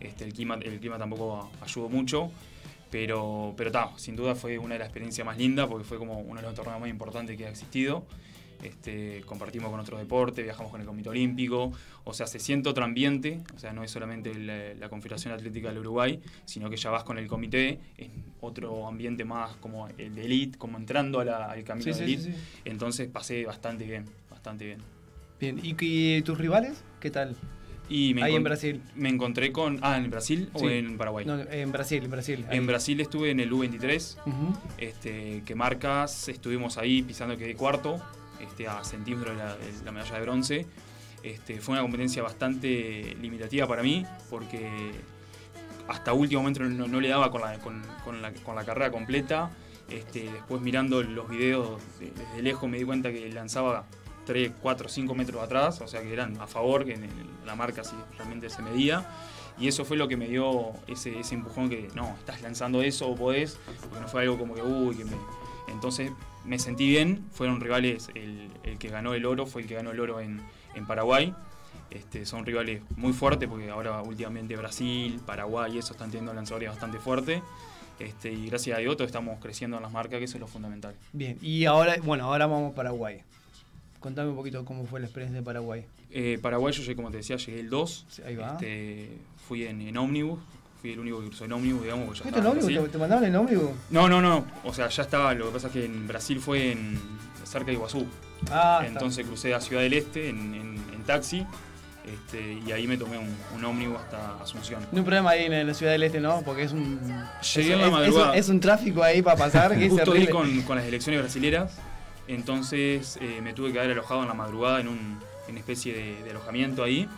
Este, 0.00 0.24
el, 0.24 0.34
clima, 0.34 0.58
el 0.60 0.78
clima 0.80 0.98
tampoco 0.98 1.50
ayudó 1.60 1.88
mucho. 1.88 2.30
Pero, 2.90 3.54
pero 3.56 3.70
ta, 3.70 3.90
sin 3.96 4.16
duda 4.16 4.34
fue 4.34 4.58
una 4.58 4.74
de 4.74 4.80
las 4.80 4.88
experiencias 4.88 5.24
más 5.24 5.36
lindas 5.36 5.68
porque 5.68 5.84
fue 5.84 5.98
como 5.98 6.18
uno 6.20 6.40
de 6.40 6.46
los 6.46 6.54
torneos 6.54 6.80
más 6.80 6.88
importantes 6.88 7.36
que 7.36 7.46
ha 7.46 7.50
existido. 7.50 8.06
Este, 8.62 9.22
compartimos 9.24 9.70
con 9.70 9.78
otros 9.78 10.00
deportes, 10.00 10.44
viajamos 10.44 10.70
con 10.72 10.80
el 10.80 10.86
Comité 10.86 11.10
Olímpico, 11.10 11.72
o 12.04 12.12
sea, 12.12 12.26
se 12.26 12.40
siente 12.40 12.68
otro 12.68 12.84
ambiente, 12.84 13.40
o 13.54 13.58
sea, 13.58 13.72
no 13.72 13.84
es 13.84 13.90
solamente 13.90 14.34
la, 14.34 14.74
la 14.74 14.88
Confederación 14.88 15.32
Atlética 15.32 15.68
del 15.68 15.78
Uruguay, 15.78 16.20
sino 16.44 16.68
que 16.68 16.76
ya 16.76 16.90
vas 16.90 17.04
con 17.04 17.18
el 17.18 17.28
comité, 17.28 17.78
es 17.96 18.08
otro 18.40 18.86
ambiente 18.88 19.24
más 19.24 19.54
como 19.56 19.86
el 19.96 20.14
de 20.14 20.24
elite, 20.24 20.58
como 20.58 20.76
entrando 20.78 21.20
a 21.20 21.24
la- 21.24 21.50
al 21.52 21.62
camino 21.64 21.92
Sí, 21.92 21.98
de 21.98 22.04
elite. 22.04 22.22
sí, 22.22 22.32
sí. 22.32 22.38
Entonces 22.64 23.08
pasé 23.08 23.44
bastante 23.44 23.84
bien, 23.84 24.06
bastante 24.30 24.64
bien. 24.66 24.78
Bien. 25.38 25.60
¿Y, 25.62 25.76
y 25.80 26.22
tus 26.22 26.36
rivales? 26.36 26.82
¿Qué 26.98 27.10
tal? 27.10 27.36
Y 27.90 28.12
me 28.12 28.22
Ahí 28.22 28.34
en 28.34 28.44
Brasil. 28.44 28.82
Me 28.96 29.08
encontré 29.08 29.50
con. 29.50 29.78
Ah, 29.80 29.96
¿en 29.96 30.10
Brasil 30.10 30.50
o 30.52 30.68
en 30.68 30.98
Paraguay? 30.98 31.24
No, 31.24 31.38
en 31.40 31.72
Brasil, 31.72 32.04
en 32.04 32.10
Brasil. 32.10 32.44
ahí. 32.50 32.58
En 32.58 32.66
Brasil 32.66 33.00
estuve 33.00 33.30
en 33.30 33.40
el 33.40 33.50
U23, 33.50 34.16
Ujú. 34.26 34.58
este, 34.76 35.42
que 35.46 35.54
marcas, 35.54 36.28
estuvimos 36.28 36.76
ahí 36.76 37.00
pisando 37.02 37.36
quedé 37.38 37.54
cuarto, 37.54 37.98
este, 38.40 38.68
a 38.68 38.82
centímetros 38.84 39.36
de 39.36 39.84
la, 39.84 39.92
medalla 39.92 40.14
de 40.14 40.20
bronce. 40.20 40.66
Este, 41.22 41.60
fue 41.60 41.72
una 41.72 41.82
competencia 41.82 42.22
bastante 42.22 43.16
limitativa 43.20 43.66
para 43.66 43.82
mí, 43.82 44.06
porque 44.30 44.92
hasta 45.88 46.12
último 46.12 46.42
momento 46.42 46.62
no, 46.64 46.86
no 46.86 47.00
le 47.00 47.08
daba 47.08 47.30
con 47.30 47.40
la, 47.40 47.58
con, 47.58 47.82
la, 48.22 48.64
carrera 48.64 48.90
completa. 48.90 49.50
Este, 49.88 50.30
después 50.30 50.60
mirando 50.60 51.02
los 51.02 51.28
videos 51.28 51.80
de- 51.98 52.10
desde 52.10 52.42
lejos 52.42 52.68
me 52.68 52.76
di 52.76 52.84
cuenta 52.84 53.10
que 53.10 53.30
lanzaba 53.30 53.86
3, 54.26 54.52
4, 54.60 54.88
5 54.90 55.14
metros 55.14 55.42
atrás, 55.42 55.80
o 55.80 55.88
sea 55.88 56.02
que 56.02 56.12
eran 56.12 56.38
a 56.38 56.46
favor, 56.46 56.84
que 56.84 56.98
la 57.46 57.54
marca 57.56 57.82
sí 57.82 57.96
realmente 58.18 58.50
se 58.50 58.60
medía. 58.60 59.08
Y 59.58 59.68
eso 59.68 59.86
fue 59.86 59.96
lo 59.96 60.06
que 60.06 60.18
me 60.18 60.28
dio 60.28 60.72
ese, 60.86 61.18
ese 61.18 61.34
empujón 61.34 61.70
que 61.70 61.88
no, 61.94 62.14
estás 62.18 62.42
lanzando 62.42 62.82
eso 62.82 63.08
o 63.08 63.16
podés, 63.16 63.58
porque 63.80 64.00
no 64.00 64.06
fue 64.06 64.22
algo 64.22 64.38
como 64.38 64.54
que 64.54 64.60
uy, 64.62 64.96
que 64.96 65.04
me. 65.06 65.16
Entonces 65.68 66.12
me 66.48 66.58
sentí 66.58 66.88
bien, 66.88 67.24
fueron 67.30 67.60
rivales, 67.60 68.08
el, 68.14 68.50
el 68.62 68.78
que 68.78 68.88
ganó 68.88 69.14
el 69.14 69.26
oro 69.26 69.46
fue 69.46 69.62
el 69.62 69.68
que 69.68 69.74
ganó 69.74 69.90
el 69.90 70.00
oro 70.00 70.20
en, 70.20 70.40
en 70.74 70.86
Paraguay. 70.86 71.34
Este, 71.90 72.26
son 72.26 72.44
rivales 72.44 72.82
muy 72.96 73.12
fuertes 73.12 73.48
porque 73.48 73.70
ahora 73.70 74.02
últimamente 74.02 74.56
Brasil, 74.56 75.20
Paraguay 75.24 75.74
y 75.74 75.78
eso 75.78 75.92
están 75.92 76.10
teniendo 76.10 76.32
lanzadores 76.34 76.70
bastante 76.70 76.98
fuertes. 76.98 77.42
Este, 77.98 78.32
y 78.32 78.46
gracias 78.46 78.78
a 78.78 78.80
Dios 78.80 78.96
todos 78.96 79.08
estamos 79.08 79.38
creciendo 79.40 79.76
en 79.76 79.82
las 79.82 79.92
marcas, 79.92 80.18
que 80.18 80.24
eso 80.24 80.36
es 80.36 80.40
lo 80.40 80.46
fundamental. 80.46 80.94
Bien. 81.12 81.38
Y 81.42 81.64
ahora, 81.66 81.96
bueno, 82.02 82.24
ahora 82.24 82.46
vamos 82.46 82.72
a 82.72 82.74
Paraguay. 82.74 83.22
Contame 84.00 84.30
un 84.30 84.36
poquito 84.36 84.64
cómo 84.64 84.86
fue 84.86 85.00
la 85.00 85.06
experiencia 85.06 85.40
de 85.40 85.44
Paraguay. 85.44 85.84
Eh, 86.10 86.38
Paraguay, 86.40 86.72
yo 86.72 86.96
como 86.96 87.10
te 87.10 87.18
decía, 87.18 87.36
llegué 87.36 87.60
el 87.60 87.68
2. 87.68 88.06
Sí, 88.08 88.22
ahí 88.22 88.36
va. 88.36 88.52
Este, 88.52 89.18
fui 89.48 89.64
en, 89.64 89.80
en 89.80 89.96
ómnibus, 89.96 90.38
fui 90.80 90.92
el 90.92 91.00
único 91.00 91.20
que 91.20 91.26
cruzó 91.26 91.44
en 91.44 91.52
ómnibus, 91.52 91.82
digamos. 91.82 92.06
porque 92.06 92.18
ya 92.18 92.22
¿Fuiste 92.24 92.40
en 92.40 92.46
ómnibus? 92.46 92.90
¿Te, 92.90 92.98
mandaron 92.98 93.24
en 93.24 93.36
ómnibus? 93.36 93.70
No, 93.90 94.08
no, 94.08 94.20
no. 94.20 94.44
O 94.64 94.72
sea, 94.72 94.88
ya 94.88 95.02
estaba. 95.02 95.34
Lo 95.34 95.46
que 95.46 95.52
pasa 95.52 95.66
es 95.68 95.72
que 95.72 95.84
en 95.84 96.06
Brasil 96.06 96.40
fue 96.40 96.72
en 96.72 96.98
cerca 97.44 97.66
de 97.66 97.72
Iguazú. 97.74 98.06
Ah, 98.50 98.80
está. 98.82 98.86
Entonces 98.92 99.26
crucé 99.26 99.54
a 99.54 99.60
Ciudad 99.60 99.82
del 99.82 99.94
Este 99.94 100.28
en, 100.28 100.54
en- 100.54 100.84
en 100.94 101.02
taxi. 101.04 101.46
Este, 102.04 102.60
y 102.66 102.72
ahí 102.72 102.86
me 102.86 102.96
tomé 102.96 103.18
un, 103.18 103.28
un 103.54 103.64
ómnibus 103.64 103.98
hasta 103.98 104.40
Asunción. 104.42 104.80
No 104.92 104.98
hay 104.98 105.04
problema 105.04 105.30
ahí 105.30 105.44
en 105.44 105.66
la 105.66 105.74
ciudad 105.74 105.92
del 105.92 106.02
este, 106.04 106.20
¿no? 106.20 106.40
Porque 106.42 106.62
es 106.62 106.72
un. 106.72 106.98
Llegué 107.54 107.68
es, 107.68 107.74
en 107.74 107.80
la 107.82 107.90
madrugada. 107.90 108.28
Es, 108.28 108.32
un, 108.32 108.38
es 108.38 108.48
un 108.48 108.60
tráfico 108.60 109.02
ahí 109.02 109.20
para 109.20 109.36
pasar 109.36 109.76
que 109.78 109.90
Justo 109.90 110.12
con, 110.32 110.62
con 110.62 110.76
las 110.76 110.86
elecciones 110.86 111.20
brasileras. 111.20 111.72
Entonces 112.28 113.18
eh, 113.20 113.40
me 113.42 113.52
tuve 113.54 113.72
que 113.72 113.78
haber 113.78 113.92
alojado 113.92 114.22
en 114.22 114.28
la 114.28 114.34
madrugada 114.34 114.80
en, 114.80 114.88
un, 114.88 115.18
en 115.48 115.58
especie 115.58 115.94
de, 115.94 116.22
de 116.22 116.30
alojamiento 116.30 116.84
ahí. 116.84 117.08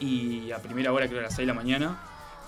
Y 0.00 0.50
a 0.50 0.58
primera 0.58 0.92
hora, 0.92 1.06
creo 1.06 1.20
a 1.20 1.22
las 1.22 1.34
6 1.34 1.46
de 1.46 1.54
la 1.54 1.54
mañana, 1.54 2.00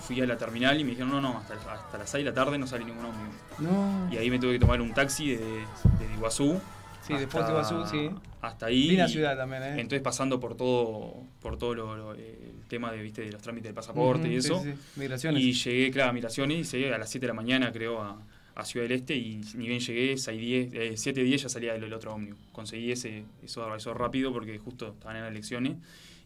fui 0.06 0.20
a 0.20 0.26
la 0.26 0.36
terminal 0.38 0.78
y 0.80 0.84
me 0.84 0.90
dijeron, 0.90 1.10
no, 1.10 1.20
no, 1.20 1.38
hasta, 1.38 1.54
hasta 1.54 1.98
las 1.98 2.08
6 2.10 2.24
de 2.24 2.30
la 2.30 2.34
tarde 2.34 2.56
no 2.58 2.66
sale 2.66 2.84
ningún 2.84 3.04
ómnibus. 3.04 3.34
No. 3.58 4.08
Y 4.12 4.16
ahí 4.16 4.30
me 4.30 4.38
tuve 4.38 4.52
que 4.52 4.58
tomar 4.60 4.80
un 4.80 4.94
taxi 4.94 5.30
de, 5.30 5.38
de 5.38 6.14
Iguazú. 6.16 6.60
Sí, 7.06 7.14
de 7.14 7.26
Foz 7.26 7.44
de 7.46 7.52
Iguazú, 7.52 7.86
sí. 7.86 8.10
Hasta 8.40 8.66
ahí. 8.66 9.00
Y 9.00 9.08
ciudad 9.08 9.36
también, 9.36 9.62
¿eh? 9.62 9.70
Entonces 9.80 10.00
pasando 10.02 10.38
por 10.40 10.56
todo, 10.56 11.22
por 11.40 11.56
todo 11.58 11.74
lo, 11.74 11.96
lo- 11.96 12.14
el 12.14 12.62
tema 12.68 12.90
de, 12.92 13.02
¿viste, 13.02 13.22
de 13.22 13.32
los 13.32 13.42
trámites 13.42 13.64
del 13.68 13.74
pasaporte 13.74 14.28
y 14.28 14.32
Ujú, 14.38 14.42
sí, 14.42 14.46
eso. 14.48 14.62
sí, 14.62 14.72
sí. 14.72 14.78
Migraciones. 14.96 15.42
Y 15.42 15.52
llegué, 15.52 15.90
claro, 15.90 16.10
a 16.10 16.12
migraciones, 16.12 16.58
y 16.74 16.76
llegué 16.78 16.94
a 16.94 16.98
las 16.98 17.08
7 17.10 17.26
de 17.26 17.28
la 17.28 17.34
mañana, 17.34 17.70
creo, 17.72 18.02
a, 18.02 18.18
a 18.56 18.64
Ciudad 18.64 18.88
del 18.88 18.98
Este, 18.98 19.14
y 19.16 19.40
ni 19.54 19.68
bien 19.68 19.80
llegué, 19.80 20.16
6, 20.16 20.40
10, 20.40 20.72
eh, 20.74 20.96
7, 20.96 21.22
10 21.22 21.42
ya 21.42 21.48
salía 21.48 21.74
el, 21.76 21.84
el 21.84 21.92
otro 21.92 22.12
ómnibus. 22.14 22.38
Conseguí 22.52 22.90
ese, 22.92 23.24
eso, 23.44 23.72
eso 23.74 23.94
rápido 23.94 24.32
porque 24.32 24.58
justo 24.58 24.88
estaban 24.94 25.16
en 25.16 25.22
las 25.22 25.30
elecciones 25.30 25.76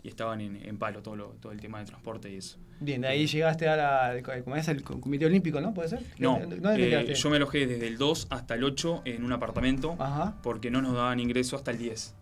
y 0.03 0.09
estaban 0.09 0.41
en, 0.41 0.57
en 0.57 0.79
palo 0.79 1.03
todo, 1.03 1.16
lo, 1.16 1.27
todo 1.41 1.53
el 1.53 1.61
tema 1.61 1.79
de 1.81 1.85
transporte 1.87 2.31
y 2.31 2.37
eso. 2.37 2.59
Bien, 2.81 3.03
de 3.03 3.09
ahí 3.09 3.27
llegaste 3.27 3.68
a 3.68 3.77
la. 3.77 4.43
¿Cómo 4.43 4.57
es 4.57 4.66
el 4.68 4.83
Comité 4.83 5.27
Olímpico, 5.27 5.61
no? 5.61 5.74
¿Puede 5.74 5.91
ser? 5.91 6.03
No, 6.18 6.39
¿Dónde 6.41 6.57
te 6.61 7.12
eh, 7.12 7.14
yo 7.14 7.31
me 7.31 7.37
alojé 7.37 7.66
desde 7.66 7.87
el 7.87 7.99
2 7.99 8.29
hasta 8.31 8.55
el 8.55 8.64
8 8.64 9.03
en 9.05 9.24
un 9.24 9.33
apartamento 9.33 9.97
Ajá. 9.99 10.37
porque 10.43 10.70
no 10.70 10.81
nos 10.81 10.95
daban 10.95 11.20
ingreso 11.20 11.57
hasta 11.57 11.70
el 11.72 11.79
10. 11.79 12.14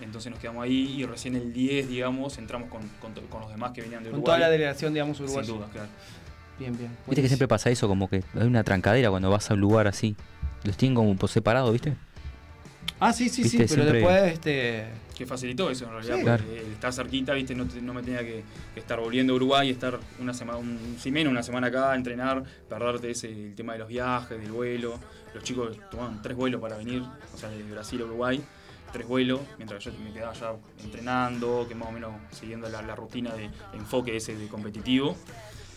Entonces 0.00 0.30
nos 0.32 0.40
quedamos 0.40 0.64
ahí 0.64 1.00
y 1.00 1.06
recién 1.06 1.36
el 1.36 1.52
10, 1.52 1.88
digamos, 1.88 2.36
entramos 2.38 2.68
con, 2.68 2.82
con, 3.00 3.12
con 3.28 3.40
los 3.42 3.50
demás 3.50 3.70
que 3.70 3.82
venían 3.82 4.02
de 4.02 4.10
Con 4.10 4.18
Uruguay. 4.18 4.36
toda 4.36 4.38
la 4.48 4.50
delegación, 4.50 4.92
digamos, 4.92 5.20
uruguaya. 5.20 5.46
Sin 5.46 5.56
duda, 5.56 5.68
claro. 5.72 5.88
Bien, 6.58 6.76
bien. 6.76 6.90
Viste 7.06 7.22
que 7.22 7.28
siempre 7.28 7.46
pasa 7.46 7.70
eso, 7.70 7.86
como 7.86 8.08
que 8.08 8.24
hay 8.34 8.46
una 8.46 8.64
trancadera 8.64 9.10
cuando 9.10 9.30
vas 9.30 9.50
a 9.50 9.54
un 9.54 9.60
lugar 9.60 9.86
así. 9.86 10.16
Los 10.64 10.76
tienen 10.76 10.96
como 10.96 11.14
por 11.16 11.28
separado, 11.28 11.70
¿viste? 11.70 11.94
Ah, 13.00 13.12
sí, 13.12 13.28
sí, 13.28 13.44
sí, 13.44 13.56
pero 13.58 13.68
siempre- 13.68 13.92
después, 13.98 14.32
este. 14.32 14.84
Que 15.16 15.26
facilitó 15.26 15.70
eso 15.70 15.84
en 15.84 15.90
realidad, 15.92 16.16
Sí. 16.16 16.22
porque 16.24 16.44
Claro. 16.60 16.72
está 16.72 16.92
cerquita, 16.92 17.32
viste, 17.34 17.54
no, 17.54 17.66
te- 17.66 17.80
no 17.80 17.94
me 17.94 18.02
tenía 18.02 18.20
que, 18.20 18.42
que 18.74 18.80
estar 18.80 18.98
volviendo 18.98 19.32
a 19.32 19.36
Uruguay, 19.36 19.70
estar 19.70 19.98
una 20.18 20.34
semana, 20.34 20.58
un, 20.58 20.96
si 21.00 21.10
menos 21.12 21.30
una 21.30 21.42
semana 21.42 21.68
acá, 21.68 21.94
entrenar, 21.94 22.42
perderte 22.68 23.10
ese, 23.10 23.28
el 23.30 23.54
tema 23.54 23.74
de 23.74 23.78
los 23.80 23.88
viajes, 23.88 24.40
del 24.40 24.50
vuelo. 24.50 24.98
Los 25.34 25.44
chicos 25.44 25.76
tomaban 25.90 26.20
tres 26.22 26.36
vuelos 26.36 26.60
para 26.60 26.76
venir, 26.76 27.02
o 27.32 27.38
sea, 27.38 27.48
de 27.48 27.62
Brasil 27.64 28.00
a 28.02 28.04
Uruguay, 28.06 28.42
tres 28.92 29.06
vuelos, 29.06 29.40
mientras 29.56 29.84
yo 29.84 29.92
me 30.04 30.12
quedaba 30.12 30.32
ya 30.32 30.52
entrenando, 30.82 31.66
que 31.68 31.74
más 31.76 31.88
o 31.88 31.92
menos 31.92 32.12
siguiendo 32.32 32.68
la, 32.68 32.82
la 32.82 32.94
rutina 32.96 33.34
de 33.34 33.50
enfoque 33.72 34.16
ese 34.16 34.36
de 34.36 34.48
competitivo. 34.48 35.16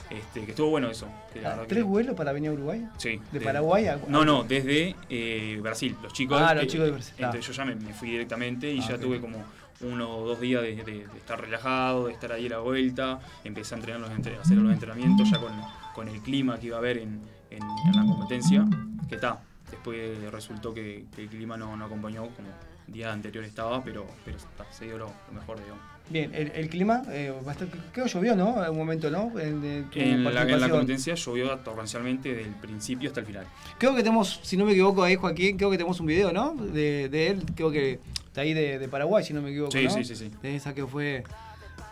Este, 0.10 0.46
que 0.46 0.52
estuvo 0.52 0.70
bueno 0.70 0.90
eso. 0.90 1.08
que 1.34 1.42
la 1.42 1.60
que- 1.62 1.68
¿Tres 1.68 1.84
vuelos 1.84 2.16
para 2.16 2.32
venir 2.32 2.50
a 2.50 2.54
Uruguay? 2.54 2.88
Sí. 2.98 3.20
¿De 3.32 3.42
Paraguay 3.42 3.88
a.? 3.88 4.00
No, 4.08 4.24
no, 4.24 4.44
desde 4.44 4.96
eh, 5.10 5.60
Brasil. 5.62 5.96
Los 6.02 6.14
chicos. 6.14 6.42
Ah, 6.42 6.54
los 6.54 6.64
eh, 6.64 6.68
chicos 6.68 6.86
de 6.86 6.92
Brasil. 6.92 7.14
Entonces 7.18 7.44
Ah. 7.44 7.48
yo 7.48 7.54
ya 7.54 7.66
me, 7.66 7.76
me 7.76 7.94
fui 7.94 8.12
directamente 8.12 8.72
y 8.72 8.80
Ah, 8.80 8.86
ya 8.90 8.98
tuve 8.98 9.20
como 9.20 9.44
uno 9.82 10.10
o 10.18 10.26
dos 10.28 10.40
días 10.40 10.62
de, 10.64 10.76
de- 10.76 10.84
de 11.08 11.18
estar 11.18 11.40
relajado, 11.40 12.08
de 12.08 12.14
estar 12.14 12.32
ahí 12.32 12.48
a 12.48 12.50
la 12.52 12.60
vuelta. 12.60 13.20
Empecé 13.44 13.76
a 13.76 13.78
entrenar 13.80 14.02
los 14.02 14.12
entre- 14.12 14.38
a 14.38 14.42
hacer 14.42 14.58
los 14.58 14.72
entrenamientos 14.74 15.30
ya 15.30 15.40
con, 15.40 15.52
con 15.94 16.08
el 16.08 16.22
clima 16.22 16.58
que 16.58 16.68
iba 16.68 16.78
a 16.78 16.80
haber 16.80 16.98
en, 17.00 17.22
en- 17.52 17.62
en 17.64 17.96
la 17.96 18.06
competencia. 18.06 18.66
Que 19.10 19.16
está. 19.16 19.40
Después 19.70 20.32
resultó 20.32 20.74
que, 20.74 21.06
que 21.14 21.24
el 21.24 21.28
clima 21.28 21.58
no, 21.58 21.76
no 21.76 21.86
acompañó 21.86 22.22
como 22.28 22.48
día 22.88 23.12
anterior 23.12 23.44
estaba, 23.44 23.84
pero, 23.84 24.08
pero 24.24 24.38
está, 24.38 24.66
se 24.72 24.86
dio 24.86 24.98
lo, 24.98 25.08
lo 25.28 25.34
mejor, 25.34 25.58
digamos. 25.60 25.84
Bien, 26.10 26.34
el, 26.34 26.52
el 26.56 26.70
clima, 26.70 27.04
eh, 27.10 27.34
bastante, 27.46 27.78
creo 27.92 28.06
que 28.06 28.12
llovió, 28.12 28.36
¿no? 28.36 28.64
En 28.64 28.72
un 28.72 28.78
momento, 28.78 29.12
¿no? 29.12 29.38
En, 29.40 29.62
de 29.62 29.82
tu 29.92 30.00
En 30.00 30.24
la, 30.24 30.44
en 30.44 30.62
la 30.62 30.70
competencia 30.70 31.16
llovió 31.16 31.58
torrencialmente 31.60 32.34
del 32.34 32.52
principio 32.56 33.10
hasta 33.10 33.20
el 33.20 33.26
final. 33.26 33.46
Creo 33.78 33.94
que 33.94 34.04
tenemos, 34.04 34.40
si 34.42 34.56
no 34.56 34.64
me 34.64 34.72
equivoco, 34.72 35.04
ahí 35.04 35.16
Joaquín, 35.18 35.58
creo 35.58 35.70
que 35.70 35.78
tenemos 35.78 36.00
un 36.00 36.06
video, 36.06 36.32
¿no? 36.32 36.54
De, 36.56 37.10
de 37.10 37.28
él, 37.28 37.44
creo 37.56 37.72
que 37.72 38.00
está 38.26 38.42
ahí 38.42 38.54
de, 38.54 38.80
de 38.80 38.88
Paraguay, 38.88 39.24
si 39.26 39.34
no 39.34 39.42
me 39.42 39.50
equivoco. 39.50 39.72
Sí, 39.72 39.84
¿no? 39.84 39.90
sí, 39.90 40.06
sí, 40.06 40.16
sí. 40.16 40.32
De 40.42 40.56
esa 40.56 40.74
que 40.74 40.86
fue. 40.88 41.24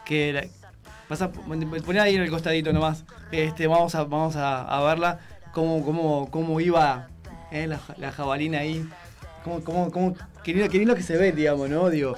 Que 0.06 0.32
la- 0.32 0.46
pasa, 1.10 1.30
poné 1.32 2.00
ahí 2.00 2.16
en 2.16 2.22
el 2.22 2.30
costadito 2.30 2.72
nomás. 2.72 3.04
Este, 3.32 3.68
vamos 3.68 3.96
a, 3.96 4.04
vamos 4.06 4.38
a, 4.38 4.62
a 4.62 4.84
verla, 4.84 5.20
cómo, 5.52 5.84
cómo, 5.84 6.30
cómo 6.32 6.62
iba 6.62 7.10
eh, 7.52 7.68
la 7.98 8.12
jabalina 8.12 8.60
ahí. 8.60 8.88
Cómo, 9.44 9.62
cómo, 9.62 9.92
cómo, 9.92 10.16
qué 10.44 10.54
lindo, 10.54 10.70
qué 10.70 10.78
lindo 10.80 10.96
que 10.96 11.04
se 11.04 11.18
ve, 11.18 11.32
digamos, 11.32 11.70
¿no? 11.70 11.90
Digo, 11.90 12.16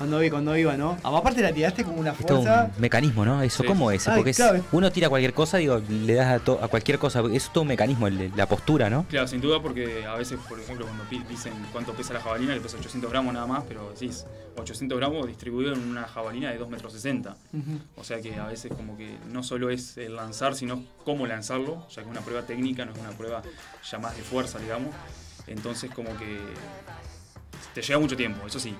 cuando, 0.00 0.18
vi- 0.18 0.30
cuando 0.30 0.56
iba, 0.56 0.76
¿no? 0.78 0.96
Aparte 1.02 1.42
la 1.42 1.52
tiraste 1.52 1.84
con 1.84 1.98
una 1.98 2.12
Es 2.12 2.16
fuerza. 2.16 2.70
un 2.74 2.80
mecanismo, 2.80 3.22
¿no? 3.26 3.42
Eso, 3.42 3.62
Sí. 3.62 3.68
¿cómo 3.68 3.90
es? 3.90 4.08
Ay, 4.08 4.16
Porque 4.16 4.30
es- 4.30 4.36
claro, 4.38 4.56
es- 4.56 4.62
uno 4.72 4.90
tira 4.90 5.10
cualquier 5.10 5.34
cosa, 5.34 5.58
digo, 5.58 5.78
le 5.90 6.14
das 6.14 6.40
a, 6.40 6.42
to- 6.42 6.58
a 6.62 6.68
cualquier 6.68 6.98
cosa. 6.98 7.22
Es 7.30 7.52
todo 7.52 7.62
un 7.62 7.68
mecanismo, 7.68 8.06
el- 8.06 8.32
la 8.34 8.46
postura, 8.46 8.88
¿no? 8.88 9.04
Claro, 9.10 9.28
sin 9.28 9.42
duda, 9.42 9.60
porque 9.60 10.06
a 10.06 10.14
veces, 10.14 10.38
por 10.48 10.58
ejemplo, 10.58 10.86
cuando 10.86 11.04
dicen 11.28 11.52
cuánto 11.70 11.92
pesa 11.92 12.14
la 12.14 12.20
jabalina, 12.22 12.54
que 12.54 12.60
pesa 12.60 12.78
800 12.78 13.10
gramos 13.10 13.34
nada 13.34 13.46
más, 13.46 13.62
pero 13.68 13.90
decís 13.90 14.24
800 14.56 14.96
gramos 14.98 15.26
distribuido 15.26 15.74
en 15.74 15.80
una 15.86 16.04
jabalina 16.08 16.50
de 16.50 16.56
2,60 16.58 16.70
metros. 16.70 16.92
60. 16.94 17.36
Ujú. 17.52 17.78
O 17.96 18.02
sea 18.04 18.22
que 18.22 18.34
a 18.36 18.46
veces 18.46 18.72
como 18.74 18.96
que 18.96 19.18
no 19.30 19.42
solo 19.42 19.68
es 19.68 19.98
el 19.98 20.16
lanzar, 20.16 20.54
sino 20.54 20.82
cómo 21.04 21.26
lanzarlo, 21.26 21.86
ya 21.90 21.96
que 21.96 22.00
es 22.02 22.06
una 22.08 22.22
prueba 22.22 22.42
técnica, 22.46 22.86
no 22.86 22.92
es 22.92 22.98
una 22.98 23.10
prueba 23.10 23.42
ya 23.90 23.98
más 23.98 24.16
de 24.16 24.22
fuerza, 24.22 24.58
digamos. 24.58 24.94
Entonces 25.46 25.90
como 25.94 26.16
que 26.16 26.38
te 27.74 27.82
lleva 27.82 28.00
mucho 28.00 28.16
tiempo, 28.16 28.46
eso 28.46 28.58
sí. 28.58 28.74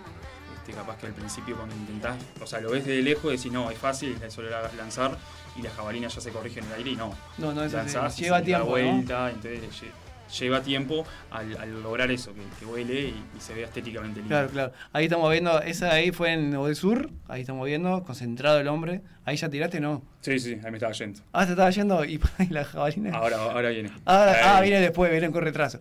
Este, 0.70 0.80
capaz 0.80 0.96
que 0.98 1.06
al 1.06 1.12
principio 1.12 1.56
cuando 1.56 1.74
intentás, 1.74 2.16
o 2.42 2.46
sea, 2.46 2.60
lo 2.60 2.70
ves 2.70 2.84
de 2.86 3.02
lejos 3.02 3.32
y 3.32 3.36
decís, 3.36 3.52
no, 3.52 3.70
es 3.70 3.78
fácil, 3.78 4.16
es 4.24 4.32
solo 4.32 4.48
la- 4.50 4.70
lanzar 4.76 5.16
y 5.56 5.62
la 5.62 5.70
jabalina 5.70 6.08
ya 6.08 6.20
se 6.20 6.30
corrige 6.30 6.60
en 6.60 6.66
el 6.66 6.72
aire 6.74 6.90
y 6.90 6.96
no. 6.96 7.12
No, 7.38 7.52
no, 7.52 7.64
es 7.64 7.74
así. 7.74 7.94
Lanzás 7.94 8.18
y 8.18 8.22
Lleva 8.24 8.42
tiempo, 8.42 8.64
¿no? 8.64 8.70
vuelta, 8.70 9.30
entonces 9.30 9.60
lle- 9.82 10.38
lleva 10.40 10.62
tiempo 10.62 11.04
al, 11.32 11.56
al 11.58 11.82
lograr 11.82 12.08
eso, 12.12 12.32
que, 12.32 12.40
que 12.58 12.64
huele 12.64 13.00
y, 13.08 13.24
y 13.36 13.40
se 13.40 13.52
vea 13.52 13.66
estéticamente 13.66 14.20
lindo. 14.20 14.28
Claro, 14.28 14.48
claro. 14.48 14.72
Ahí 14.92 15.04
estamos 15.06 15.28
viendo, 15.32 15.60
esa 15.60 15.92
ahí 15.92 16.12
fue 16.12 16.32
en 16.32 16.54
Odesur, 16.54 17.10
ahí 17.26 17.40
estamos 17.40 17.66
viendo, 17.66 18.04
concentrado 18.04 18.60
el 18.60 18.68
hombre. 18.68 19.00
Ahí 19.24 19.36
ya 19.36 19.48
tiraste, 19.48 19.80
¿no? 19.80 20.02
Sí, 20.20 20.38
sí, 20.38 20.52
ahí 20.64 20.70
me 20.70 20.76
estaba 20.78 20.92
yendo. 20.92 21.20
Ah, 21.32 21.44
se 21.46 21.50
estaba 21.52 21.70
yendo 21.70 22.04
y, 22.04 22.20
y 22.38 22.46
la 22.52 22.64
jabalina. 22.64 23.16
Ahora, 23.16 23.36
ahora 23.42 23.70
viene. 23.70 23.90
Ahora, 24.04 24.56
ah, 24.56 24.60
viene 24.60 24.80
después, 24.80 25.10
viene 25.10 25.30
con 25.32 25.42
retraso. 25.42 25.80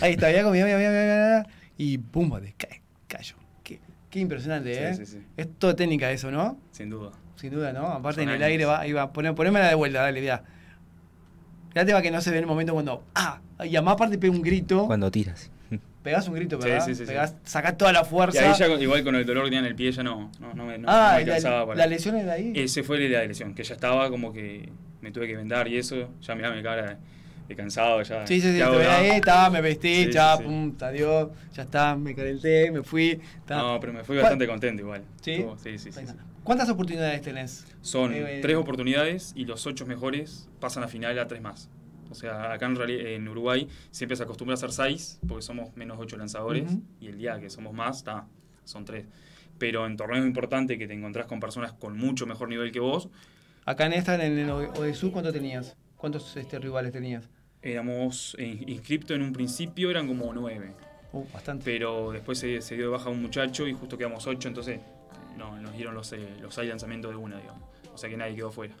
ahí 0.00 0.12
está, 0.12 0.30
ya 0.30 0.44
comía, 0.44 0.64
mira, 0.64 0.78
mira, 0.78 0.90
mira, 0.90 1.46
y 1.76 1.98
pumba, 1.98 2.38
de 2.40 2.52
ca- 2.52 2.68
cayó. 3.08 3.34
Qué, 4.14 4.20
impresionante, 4.20 4.72
Sí, 4.72 4.80
¿eh? 4.80 4.94
sí, 4.94 5.06
sí. 5.06 5.18
Es 5.36 5.48
todo 5.58 5.74
técnica 5.74 6.08
eso, 6.12 6.30
¿no? 6.30 6.56
Sin 6.70 6.88
duda. 6.88 7.10
Sin 7.34 7.50
duda, 7.52 7.72
¿no? 7.72 7.88
Aparte 7.88 8.20
Son 8.20 8.28
en 8.28 8.36
el 8.36 8.42
años. 8.42 8.46
aire 8.46 8.64
va, 8.64 8.78
ahí 8.78 8.92
va, 8.92 9.12
poné, 9.12 9.32
ponémela 9.32 9.66
de 9.68 9.74
vuelta, 9.74 10.02
dale, 10.02 10.22
ya. 10.22 10.44
Fíjate 11.72 11.92
va 11.92 12.00
que 12.00 12.12
no 12.12 12.20
se 12.20 12.30
ve 12.30 12.38
el 12.38 12.46
momento 12.46 12.72
cuando. 12.74 13.02
¡Ah! 13.16 13.40
Y 13.64 13.74
además 13.74 13.94
aparte 13.94 14.16
pega 14.16 14.32
un 14.32 14.42
grito. 14.42 14.86
Cuando 14.86 15.10
tiras. 15.10 15.50
Pegás 16.04 16.28
un 16.28 16.34
grito, 16.34 16.60
Sí, 16.62 16.68
¿verdad? 16.68 16.84
sí, 16.84 16.94
sí, 16.94 17.00
sí. 17.00 17.06
Pegás, 17.08 17.34
sacás 17.42 17.76
toda 17.76 17.92
la 17.92 18.02
Y 18.02 18.04
fuerza. 18.04 18.48
ahí 18.52 18.56
ya 18.56 18.68
igual 18.68 19.02
con 19.02 19.16
el 19.16 19.26
dolor 19.26 19.42
que 19.44 19.48
tenía 19.48 19.60
en 19.60 19.66
el 19.66 19.74
pie 19.74 19.90
ya 19.90 20.04
no, 20.04 20.30
no, 20.38 20.54
no 20.54 20.64
me, 20.66 20.78
no, 20.78 20.86
ah, 20.88 21.08
no 21.12 21.16
me 21.16 21.22
y 21.22 21.24
la, 21.26 21.32
alcanzaba 21.34 21.66
para- 21.66 21.78
la 21.78 21.86
lesión 21.88 22.14
era 22.16 22.34
ahí. 22.34 22.52
Ese 22.54 22.82
fue 22.84 23.00
la 23.08 23.24
lesión, 23.24 23.52
que 23.54 23.64
ya 23.64 23.74
estaba 23.74 24.08
como 24.10 24.32
que 24.32 24.68
me 25.00 25.10
tuve 25.10 25.26
que 25.26 25.34
vendar 25.34 25.66
y 25.66 25.76
eso, 25.78 26.10
ya 26.20 26.34
mirá 26.36 26.52
mi 26.52 26.62
cara 26.62 26.98
de 27.48 27.56
cansado, 27.56 28.02
ya. 28.02 28.26
Sí, 28.26 28.40
sí, 28.40 28.48
sí, 28.50 28.56
¿qué 28.56 28.62
hago 28.62 28.72
te 28.74 28.78
veía 28.78 28.92
acá? 28.96 29.00
ahí, 29.02 29.10
estaba, 29.10 29.50
me 29.50 29.60
vestí, 29.60 30.04
Sí, 30.06 30.12
ya, 30.12 30.36
sí, 30.36 30.42
pum, 30.44 30.74
adiós, 30.80 31.28
ya 31.52 31.62
está, 31.62 31.94
me 31.96 32.14
calenté, 32.14 32.70
me 32.70 32.82
fui. 32.82 33.20
ta. 33.44 33.56
No, 33.58 33.80
pero 33.80 33.92
me 33.92 34.02
fui 34.04 34.14
¿Cuál- 34.16 34.22
bastante 34.22 34.46
contento 34.46 34.82
igual. 34.82 35.02
¿Sí? 35.20 35.32
Estuvo- 35.32 35.58
sí, 35.58 35.78
sí. 35.78 35.90
¿Cuántas 36.42 36.68
oportunidades 36.68 37.22
tenés? 37.22 37.66
Son 37.80 38.12
Eh, 38.12 38.40
tres 38.42 38.56
oportunidades 38.56 39.32
y 39.34 39.44
los 39.46 39.66
ocho 39.66 39.86
mejores 39.86 40.48
pasan 40.60 40.82
a 40.84 40.88
final 40.88 41.18
a 41.18 41.26
tres 41.26 41.40
más. 41.42 41.68
O 42.10 42.14
sea, 42.14 42.52
acá 42.52 42.66
en, 42.66 42.76
en 42.90 43.28
Uruguay 43.28 43.66
siempre 43.90 44.16
se 44.16 44.22
acostumbra 44.22 44.52
a 44.52 44.56
hacer 44.56 44.70
seis, 44.72 45.18
porque 45.26 45.42
somos 45.42 45.74
menos 45.76 45.98
ocho 45.98 46.16
lanzadores, 46.16 46.64
Ujú. 46.64 46.82
y 47.00 47.08
el 47.08 47.18
día 47.18 47.40
que 47.40 47.48
somos 47.50 47.72
más, 47.72 47.98
está, 47.98 48.26
son 48.64 48.84
tres. 48.84 49.06
Pero 49.58 49.86
en 49.86 49.96
torneos 49.96 50.26
importantes 50.26 50.78
que 50.78 50.86
te 50.86 50.92
encontrás 50.94 51.26
con 51.26 51.40
personas 51.40 51.72
con 51.72 51.96
mucho 51.96 52.26
mejor 52.26 52.48
nivel 52.48 52.72
que 52.72 52.80
vos, 52.80 53.08
Acá 53.66 53.86
en 53.86 53.94
esta, 53.94 54.22
en 54.22 54.38
el 54.38 54.50
Odesur, 54.50 55.10
¿cuánto 55.10 55.32
tenías? 55.32 55.74
¿Cuántos 56.04 56.36
este, 56.36 56.58
rivales 56.58 56.92
tenías? 56.92 57.30
éramos 57.62 58.36
inscriptos 58.38 59.16
en 59.16 59.22
un 59.22 59.32
principio, 59.32 59.90
eran 59.90 60.06
como 60.06 60.30
nueve. 60.34 60.74
Uh, 61.14 61.24
bastante. 61.32 61.64
Pero 61.64 62.12
después 62.12 62.36
se, 62.38 62.60
se 62.60 62.74
dio 62.74 62.84
de 62.84 62.90
baja 62.90 63.08
un 63.08 63.22
muchacho 63.22 63.66
y 63.66 63.72
justo 63.72 63.96
quedamos 63.96 64.26
ocho, 64.26 64.48
entonces 64.48 64.80
no, 65.38 65.58
nos 65.62 65.72
dieron 65.72 65.94
los, 65.94 66.12
eh, 66.12 66.28
los 66.42 66.54
seis 66.54 66.68
lanzamientos 66.68 67.10
de 67.10 67.16
una, 67.16 67.38
digamos. 67.38 67.62
O 67.94 67.96
sea 67.96 68.10
que 68.10 68.18
nadie 68.18 68.36
quedó 68.36 68.52
fuera 68.52 68.74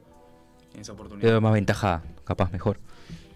en 0.74 0.80
esa 0.82 0.92
oportunidad. 0.92 1.30
doy 1.32 1.40
más 1.40 1.54
ventaja, 1.54 2.02
capaz 2.24 2.52
mejor. 2.52 2.78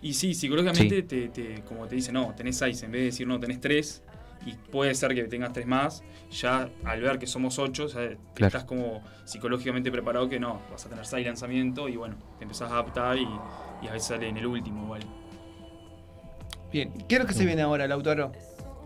Y 0.02 0.12
sí, 0.12 0.34
psicológicamente, 0.34 0.96
Sí. 0.96 1.02
Te, 1.04 1.28
te- 1.28 1.62
como 1.62 1.86
te 1.86 1.94
dice, 1.94 2.12
no, 2.12 2.34
tenés 2.36 2.58
seis, 2.58 2.82
en 2.82 2.92
vez 2.92 3.00
de 3.00 3.04
decir 3.06 3.26
no, 3.26 3.40
tenés 3.40 3.58
tres, 3.58 4.02
y 4.44 4.52
puede 4.70 4.94
ser 4.94 5.14
que 5.14 5.24
tengas 5.24 5.54
tres 5.54 5.66
más, 5.66 6.02
ya 6.30 6.68
al 6.84 7.00
ver 7.00 7.18
que 7.18 7.26
somos 7.26 7.58
ocho, 7.58 7.84
o 7.86 7.88
sea, 7.88 8.06
Claro. 8.34 8.48
estás 8.48 8.64
como 8.64 9.02
psicológicamente 9.24 9.90
preparado 9.90 10.28
que 10.28 10.38
no, 10.38 10.60
vas 10.70 10.84
a 10.84 10.90
tener 10.90 11.06
seis 11.06 11.26
lanzamientos 11.26 11.88
y 11.90 11.96
bueno, 11.96 12.16
te 12.36 12.44
empezás 12.44 12.70
a 12.70 12.74
adaptar 12.74 13.16
y, 13.16 13.26
y 13.82 13.88
a 13.88 13.92
veces 13.92 14.08
sale 14.08 14.28
en 14.28 14.36
el 14.36 14.46
último 14.46 14.84
igual. 14.84 15.00
Bien, 16.72 16.92
¿qué 17.08 17.14
es 17.16 17.20
lo 17.20 17.26
que 17.26 17.34
se 17.34 17.46
viene 17.46 17.62
ahora, 17.62 17.86
Lautaro? 17.88 18.32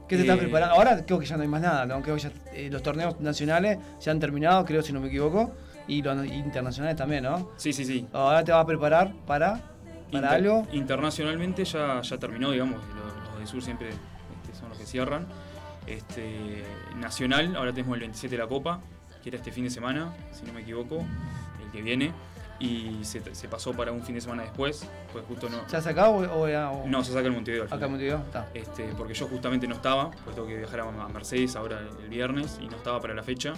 ¿Qué 0.08 0.16
te 0.16 0.22
Eh, 0.22 0.24
estás 0.26 0.38
preparando? 0.38 0.74
Ahora 0.76 1.04
creo 1.04 1.18
que 1.18 1.26
ya 1.26 1.36
no 1.36 1.42
hay 1.42 1.48
más 1.48 1.62
nada, 1.62 1.86
¿no? 1.86 2.00
Creo 2.02 2.16
que 2.16 2.22
ya, 2.22 2.30
eh, 2.52 2.68
los 2.70 2.82
torneos 2.82 3.18
nacionales 3.20 3.78
ya 4.00 4.12
han 4.12 4.20
terminado, 4.20 4.64
creo, 4.64 4.82
si 4.82 4.92
no 4.92 5.00
me 5.00 5.08
equivoco, 5.08 5.52
y 5.88 6.02
los 6.02 6.24
internacionales 6.26 6.96
también, 6.96 7.24
¿no? 7.24 7.50
Sí, 7.56 7.72
sí, 7.72 7.84
sí. 7.84 8.06
Ahora 8.12 8.44
te 8.44 8.52
vas 8.52 8.62
a 8.62 8.66
preparar 8.66 9.12
para, 9.26 9.54
para 9.54 9.62
Inter- 10.10 10.28
algo. 10.28 10.66
Internacionalmente 10.72 11.64
ya, 11.64 12.00
ya 12.02 12.18
terminó, 12.18 12.50
digamos, 12.52 12.76
los, 12.94 13.30
los 13.30 13.38
de 13.40 13.46
Sur 13.46 13.62
siempre 13.62 13.88
este, 13.88 14.58
son 14.58 14.68
los 14.68 14.78
que 14.78 14.86
cierran. 14.86 15.26
Este, 15.86 16.62
nacional, 16.96 17.56
ahora 17.56 17.72
tenemos 17.72 17.94
el 17.94 18.00
27 18.02 18.36
de 18.36 18.42
la 18.42 18.48
Copa, 18.48 18.80
que 19.22 19.30
era 19.30 19.38
este 19.38 19.50
fin 19.50 19.64
de 19.64 19.70
semana, 19.70 20.12
si 20.32 20.44
no 20.44 20.52
me 20.52 20.60
equivoco, 20.60 21.04
el 21.64 21.70
que 21.72 21.82
viene. 21.82 22.12
Y 22.62 23.04
se, 23.04 23.34
se 23.34 23.48
pasó 23.48 23.72
para 23.72 23.90
un 23.90 24.02
fin 24.04 24.14
de 24.14 24.20
semana 24.20 24.42
después, 24.44 24.88
pues 25.12 25.24
justo 25.26 25.48
no. 25.48 25.68
¿Se 25.68 25.76
ha 25.76 25.80
sacado 25.82 26.12
o, 26.12 26.46
era- 26.46 26.70
o- 26.70 26.86
No, 26.86 27.02
se 27.02 27.12
saca 27.12 27.26
el 27.26 27.32
Montevideo. 27.32 27.64
al 27.64 27.72
Acá 27.72 27.86
en 27.86 27.90
Montevideo, 27.90 28.18
está. 28.18 28.48
Este, 28.54 28.84
porque 28.96 29.14
yo 29.14 29.26
justamente 29.26 29.66
no 29.66 29.74
estaba, 29.74 30.10
pues 30.24 30.36
tengo 30.36 30.46
que 30.46 30.56
viajar 30.58 30.80
a 30.80 31.08
Mercedes 31.08 31.56
ahora 31.56 31.80
el 32.00 32.08
viernes 32.08 32.58
y 32.62 32.68
no 32.68 32.76
estaba 32.76 33.00
para 33.00 33.14
la 33.14 33.22
fecha. 33.24 33.54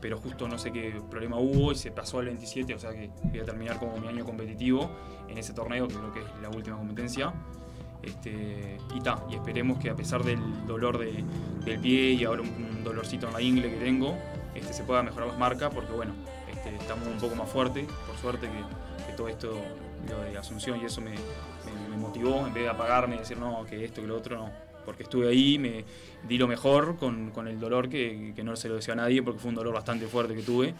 Pero 0.00 0.18
justo 0.18 0.48
no 0.48 0.58
sé 0.58 0.72
qué 0.72 1.00
problema 1.08 1.36
hubo 1.38 1.70
y 1.70 1.76
se 1.76 1.92
pasó 1.92 2.18
al 2.18 2.24
27, 2.26 2.74
o 2.74 2.78
sea 2.80 2.90
que 2.90 3.08
voy 3.22 3.38
a 3.38 3.44
terminar 3.44 3.78
como 3.78 3.96
mi 3.98 4.08
año 4.08 4.24
competitivo 4.24 4.90
en 5.28 5.38
ese 5.38 5.52
torneo, 5.52 5.86
que 5.86 5.94
creo 5.94 6.12
que 6.12 6.18
es 6.20 6.26
la 6.42 6.48
última 6.48 6.76
competencia. 6.76 7.32
Este, 8.02 8.78
y 8.96 9.00
ta, 9.00 9.22
y 9.30 9.34
esperemos 9.36 9.78
que 9.78 9.88
a 9.90 9.94
pesar 9.94 10.24
del 10.24 10.40
dolor 10.66 10.98
de- 10.98 11.24
del 11.64 11.78
pie 11.78 12.10
y 12.14 12.24
ahora 12.24 12.42
un, 12.42 12.48
un 12.48 12.82
dolorcito 12.82 13.28
en 13.28 13.32
la 13.34 13.40
ingle 13.40 13.70
que 13.70 13.76
tengo, 13.76 14.16
este, 14.56 14.72
se 14.72 14.82
pueda 14.82 15.04
mejorar 15.04 15.28
las 15.28 15.38
marcas, 15.38 15.72
porque 15.72 15.92
bueno, 15.92 16.12
estamos 16.80 17.06
un 17.08 17.18
poco 17.18 17.34
más 17.34 17.48
fuertes, 17.48 17.86
por 18.06 18.16
suerte 18.18 18.46
que, 18.48 19.06
que 19.06 19.12
todo 19.14 19.28
esto, 19.28 19.60
lo 20.08 20.20
de 20.22 20.36
Asunción 20.38 20.80
y 20.80 20.84
eso 20.86 21.00
me, 21.00 21.10
me- 21.10 21.88
me 21.90 21.96
motivó, 21.96 22.46
en 22.46 22.52
vez 22.54 22.64
de 22.64 22.68
apagarme 22.70 23.16
y 23.16 23.18
decir 23.18 23.38
no, 23.38 23.64
que 23.64 23.84
esto, 23.84 24.00
que 24.00 24.06
lo 24.08 24.16
otro, 24.16 24.36
no. 24.36 24.50
porque 24.84 25.04
estuve 25.04 25.28
ahí, 25.28 25.58
me 25.58 25.84
di 26.28 26.38
lo 26.38 26.48
mejor 26.48 26.96
con, 26.96 27.30
con 27.30 27.46
el 27.46 27.60
dolor 27.60 27.88
que, 27.88 28.32
que 28.34 28.42
no 28.42 28.56
se 28.56 28.68
lo 28.68 28.74
decía 28.76 28.94
a 28.94 28.96
nadie, 28.96 29.22
porque 29.22 29.38
fue 29.40 29.50
un 29.50 29.54
dolor 29.54 29.72
bastante 29.74 30.06
fuerte 30.06 30.34
que 30.34 30.42
tuve. 30.42 30.74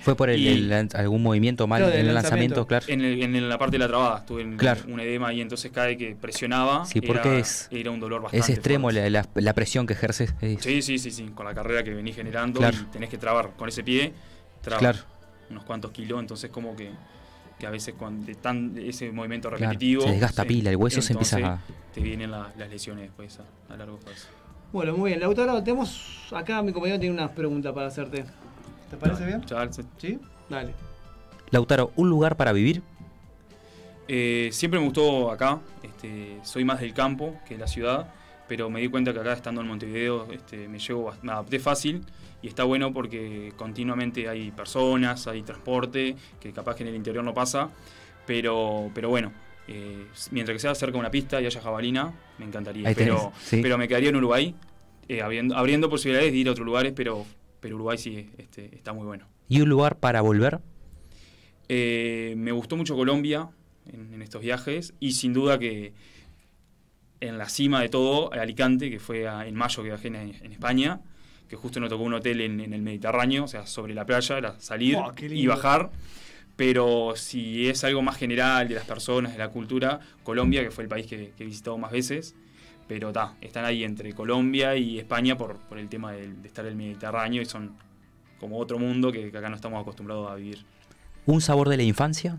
¿Fue 0.00 0.16
por 0.16 0.30
el, 0.30 0.40
Y- 0.40 0.48
el 0.48 0.68
lan- 0.70 0.88
algún 0.96 1.22
movimiento 1.22 1.66
mal 1.68 1.80
Claro, 1.82 1.94
en 1.96 2.06
el 2.08 2.14
lanzamiento? 2.14 2.66
Claro. 2.66 2.86
En, 2.88 3.02
el- 3.02 3.22
en 3.22 3.48
la 3.48 3.56
parte 3.58 3.72
de 3.72 3.78
la 3.80 3.88
trabada, 3.88 4.24
tuve 4.26 4.42
en- 4.42 4.56
Claro. 4.56 4.80
un 4.88 4.98
edema 5.00 5.32
y 5.34 5.40
entonces 5.42 5.70
cada 5.70 5.88
vez 5.88 5.98
que 5.98 6.16
presionaba, 6.18 6.84
Sí, 6.86 7.00
porque 7.02 7.28
era, 7.28 7.38
es- 7.38 7.68
era 7.70 7.90
un 7.90 8.00
dolor 8.00 8.22
bastante 8.22 8.44
Es 8.44 8.50
extremo 8.50 8.90
la, 8.90 9.08
la- 9.10 9.28
la 9.34 9.52
presión 9.54 9.86
que 9.86 9.92
ejerces. 9.92 10.34
es- 10.40 10.62
Sí, 10.62 10.80
sí, 10.82 10.98
sí, 10.98 11.10
sí, 11.10 11.26
con 11.34 11.44
la 11.46 11.54
carrera 11.54 11.84
que 11.84 11.90
venís 11.94 12.16
generando 12.16 12.58
Claro. 12.58 12.76
y 12.80 12.84
tenés 12.86 13.10
que 13.10 13.18
trabar 13.18 13.50
con 13.56 13.68
ese 13.68 13.84
pie, 13.84 14.12
Claro. 14.62 14.98
Unos 15.52 15.64
cuantos 15.64 15.90
kilos, 15.92 16.20
entonces 16.20 16.50
como 16.50 16.74
que, 16.74 16.90
que 17.58 17.66
a 17.66 17.70
veces 17.70 17.94
cuando 17.96 18.26
de 18.26 18.34
tan 18.34 18.76
ese 18.78 19.12
movimiento 19.12 19.48
Claro, 19.48 19.62
repetitivo 19.62 20.02
se 20.04 20.10
desgasta 20.12 20.44
pila, 20.44 20.70
el 20.70 20.76
hueso 20.76 21.00
se 21.00 21.12
empieza 21.12 21.36
a- 21.38 21.58
te 21.94 22.00
vienen 22.00 22.30
la- 22.30 22.52
las 22.58 22.68
lesiones 22.70 23.04
después 23.04 23.38
a, 23.40 23.72
a 23.72 23.76
largo 23.76 23.98
plazo. 23.98 24.28
Bueno, 24.72 24.96
muy 24.96 25.10
bien. 25.10 25.20
Lautaro, 25.20 25.62
tenemos 25.62 26.28
acá 26.34 26.62
mi 26.62 26.72
compañero 26.72 26.98
tiene 26.98 27.14
unas 27.14 27.30
preguntas 27.30 27.72
para 27.72 27.86
hacerte. 27.88 28.24
¿Te 28.90 28.96
parece 28.96 29.24
bien? 29.26 29.42
Chaval, 29.44 29.72
se- 29.72 29.84
¿Sí? 29.98 30.18
Dale. 30.48 30.74
Lautaro, 31.50 31.92
¿un 31.96 32.08
lugar 32.08 32.36
para 32.36 32.52
vivir? 32.52 32.82
Eh, 34.08 34.48
siempre 34.52 34.80
me 34.80 34.86
gustó 34.86 35.30
acá, 35.30 35.60
este, 35.82 36.38
soy 36.42 36.64
más 36.64 36.80
del 36.80 36.92
campo 36.92 37.36
que 37.46 37.54
de 37.54 37.60
la 37.60 37.66
ciudad, 37.68 38.12
pero 38.52 38.68
me 38.68 38.82
di 38.82 38.88
cuenta 38.88 39.14
que 39.14 39.18
acá 39.18 39.32
estando 39.32 39.62
en 39.62 39.66
Montevideo 39.66 40.30
este, 40.30 40.68
me, 40.68 40.78
llevo, 40.78 41.10
me 41.22 41.32
adapté 41.32 41.58
fácil 41.58 42.04
y 42.42 42.48
está 42.48 42.64
bueno 42.64 42.92
porque 42.92 43.50
continuamente 43.56 44.28
hay 44.28 44.50
personas, 44.50 45.26
hay 45.26 45.40
transporte, 45.40 46.16
que 46.38 46.52
capaz 46.52 46.76
que 46.76 46.82
en 46.82 46.90
el 46.90 46.96
interior 46.96 47.24
no 47.24 47.32
pasa, 47.32 47.70
pero, 48.26 48.90
pero 48.94 49.08
bueno, 49.08 49.32
eh, 49.68 50.04
mientras 50.32 50.54
que 50.56 50.58
sea 50.58 50.74
cerca 50.74 50.92
de 50.92 50.98
una 50.98 51.10
pista 51.10 51.40
y 51.40 51.46
haya 51.46 51.62
jabalina, 51.62 52.12
me 52.36 52.44
encantaría. 52.44 52.82
Tenés, 52.94 52.96
pero, 52.98 53.32
sí. 53.42 53.60
pero 53.62 53.78
me 53.78 53.88
quedaría 53.88 54.10
en 54.10 54.16
Uruguay, 54.16 54.54
eh, 55.08 55.22
abriendo, 55.22 55.56
abriendo 55.56 55.88
posibilidades 55.88 56.30
de 56.30 56.36
ir 56.36 56.48
a 56.48 56.50
otros 56.50 56.66
lugares, 56.66 56.92
pero, 56.94 57.24
pero 57.58 57.76
Uruguay 57.76 57.96
sí 57.96 58.32
este, 58.36 58.66
está 58.76 58.92
muy 58.92 59.06
bueno. 59.06 59.28
¿Y 59.48 59.62
un 59.62 59.70
lugar 59.70 59.96
para 59.96 60.20
volver? 60.20 60.60
Eh, 61.70 62.34
me 62.36 62.52
gustó 62.52 62.76
mucho 62.76 62.96
Colombia 62.96 63.48
en, 63.90 64.12
en 64.12 64.20
estos 64.20 64.42
viajes 64.42 64.92
y 65.00 65.12
sin 65.12 65.32
duda 65.32 65.58
que 65.58 65.94
en 67.28 67.38
la 67.38 67.48
cima 67.48 67.80
de 67.80 67.88
todo, 67.88 68.32
Alicante, 68.32 68.90
que 68.90 68.98
fue 69.00 69.26
a- 69.28 69.46
en 69.46 69.54
mayo 69.54 69.82
que 69.82 69.88
viajé 69.90 70.08
en, 70.08 70.16
en 70.16 70.52
España, 70.52 71.00
que 71.48 71.56
justo 71.56 71.80
nos 71.80 71.88
tocó 71.88 72.02
un 72.04 72.14
hotel 72.14 72.40
en, 72.40 72.60
en 72.60 72.72
el 72.74 72.82
Mediterráneo, 72.82 73.44
o 73.44 73.48
sea, 73.48 73.66
sobre 73.66 73.94
la 73.94 74.04
playa, 74.04 74.38
era 74.38 74.60
salir 74.60 74.96
Oh, 74.96 75.12
y 75.20 75.46
bajar. 75.46 75.90
Pero 76.56 77.14
si 77.16 77.68
es 77.68 77.82
algo 77.84 78.02
más 78.02 78.16
general 78.16 78.68
de 78.68 78.74
las 78.74 78.84
personas, 78.84 79.32
de 79.32 79.38
la 79.38 79.48
cultura, 79.48 80.00
Colombia, 80.22 80.62
que 80.62 80.70
fue 80.70 80.84
el 80.84 80.88
país 80.88 81.06
que, 81.06 81.32
que 81.36 81.44
he 81.44 81.46
visitado 81.46 81.78
más 81.78 81.90
veces, 81.92 82.34
pero 82.88 83.08
está, 83.08 83.34
están 83.40 83.64
ahí 83.64 83.84
entre 83.84 84.12
Colombia 84.12 84.76
y 84.76 84.98
España 84.98 85.36
por, 85.38 85.56
por 85.68 85.78
el 85.78 85.88
tema 85.88 86.12
de, 86.12 86.30
estar 86.44 86.64
en 86.66 86.72
el 86.72 86.76
Mediterráneo 86.76 87.40
y 87.40 87.46
son 87.46 87.74
como 88.38 88.58
otro 88.58 88.78
mundo 88.78 89.10
que- 89.12 89.30
que 89.30 89.38
acá 89.38 89.48
no 89.48 89.56
estamos 89.56 89.80
acostumbrados 89.80 90.30
a 90.30 90.34
vivir. 90.34 90.64
¿Un 91.26 91.40
sabor 91.40 91.68
de 91.68 91.76
la 91.76 91.84
infancia? 91.84 92.38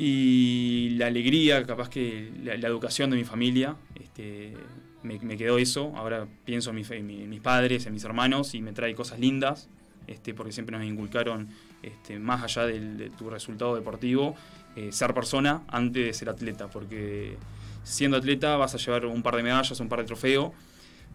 Y 0.00 0.90
la 0.90 1.08
alegría, 1.08 1.66
capaz 1.66 1.88
que 1.88 2.30
la, 2.44 2.54
educación 2.54 3.10
de 3.10 3.16
mi 3.16 3.24
familia, 3.24 3.74
este, 4.00 4.54
me, 5.02 5.18
quedó 5.36 5.58
eso. 5.58 5.92
Ahora 5.96 6.28
pienso 6.44 6.70
en, 6.70 6.76
mi 6.76 6.82
en 6.88 7.04
mi- 7.04 7.22
en 7.24 7.28
mis 7.28 7.40
padres, 7.40 7.84
en 7.84 7.94
mis 7.94 8.04
hermanos 8.04 8.54
y 8.54 8.62
me 8.62 8.70
trae 8.72 8.94
cosas 8.94 9.18
lindas, 9.18 9.68
este, 10.06 10.34
porque 10.34 10.52
siempre 10.52 10.78
nos 10.78 10.86
inculcaron, 10.86 11.48
este, 11.82 12.20
más 12.20 12.44
allá 12.44 12.68
de 12.68 13.10
tu 13.18 13.28
resultado 13.28 13.74
deportivo, 13.74 14.36
eh, 14.76 14.92
ser 14.92 15.14
persona 15.14 15.62
antes 15.66 16.06
de 16.06 16.12
ser 16.12 16.28
atleta, 16.28 16.68
porque 16.68 17.36
siendo 17.82 18.18
atleta 18.18 18.56
vas 18.56 18.76
a 18.76 18.78
llevar 18.78 19.04
un 19.04 19.24
par 19.24 19.34
de 19.34 19.42
medallas, 19.42 19.80
un 19.80 19.88
par 19.88 19.98
de 19.98 20.04
trofeos, 20.04 20.52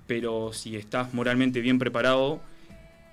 pero 0.08 0.52
si 0.52 0.76
estás 0.76 1.14
moralmente 1.14 1.62
bien 1.62 1.80
preparado, 1.80 2.42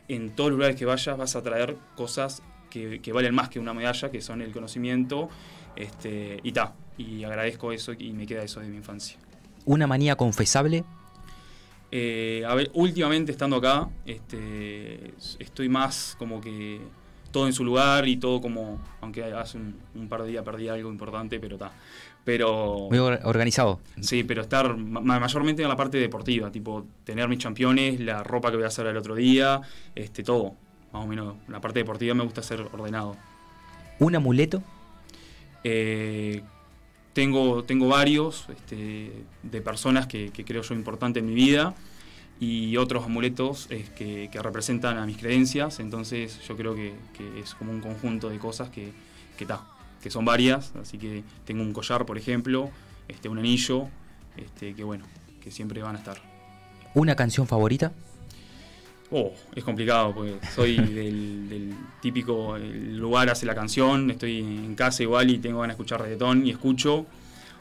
en 0.08 0.30
todos 0.30 0.50
los 0.50 0.56
lugares 0.58 0.74
que 0.76 0.84
vayas 0.84 1.16
vas 1.16 1.36
a 1.36 1.42
traer 1.44 1.76
cosas 1.94 2.42
que 2.70 3.12
valen 3.12 3.34
más 3.34 3.48
que 3.48 3.58
una 3.58 3.74
medalla, 3.74 4.10
que 4.10 4.20
son 4.20 4.42
el 4.42 4.52
conocimiento, 4.52 5.28
este, 5.76 6.40
y 6.42 6.52
ta. 6.52 6.74
Y 6.98 7.24
agradezco 7.24 7.72
eso 7.72 7.92
y 7.98 8.12
me 8.12 8.26
queda 8.26 8.42
eso 8.42 8.60
de 8.60 8.68
mi 8.68 8.76
infancia. 8.76 9.18
¿Una 9.64 9.86
manía 9.86 10.16
confesable? 10.16 10.84
Eh, 11.92 12.44
a 12.46 12.54
ver, 12.54 12.70
últimamente 12.74 13.32
estando 13.32 13.56
acá, 13.56 13.88
este, 14.06 15.12
estoy 15.38 15.68
más 15.68 16.14
como 16.18 16.40
que 16.40 16.80
todo 17.32 17.46
en 17.46 17.52
su 17.52 17.64
lugar 17.64 18.06
y 18.06 18.16
todo 18.16 18.40
como, 18.40 18.80
aunque 19.00 19.24
hace 19.24 19.56
un, 19.56 19.76
un 19.94 20.08
par 20.08 20.22
de 20.22 20.28
días 20.30 20.44
perdí 20.44 20.68
algo 20.68 20.90
importante, 20.90 21.40
pero 21.40 21.56
está. 21.56 21.72
Pero 22.24 22.88
Muy 22.90 22.98
or- 22.98 23.20
organizado. 23.24 23.80
Sí, 24.00 24.24
pero 24.24 24.42
estar 24.42 24.76
ma- 24.76 25.00
mayormente 25.00 25.62
en 25.62 25.68
la 25.68 25.76
parte 25.76 25.98
deportiva, 25.98 26.50
tipo 26.50 26.86
tener 27.04 27.28
mis 27.28 27.42
campeones, 27.42 27.98
la 28.00 28.22
ropa 28.22 28.50
que 28.50 28.56
voy 28.56 28.64
a 28.64 28.68
hacer 28.68 28.86
el 28.86 28.96
otro 28.96 29.14
día, 29.14 29.60
este 29.94 30.22
todo. 30.22 30.54
Más 30.92 31.04
o 31.04 31.06
menos, 31.06 31.36
la 31.48 31.60
parte 31.60 31.78
deportiva 31.80 32.14
me 32.14 32.24
gusta 32.24 32.42
ser 32.42 32.60
ordenado. 32.72 33.16
¿Un 34.00 34.14
amuleto? 34.16 34.62
Eh, 35.64 36.42
tengo, 37.12 37.64
tengo 37.64 37.88
varios 37.88 38.46
este, 38.48 39.24
de 39.42 39.60
personas 39.60 40.06
que, 40.06 40.30
creo 40.30 40.62
yo 40.62 40.74
importantes 40.74 41.22
en 41.22 41.28
mi 41.28 41.34
vida 41.34 41.74
y 42.38 42.76
otros 42.76 43.04
amuletos 43.04 43.66
que, 43.66 44.30
que 44.32 44.42
representan 44.42 44.96
a 44.96 45.06
mis 45.06 45.18
creencias, 45.18 45.80
entonces 45.80 46.40
yo 46.46 46.56
creo 46.56 46.74
que, 46.74 46.94
que 47.12 47.40
es 47.40 47.54
como 47.54 47.72
un 47.72 47.80
conjunto 47.80 48.30
de 48.30 48.38
cosas 48.38 48.70
que, 48.70 48.92
que, 49.36 49.44
ta, 49.44 49.66
que 50.02 50.10
son 50.10 50.24
varias, 50.24 50.72
así 50.80 50.98
que 50.98 51.22
tengo 51.44 51.62
un 51.62 51.72
collar, 51.72 52.06
por 52.06 52.16
ejemplo, 52.16 52.70
este, 53.08 53.28
un 53.28 53.38
anillo, 53.38 53.88
este, 54.36 54.74
que 54.74 54.84
bueno, 54.84 55.04
que 55.42 55.50
siempre 55.50 55.82
van 55.82 55.96
a 55.96 55.98
estar. 55.98 56.16
¿Una 56.94 57.14
canción 57.16 57.46
favorita? 57.46 57.92
Oh, 59.12 59.32
es 59.56 59.64
complicado, 59.64 60.14
porque 60.14 60.34
soy 60.54 60.76
del, 60.76 61.48
del 61.48 61.74
típico 62.00 62.54
el 62.56 62.96
lugar 62.96 63.28
hace 63.28 63.44
la 63.44 63.54
canción, 63.56 64.10
estoy 64.10 64.38
en 64.38 64.74
casa 64.76 65.02
igual 65.02 65.30
y 65.30 65.38
tengo 65.38 65.60
ganas 65.60 65.76
de 65.76 65.82
escuchar 65.82 66.00
reggaetón 66.02 66.46
y 66.46 66.50
escucho, 66.50 67.06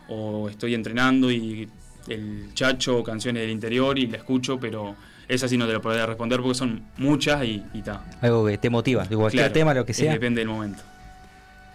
o 0.09 0.47
estoy 0.47 0.75
entrenando 0.75 1.31
y 1.31 1.67
el 2.07 2.51
chacho, 2.53 3.03
canciones 3.03 3.41
del 3.41 3.51
interior 3.51 3.97
y 3.97 4.05
la 4.07 4.17
escucho, 4.17 4.59
pero 4.59 4.95
esa 5.27 5.47
sí 5.47 5.57
no 5.57 5.65
te 5.65 5.73
lo 5.73 5.81
podría 5.81 6.05
responder 6.05 6.39
porque 6.39 6.55
son 6.55 6.83
muchas 6.97 7.43
y 7.43 7.63
ta. 7.83 8.05
Algo 8.21 8.45
que 8.45 8.57
te 8.59 8.69
motiva, 8.69 9.05
de 9.05 9.15
cualquier 9.15 9.41
Claro, 9.43 9.53
tema, 9.53 9.73
lo 9.73 9.85
que 9.85 9.93
sea. 9.93 10.13
Depende 10.13 10.41
del 10.41 10.49
momento. 10.49 10.83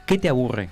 ¿Qué 0.07 0.19
te 0.19 0.29
aburre? 0.29 0.69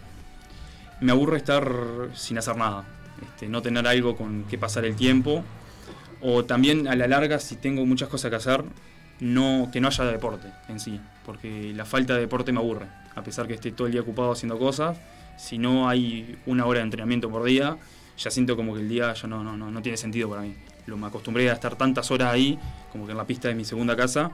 Me 1.01 1.11
aburre 1.11 1.39
estar 1.39 1.69
sin 2.15 2.39
hacer 2.39 2.57
nada, 2.57 2.85
este, 3.21 3.49
no 3.49 3.63
tener 3.63 3.85
algo 3.87 4.17
con 4.17 4.45
que 4.45 4.59
pasar 4.59 4.85
el 4.85 4.95
tiempo, 4.95 5.43
o 6.21 6.45
también 6.45 6.87
a 6.87 6.95
la 6.95 7.09
larga 7.09 7.41
si 7.41 7.57
tengo 7.57 7.85
muchas 7.85 8.09
cosas 8.09 8.31
que 8.31 8.37
hacer, 8.37 8.63
no, 9.23 9.71
que 9.73 9.81
no 9.81 9.87
haya 9.87 10.05
deporte 10.05 10.49
en 10.69 10.81
sí, 10.81 11.01
porque 11.25 11.73
la 11.75 11.85
falta 11.85 12.15
de 12.15 12.21
deporte 12.21 12.51
me 12.51 12.59
aburre, 12.59 12.87
a 13.15 13.23
pesar 13.23 13.47
que 13.47 13.55
esté 13.55 13.71
todo 13.71 13.87
el 13.87 13.93
día 13.93 14.01
ocupado 14.01 14.33
haciendo 14.33 14.59
cosas, 14.59 14.99
si 15.37 15.59
no 15.59 15.89
hay 15.89 16.37
una 16.45 16.67
hora 16.67 16.81
de 16.81 16.85
entrenamiento 16.85 17.31
por 17.31 17.45
día, 17.45 17.77
ya 18.19 18.31
siento 18.33 18.57
como 18.57 18.75
que 18.75 18.81
el 18.81 18.89
día 18.89 19.13
ya 19.15 19.29
no, 19.29 19.45
no, 19.45 19.57
no, 19.57 19.71
no 19.71 19.81
tiene 19.81 19.97
sentido 19.97 20.29
para 20.29 20.43
mí. 20.43 20.57
Lo 20.87 20.97
me 20.97 21.07
acostumbré 21.07 21.49
a 21.51 21.53
estar 21.53 21.77
tantas 21.77 22.11
horas 22.11 22.33
ahí, 22.33 22.59
como 22.91 23.07
que 23.07 23.13
en 23.13 23.19
la 23.19 23.25
pista 23.25 23.47
de 23.47 23.55
mi 23.55 23.65
segunda 23.65 23.95
casa, 23.95 24.33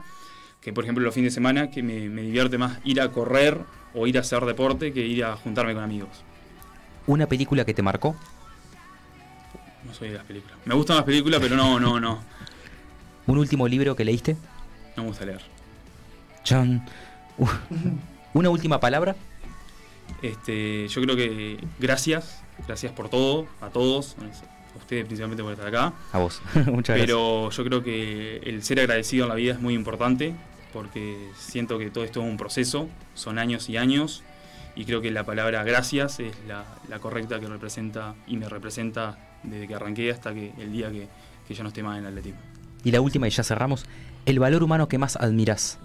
que 0.59 0.73
por 0.73 0.83
ejemplo 0.83 1.03
los 1.03 1.13
fines 1.13 1.33
de 1.33 1.35
semana 1.35 1.69
que 1.69 1.83
me, 1.83 2.09
me 2.09 2.23
divierte 2.23 2.57
más 2.57 2.79
ir 2.83 2.99
a 2.99 3.11
correr 3.11 3.59
o 3.93 4.07
ir 4.07 4.17
a 4.17 4.21
hacer 4.21 4.43
deporte 4.45 4.91
que 4.91 5.05
ir 5.05 5.23
a 5.23 5.35
juntarme 5.35 5.75
con 5.75 5.83
amigos. 5.83 6.09
¿Una 7.05 7.27
película 7.27 7.63
que 7.63 7.75
te 7.75 7.83
marcó? 7.83 8.15
No 9.85 9.93
soy 9.93 10.09
de 10.09 10.15
las 10.15 10.25
películas. 10.25 10.57
Me 10.65 10.73
gustan 10.73 10.95
las 10.95 11.05
películas, 11.05 11.39
pero 11.39 11.55
no, 11.55 11.79
no, 11.79 11.99
no. 11.99 12.23
¿Un 13.27 13.37
último 13.37 13.67
libro 13.67 13.95
que 13.95 14.03
leíste? 14.03 14.35
No 14.95 15.03
me 15.03 15.09
gusta 15.09 15.25
leer. 15.25 15.41
Chan. 16.43 16.85
¿Una 18.33 18.49
última 18.49 18.79
palabra? 18.79 19.15
Este, 20.21 20.87
yo 20.87 21.01
creo 21.01 21.15
que 21.15 21.57
gracias, 21.79 22.41
gracias 22.67 22.91
por 22.91 23.09
todo, 23.09 23.47
a 23.61 23.69
todos, 23.69 24.15
a 24.19 24.77
ustedes 24.77 25.05
principalmente 25.05 25.43
por 25.43 25.53
estar 25.53 25.67
acá. 25.67 25.93
A 26.11 26.17
vos. 26.19 26.41
Muchas 26.53 26.95
gracias. 26.95 26.99
Pero 26.99 27.49
yo 27.49 27.63
creo 27.63 27.83
que 27.83 28.37
el 28.37 28.63
ser 28.63 28.79
agradecido 28.79 29.25
en 29.25 29.29
la 29.29 29.35
vida 29.35 29.53
es 29.53 29.59
muy 29.59 29.73
importante, 29.73 30.33
porque 30.73 31.29
siento 31.37 31.77
que 31.77 31.89
todo 31.89 32.03
esto 32.03 32.21
es 32.21 32.27
un 32.27 32.37
proceso, 32.37 32.87
son 33.13 33.39
años 33.39 33.69
y 33.69 33.77
años, 33.77 34.23
y 34.75 34.85
creo 34.85 35.01
que 35.01 35.11
la 35.11 35.25
palabra 35.25 35.63
gracias 35.63 36.19
es 36.19 36.33
la, 36.47 36.65
la 36.87 36.99
correcta 36.99 37.39
que 37.39 37.47
representa 37.47 38.15
y 38.27 38.37
me 38.37 38.47
representa 38.47 39.17
desde 39.43 39.67
que 39.67 39.75
arranqué 39.75 40.11
hasta 40.11 40.33
que 40.33 40.53
el 40.57 40.71
día 40.71 40.91
que, 40.91 41.07
que 41.47 41.53
ya 41.53 41.63
no 41.63 41.69
esté 41.69 41.83
más 41.83 41.97
en 41.97 42.05
el 42.05 42.09
atletismo. 42.09 42.39
Y 42.83 42.91
la 42.91 43.01
última, 43.01 43.27
y 43.27 43.31
ya 43.31 43.43
cerramos. 43.43 43.85
El 44.29 44.37
valor 44.37 44.61
humano 44.61 44.87
que 44.87 44.99
más 44.99 45.15
admiras. 45.15 45.79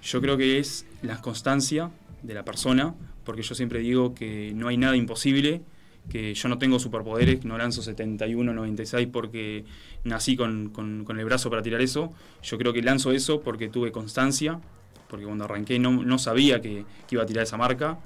Yo 0.00 0.20
creo 0.20 0.36
que 0.36 0.60
es 0.60 0.86
la 1.02 1.20
constancia 1.20 1.90
de 2.22 2.34
la 2.34 2.44
persona, 2.44 2.94
porque 3.24 3.42
yo 3.42 3.56
siempre 3.56 3.80
digo 3.80 4.14
que 4.14 4.52
no 4.54 4.68
hay 4.68 4.76
nada 4.76 4.94
imposible, 4.94 5.60
que 6.08 6.34
yo 6.34 6.48
no 6.48 6.58
tengo 6.58 6.78
superpoderes, 6.78 7.44
no 7.44 7.58
lanzo 7.58 7.82
71, 7.82 8.54
96 8.54 9.08
porque 9.12 9.64
nací 10.04 10.36
con, 10.36 10.70
el 11.18 11.24
brazo 11.24 11.50
para 11.50 11.62
tirar 11.62 11.80
eso. 11.80 12.12
Yo 12.44 12.58
creo 12.58 12.72
que 12.72 12.80
lanzo 12.80 13.10
eso 13.10 13.40
porque 13.40 13.68
tuve 13.68 13.90
constancia, 13.90 14.60
porque 15.08 15.24
cuando 15.24 15.42
arranqué 15.42 15.80
no, 15.80 16.18
sabía 16.20 16.60
que, 16.60 16.84
que 17.08 17.16
iba 17.16 17.24
a 17.24 17.26
tirar 17.26 17.42
esa 17.42 17.56
marca. 17.56 17.98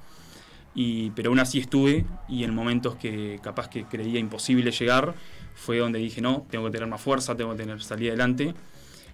Y, 0.74 1.10
pero 1.10 1.28
aún 1.28 1.40
así 1.40 1.58
estuve 1.58 2.06
y 2.26 2.44
en 2.44 2.54
momentos 2.54 2.96
que 2.96 3.38
capaz 3.42 3.68
que 3.68 3.84
creía 3.84 4.18
imposible 4.18 4.70
llegar, 4.70 5.14
fue 5.54 5.76
donde 5.76 5.98
dije, 5.98 6.22
no, 6.22 6.46
tengo 6.50 6.64
que 6.64 6.70
tener 6.70 6.88
más 6.88 7.02
fuerza, 7.02 7.36
tengo 7.36 7.52
que 7.52 7.58
tener 7.58 7.82
salir 7.82 8.08
adelante. 8.08 8.54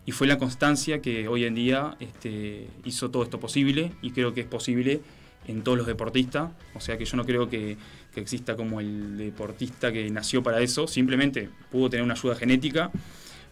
Y 0.05 0.13
fue 0.13 0.27
la 0.27 0.39
constancia 0.39 1.01
que 1.01 1.29
hoy 1.29 1.45
en 1.45 1.55
día 1.55 1.97
este, 2.01 2.67
hizo 2.85 3.11
todo 3.11 3.23
esto 3.23 3.39
posible 3.39 3.93
y 4.03 4.11
creo 4.11 4.35
que 4.35 4.41
es 4.41 4.47
posible 4.47 5.01
en 5.47 5.63
todos 5.63 5.79
los 5.79 5.87
deportistas. 5.87 6.51
O 6.75 6.81
sea 6.81 6.99
que 6.99 7.05
yo 7.05 7.17
no 7.17 7.25
creo 7.25 7.49
que, 7.49 7.77
que 8.13 8.21
exista 8.21 8.57
como 8.57 8.81
el 8.81 9.17
deportista 9.17 9.93
que 9.93 10.11
nació 10.11 10.43
para 10.43 10.61
eso, 10.61 10.87
simplemente 10.87 11.49
pudo 11.71 11.91
tener 11.91 12.05
una 12.05 12.15
ayuda 12.15 12.35
genética, 12.35 12.91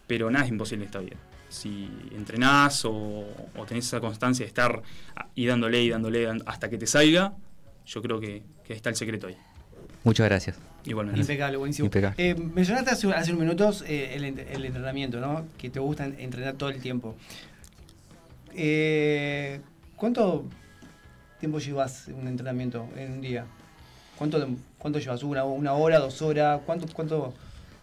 pero 0.06 0.30
nada 0.30 0.44
es 0.44 0.50
imposible 0.50 0.84
en 0.84 0.88
esta 0.88 0.98
vida. 0.98 1.16
Si 1.48 1.88
entrenás 2.16 2.84
o, 2.84 2.92
o 3.56 3.64
tenés 3.66 3.86
esa 3.86 4.00
constancia 4.00 4.44
de 4.44 4.48
estar 4.48 4.82
y 5.34 5.46
dándole 5.46 5.82
y 5.82 5.90
dándole 5.90 6.28
hasta 6.46 6.68
que 6.68 6.78
te 6.78 6.86
salga, 6.86 7.34
yo 7.86 8.02
creo 8.02 8.20
que, 8.20 8.42
que 8.64 8.72
está 8.72 8.90
el 8.90 8.96
secreto 8.96 9.26
ahí. 9.26 9.36
Muchas 10.04 10.28
gracias. 10.28 10.69
Igualmente. 10.86 11.20
Impecable, 11.20 11.56
buenísimo. 11.58 11.86
Impecable. 11.86 12.14
Eh, 12.30 12.34
mencionaste 12.34 12.90
hace, 12.90 13.12
hace 13.12 13.32
unos 13.32 13.40
minutos 13.44 13.84
eh, 13.86 14.12
el, 14.14 14.24
ent- 14.24 14.44
el 14.50 14.64
entrenamiento, 14.64 15.20
¿no? 15.20 15.44
Que 15.58 15.68
te 15.70 15.78
gusta 15.80 16.04
en- 16.06 16.18
entrenar 16.18 16.54
todo 16.54 16.70
el 16.70 16.80
tiempo. 16.80 17.14
Eh, 18.54 19.60
¿Cuánto 19.96 20.44
tiempo 21.38 21.58
llevas 21.58 22.08
en 22.08 22.14
un 22.16 22.28
entrenamiento 22.28 22.88
en 22.96 23.12
un 23.12 23.20
día? 23.20 23.44
¿Cuánto, 24.16 24.46
cuánto 24.78 24.98
llevas? 24.98 25.22
¿Una, 25.22 25.44
una 25.44 25.72
hora, 25.74 25.98
dos 25.98 26.20
horas? 26.22 26.60
¿Cuánto, 26.66 26.86
cuánto? 26.92 27.34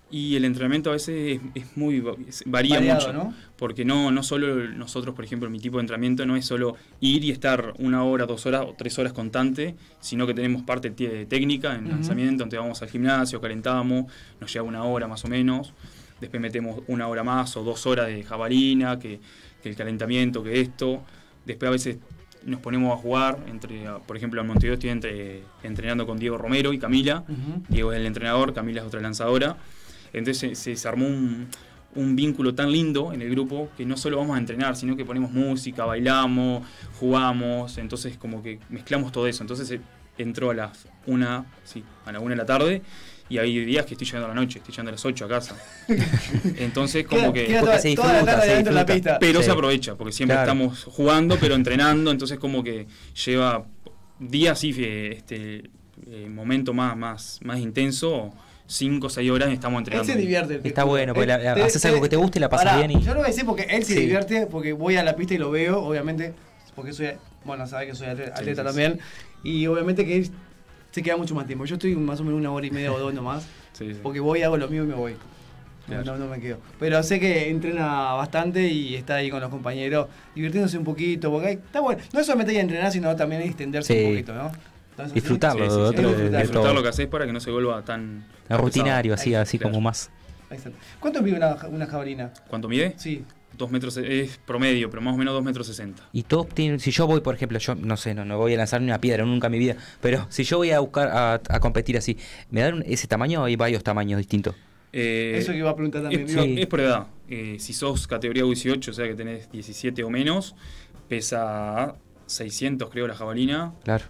Y 0.09 0.37
el 0.37 0.45
entrenamiento 0.45 0.89
a 0.89 0.93
veces 0.93 1.41
es, 1.55 1.63
es 1.63 1.75
muy 1.77 2.01
es- 2.27 2.43
varía 2.45 2.75
Variado, 2.75 2.99
mucho, 3.01 3.13
¿no? 3.13 3.33
porque 3.57 3.83
no 3.83 4.09
no 4.09 4.23
solo 4.23 4.55
nosotros, 4.69 5.13
por 5.13 5.25
ejemplo, 5.25 5.49
mi 5.49 5.59
tipo 5.59 5.77
de 5.77 5.81
entrenamiento 5.81 6.25
no 6.25 6.37
es 6.37 6.45
solo 6.45 6.75
ir 7.01 7.25
y 7.25 7.31
estar 7.31 7.73
una 7.79 8.03
hora, 8.05 8.25
dos 8.25 8.45
horas 8.45 8.61
o 8.67 8.73
tres 8.77 8.97
horas 8.99 9.11
constante, 9.11 9.75
sino 9.99 10.25
que 10.25 10.33
tenemos 10.33 10.61
parte 10.63 10.91
técnica 10.91 11.75
en 11.75 11.81
Ujú. 11.81 11.89
lanzamiento, 11.91 12.43
donde 12.43 12.57
vamos 12.57 12.81
al 12.81 12.89
gimnasio, 12.89 13.41
calentamos, 13.41 14.05
nos 14.39 14.53
lleva 14.53 14.65
una 14.65 14.83
hora 14.85 15.07
más 15.09 15.25
o 15.25 15.27
menos, 15.27 15.73
después 16.21 16.41
metemos 16.41 16.81
una 16.87 17.07
hora 17.09 17.23
más 17.25 17.57
o 17.57 17.63
dos 17.63 17.85
horas 17.85 18.07
de 18.07 18.23
jabalina, 18.23 18.97
que, 18.99 19.19
que 19.61 19.67
el 19.69 19.75
calentamiento, 19.75 20.41
que 20.41 20.61
esto, 20.61 21.03
después 21.45 21.67
a 21.67 21.71
veces 21.73 21.97
nos 22.45 22.61
ponemos 22.61 22.93
a 22.93 23.01
jugar, 23.01 23.39
entre, 23.49 23.83
por 24.07 24.15
ejemplo, 24.15 24.39
en 24.39 24.47
Montevideo 24.47 24.75
estoy 24.75 24.91
entre- 24.91 25.41
entrenando 25.63 26.05
con 26.07 26.17
Diego 26.17 26.37
Romero 26.37 26.71
y 26.71 26.79
Camila. 26.79 27.25
Diego 27.67 27.91
es 27.91 27.99
el 27.99 28.05
entrenador, 28.05 28.53
Camila 28.53 28.79
es 28.81 28.87
otra 28.87 29.01
lanzadora. 29.01 29.57
Entonces 30.13 30.57
se, 30.57 30.75
se 30.75 30.87
armó 30.87 31.07
un, 31.07 31.47
un 31.95 32.15
vínculo 32.15 32.53
tan 32.55 32.71
lindo 32.71 33.11
en 33.13 33.21
el 33.21 33.29
grupo 33.29 33.69
que 33.77 33.85
no 33.85 33.97
solo 33.97 34.17
vamos 34.17 34.35
a 34.35 34.39
entrenar, 34.39 34.75
sino 34.75 34.95
que 34.95 35.05
ponemos 35.05 35.31
música, 35.31 35.85
bailamos, 35.85 36.63
jugamos, 36.99 37.77
entonces 37.77 38.17
como 38.17 38.41
que 38.43 38.59
mezclamos 38.69 39.11
todo 39.11 39.27
eso. 39.27 39.43
Entonces 39.43 39.69
eh, 39.71 39.81
entró 40.17 40.51
a 40.51 40.53
las 40.53 40.87
una, 41.05 41.45
sí, 41.63 41.83
a 42.05 42.11
la 42.11 42.19
una 42.19 42.31
de 42.31 42.37
la 42.37 42.45
tarde 42.45 42.81
y 43.29 43.39
hay 43.39 43.65
días 43.65 43.85
que 43.85 43.93
estoy 43.95 44.05
llegando 44.07 44.25
a 44.27 44.29
la 44.29 44.35
noche, 44.35 44.59
estoy 44.59 44.71
llegando 44.73 44.89
a 44.89 44.93
las 44.93 45.05
8 45.05 45.25
a 45.25 45.27
casa. 45.27 45.55
Entonces 46.57 47.05
como 47.05 47.33
que... 47.33 47.45
toda, 47.59 47.77
se 47.79 47.95
toda 47.95 48.07
la 48.07 48.13
disfruta, 48.19 48.25
tarde 48.35 48.47
se 48.47 48.55
dentro 48.55 48.73
de 48.73 48.75
la 48.75 48.83
disfruta. 48.83 48.93
pista. 48.93 49.19
Pero 49.19 49.39
Sí. 49.39 49.45
se 49.45 49.51
aprovecha, 49.51 49.95
porque 49.95 50.13
siempre 50.13 50.35
Claro. 50.35 50.51
estamos 50.51 50.83
jugando, 50.85 51.37
pero 51.39 51.55
entrenando, 51.55 52.11
entonces 52.11 52.39
como 52.39 52.63
que 52.63 52.87
lleva 53.25 53.65
días 54.19 54.63
y 54.63 54.69
este 54.83 55.69
eh, 56.05 56.29
momento 56.29 56.73
más, 56.73 56.95
más, 56.95 57.39
más 57.43 57.59
intenso, 57.59 58.33
5 58.67 59.07
o 59.07 59.09
6 59.09 59.31
horas 59.31 59.49
estamos 59.49 59.77
Él 59.77 59.79
entrenando. 59.85 60.13
se 60.13 60.19
divierte. 60.19 60.59
te 60.59 60.67
Está 60.67 60.83
bueno, 60.83 61.13
porque 61.13 61.31
Él- 61.31 61.43
la- 61.43 61.65
haces 61.65 61.83
algo 61.85 62.01
que 62.01 62.09
te 62.09 62.17
guste 62.17 62.39
y 62.39 62.41
la 62.41 62.49
pasas 62.49 62.77
bien 62.77 62.91
y- 62.91 63.01
Yo 63.01 63.11
lo 63.13 63.19
voy 63.19 63.25
a 63.25 63.27
decir 63.29 63.45
porque 63.45 63.63
él 63.69 63.83
se 63.83 63.93
Sí. 63.93 63.99
divierte, 64.01 64.45
porque 64.47 64.73
voy 64.73 64.97
a 64.97 65.03
la 65.03 65.15
pista 65.15 65.33
y 65.33 65.37
lo 65.37 65.49
veo, 65.51 65.79
obviamente, 65.81 66.33
porque 66.75 66.91
soy, 66.93 67.11
bueno, 67.45 67.65
sabe 67.65 67.87
que 67.87 67.95
soy 67.95 68.07
atleta, 68.07 68.35
Sí, 68.35 68.41
atleta 68.41 68.61
sí, 68.61 68.67
también, 68.67 68.99
y 69.43 69.65
obviamente 69.67 70.05
que 70.05 70.17
él 70.17 70.29
se 70.91 71.01
queda 71.01 71.15
mucho 71.17 71.33
más 71.33 71.47
tiempo. 71.47 71.63
Yo 71.65 71.75
estoy 71.75 71.95
más 71.95 72.19
o 72.19 72.23
menos 72.23 72.39
una 72.39 72.51
hora 72.51 72.65
y 72.67 72.71
media 72.71 72.91
o 72.91 72.99
dos 72.99 73.13
nomás, 73.13 73.47
Sí, 73.73 73.93
sí. 73.93 73.99
porque 74.03 74.19
voy, 74.19 74.41
hago 74.43 74.57
lo 74.57 74.67
mío 74.67 74.83
y 74.83 74.87
me 74.87 74.95
voy. 74.95 75.15
No, 75.87 76.03
no, 76.03 76.17
no 76.17 76.27
me 76.27 76.41
quedo. 76.41 76.57
Pero 76.81 77.01
sé 77.01 77.17
que 77.17 77.49
entrena 77.49 78.11
bastante 78.11 78.67
y 78.67 78.95
está 78.95 79.15
ahí 79.15 79.29
con 79.29 79.39
los 79.39 79.49
compañeros, 79.49 80.07
divirtiéndose 80.35 80.77
un 80.77 80.83
poquito, 80.83 81.31
porque 81.31 81.51
está 81.51 81.79
bueno. 81.79 82.01
No 82.11 82.19
es 82.19 82.25
solamente 82.25 82.51
ir 82.51 82.59
a 82.59 82.61
entrenar, 82.63 82.91
sino 82.91 83.15
también 83.15 83.41
extenderse 83.43 83.93
Sí. 83.93 84.03
un 84.03 84.11
poquito, 84.11 84.33
¿no? 84.33 84.51
Entonces, 84.91 85.13
Disfrutarlo, 85.13 85.63
Sí, 85.63 85.69
sí, 85.69 85.75
sí. 85.77 85.81
otro 85.81 86.01
de- 86.09 86.15
Disfrutar. 86.15 86.41
disfrutar 86.41 86.73
lo 86.75 86.83
que 86.83 86.89
haces 86.89 87.07
para 87.07 87.25
que 87.25 87.31
no 87.31 87.39
se 87.39 87.51
vuelva 87.51 87.81
tan 87.85 88.25
rutinario, 88.49 89.13
así, 89.13 89.29
Ahí, 89.29 89.41
así 89.41 89.57
claro. 89.57 89.71
como 89.73 89.81
más. 89.81 90.09
Ahí 90.49 90.57
está. 90.57 90.71
¿Cuánto 90.99 91.21
mide 91.21 91.35
una, 91.37 91.55
una 91.67 91.85
jabalina? 91.87 92.31
¿Cuánto 92.47 92.69
mide? 92.69 92.93
Sí. 92.97 93.23
Dos 93.57 93.71
metros, 93.71 93.97
es 93.97 94.37
promedio, 94.45 94.87
pero 94.91 95.01
más 95.01 95.15
o 95.15 95.17
menos 95.17 95.33
2 95.33 95.43
metros 95.43 95.65
60. 95.65 96.09
Y 96.13 96.21
todos 96.23 96.47
tienen, 96.49 96.79
si 96.79 96.91
yo 96.91 97.07
voy, 97.07 97.21
por 97.21 97.33
ejemplo, 97.33 97.57
yo 97.57 97.73
no 97.73 97.97
sé, 97.97 98.13
no, 98.13 98.23
no 98.23 98.37
voy 98.37 98.53
a 98.53 98.57
lanzar 98.57 98.79
ni 98.81 98.85
una 98.87 99.01
piedra 99.01 99.25
nunca 99.25 99.47
en 99.47 99.51
mi 99.53 99.57
vida, 99.57 99.75
pero 99.99 100.27
si 100.29 100.43
yo 100.43 100.57
voy 100.57 100.69
a 100.69 100.79
buscar 100.79 101.07
a, 101.07 101.33
a 101.49 101.59
competir 101.59 101.97
así, 101.97 102.17
¿me 102.51 102.61
dan 102.61 102.83
ese 102.85 103.07
tamaño 103.07 103.41
o 103.41 103.45
hay 103.45 103.55
varios 103.55 103.83
tamaños 103.83 104.19
distintos? 104.19 104.55
Eh, 104.93 105.37
Eso 105.39 105.53
que 105.53 105.57
iba 105.57 105.71
a 105.71 105.75
preguntar 105.75 106.03
también. 106.03 106.25
Es, 106.25 106.31
Sí. 106.33 106.55
es 106.61 106.67
por 106.67 106.81
edad. 106.81 107.07
Eh, 107.29 107.57
si 107.59 107.73
sos 107.73 108.05
categoría 108.05 108.43
18, 108.43 108.91
o 108.91 108.93
sea 108.93 109.07
que 109.07 109.15
tenés 109.15 109.51
17 109.51 110.03
o 110.03 110.09
menos, 110.11 110.53
pesa 111.07 111.95
600 112.27 112.89
creo 112.91 113.07
la 113.07 113.15
jabalina. 113.15 113.73
Claro. 113.83 114.05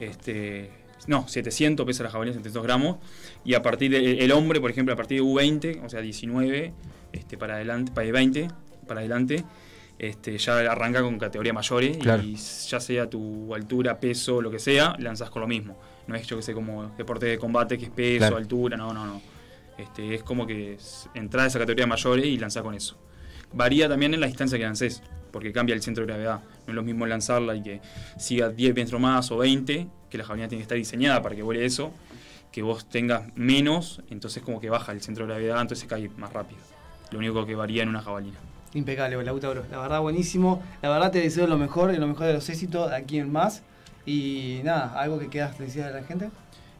Este, 0.00 0.70
no, 1.08 1.26
700 1.26 1.84
pesa 1.84 2.04
la 2.04 2.10
jabalina, 2.10 2.34
700 2.36 2.62
gramos. 2.62 2.98
Y 3.44 3.54
a 3.54 3.62
partir 3.62 3.90
del 3.90 4.20
el 4.20 4.30
hombre, 4.32 4.60
por 4.60 4.70
ejemplo, 4.70 4.92
a 4.94 4.96
partir 4.96 5.18
de 5.20 5.24
U20, 5.24 5.84
o 5.84 5.88
sea 5.88 6.00
19, 6.00 6.72
este, 7.12 7.36
para 7.36 7.54
adelante, 7.56 7.90
para 7.92 8.10
20, 8.12 8.48
para 8.86 9.00
adelante, 9.00 9.44
este, 9.98 10.38
ya 10.38 10.58
arranca 10.70 11.02
con 11.02 11.18
categoría 11.18 11.52
mayores 11.52 11.96
Claro. 11.96 12.22
y 12.22 12.36
ya 12.36 12.78
sea 12.78 13.10
tu 13.10 13.52
altura, 13.54 13.98
peso, 13.98 14.40
lo 14.40 14.50
que 14.50 14.58
sea, 14.60 14.94
lanzas 15.00 15.30
con 15.30 15.42
lo 15.42 15.48
mismo. 15.48 15.76
No 16.06 16.14
es 16.14 16.26
yo 16.26 16.36
que 16.36 16.42
sé 16.42 16.54
como 16.54 16.94
deporte 16.96 17.26
de 17.26 17.38
combate 17.38 17.76
que 17.78 17.86
es 17.86 17.90
peso, 17.90 18.18
Claro. 18.18 18.36
altura, 18.36 18.76
no, 18.76 18.92
no, 18.94 19.04
no. 19.06 19.20
Este, 19.76 20.14
es 20.14 20.22
como 20.22 20.46
que 20.46 20.76
entrar 21.14 21.44
a 21.44 21.48
esa 21.48 21.58
categoría 21.58 21.86
mayores 21.86 22.26
y 22.26 22.36
lanzar 22.38 22.62
con 22.62 22.74
eso. 22.74 22.96
Varía 23.52 23.88
también 23.88 24.12
en 24.14 24.20
la 24.20 24.26
distancia 24.26 24.58
que 24.58 24.64
lances, 24.64 25.02
porque 25.30 25.52
cambia 25.52 25.74
el 25.74 25.82
centro 25.82 26.04
de 26.04 26.12
gravedad. 26.12 26.40
No 26.66 26.72
es 26.72 26.74
lo 26.74 26.82
mismo 26.82 27.06
lanzarla 27.06 27.54
y 27.54 27.62
que 27.62 27.80
siga 28.18 28.48
10 28.48 28.74
metros 28.74 29.00
más 29.00 29.30
o 29.30 29.38
20, 29.38 29.86
que 30.10 30.18
la 30.18 30.24
jabalina 30.24 30.48
tiene 30.48 30.60
que 30.60 30.64
estar 30.64 30.78
diseñada 30.78 31.22
para 31.22 31.34
que 31.36 31.42
vuele 31.42 31.64
eso, 31.64 31.92
que 32.52 32.62
vos 32.62 32.88
tengas 32.88 33.24
menos, 33.36 34.02
entonces 34.10 34.42
como 34.42 34.60
que 34.60 34.70
baja 34.70 34.92
el 34.92 35.00
centro 35.00 35.26
de 35.26 35.32
gravedad, 35.32 35.60
entonces 35.60 35.88
cae 35.88 36.08
más 36.16 36.32
rápido. 36.32 36.60
Lo 37.10 37.18
único 37.18 37.46
que 37.46 37.54
varía 37.54 37.82
en 37.82 37.88
una 37.88 38.02
jabalina. 38.02 38.38
Impecable, 38.74 39.22
Lautaro. 39.24 39.64
La 39.70 39.78
verdad, 39.78 40.00
buenísimo. 40.00 40.62
La 40.82 40.90
verdad, 40.90 41.10
te 41.10 41.20
deseo 41.20 41.46
lo 41.46 41.56
mejor 41.56 41.94
y 41.94 41.96
lo 41.96 42.06
mejor 42.06 42.26
de 42.26 42.34
los 42.34 42.48
éxitos 42.48 42.92
aquí 42.92 43.18
en 43.18 43.32
más. 43.32 43.62
Y 44.04 44.60
nada, 44.64 44.92
algo 44.98 45.18
que 45.18 45.28
quieras 45.28 45.58
decir 45.58 45.82
a 45.82 45.90
la 45.90 46.02
gente. 46.02 46.30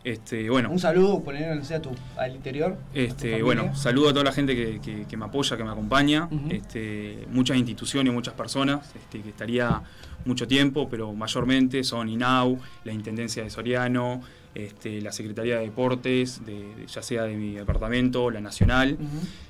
Este, 0.04 0.48
bueno, 0.48 0.70
Un 0.70 0.78
saludo, 0.78 1.22
poner, 1.22 1.54
no 1.56 1.64
sé, 1.64 1.74
a 1.74 1.82
tu, 1.82 1.90
al 2.16 2.34
interior. 2.34 2.78
Este, 2.94 3.42
bueno, 3.42 3.74
saludo 3.76 4.08
a 4.08 4.12
toda 4.12 4.24
la 4.24 4.32
gente 4.32 4.54
que, 4.54 4.80
que- 4.80 5.04
que 5.06 5.16
me 5.16 5.24
apoya, 5.26 5.56
que 5.56 5.64
me 5.64 5.70
acompaña, 5.70 6.28
este, 6.50 7.26
muchas 7.30 7.56
instituciones, 7.56 8.12
muchas 8.14 8.34
personas, 8.34 8.90
este, 8.94 9.20
que 9.20 9.28
estaría 9.30 9.82
mucho 10.24 10.46
tiempo, 10.46 10.88
pero 10.88 11.12
mayormente 11.12 11.82
son 11.84 12.08
INAU, 12.08 12.58
la 12.84 12.92
Intendencia 12.92 13.42
de 13.42 13.50
Soriano, 13.50 14.22
este, 14.54 15.00
la 15.02 15.12
Secretaría 15.12 15.56
de 15.56 15.62
Deportes, 15.64 16.44
de, 16.46 16.52
de- 16.74 16.86
ya 16.86 17.02
sea 17.02 17.24
de 17.24 17.34
mi 17.36 17.54
departamento, 17.54 18.30
la 18.30 18.40
Nacional, 18.40 18.96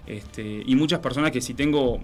este, 0.07 0.63
y 0.67 0.75
muchas 0.77 1.01
personas 1.01 1.31
que 1.31 1.41
si 1.41 1.55
tengo 1.55 2.01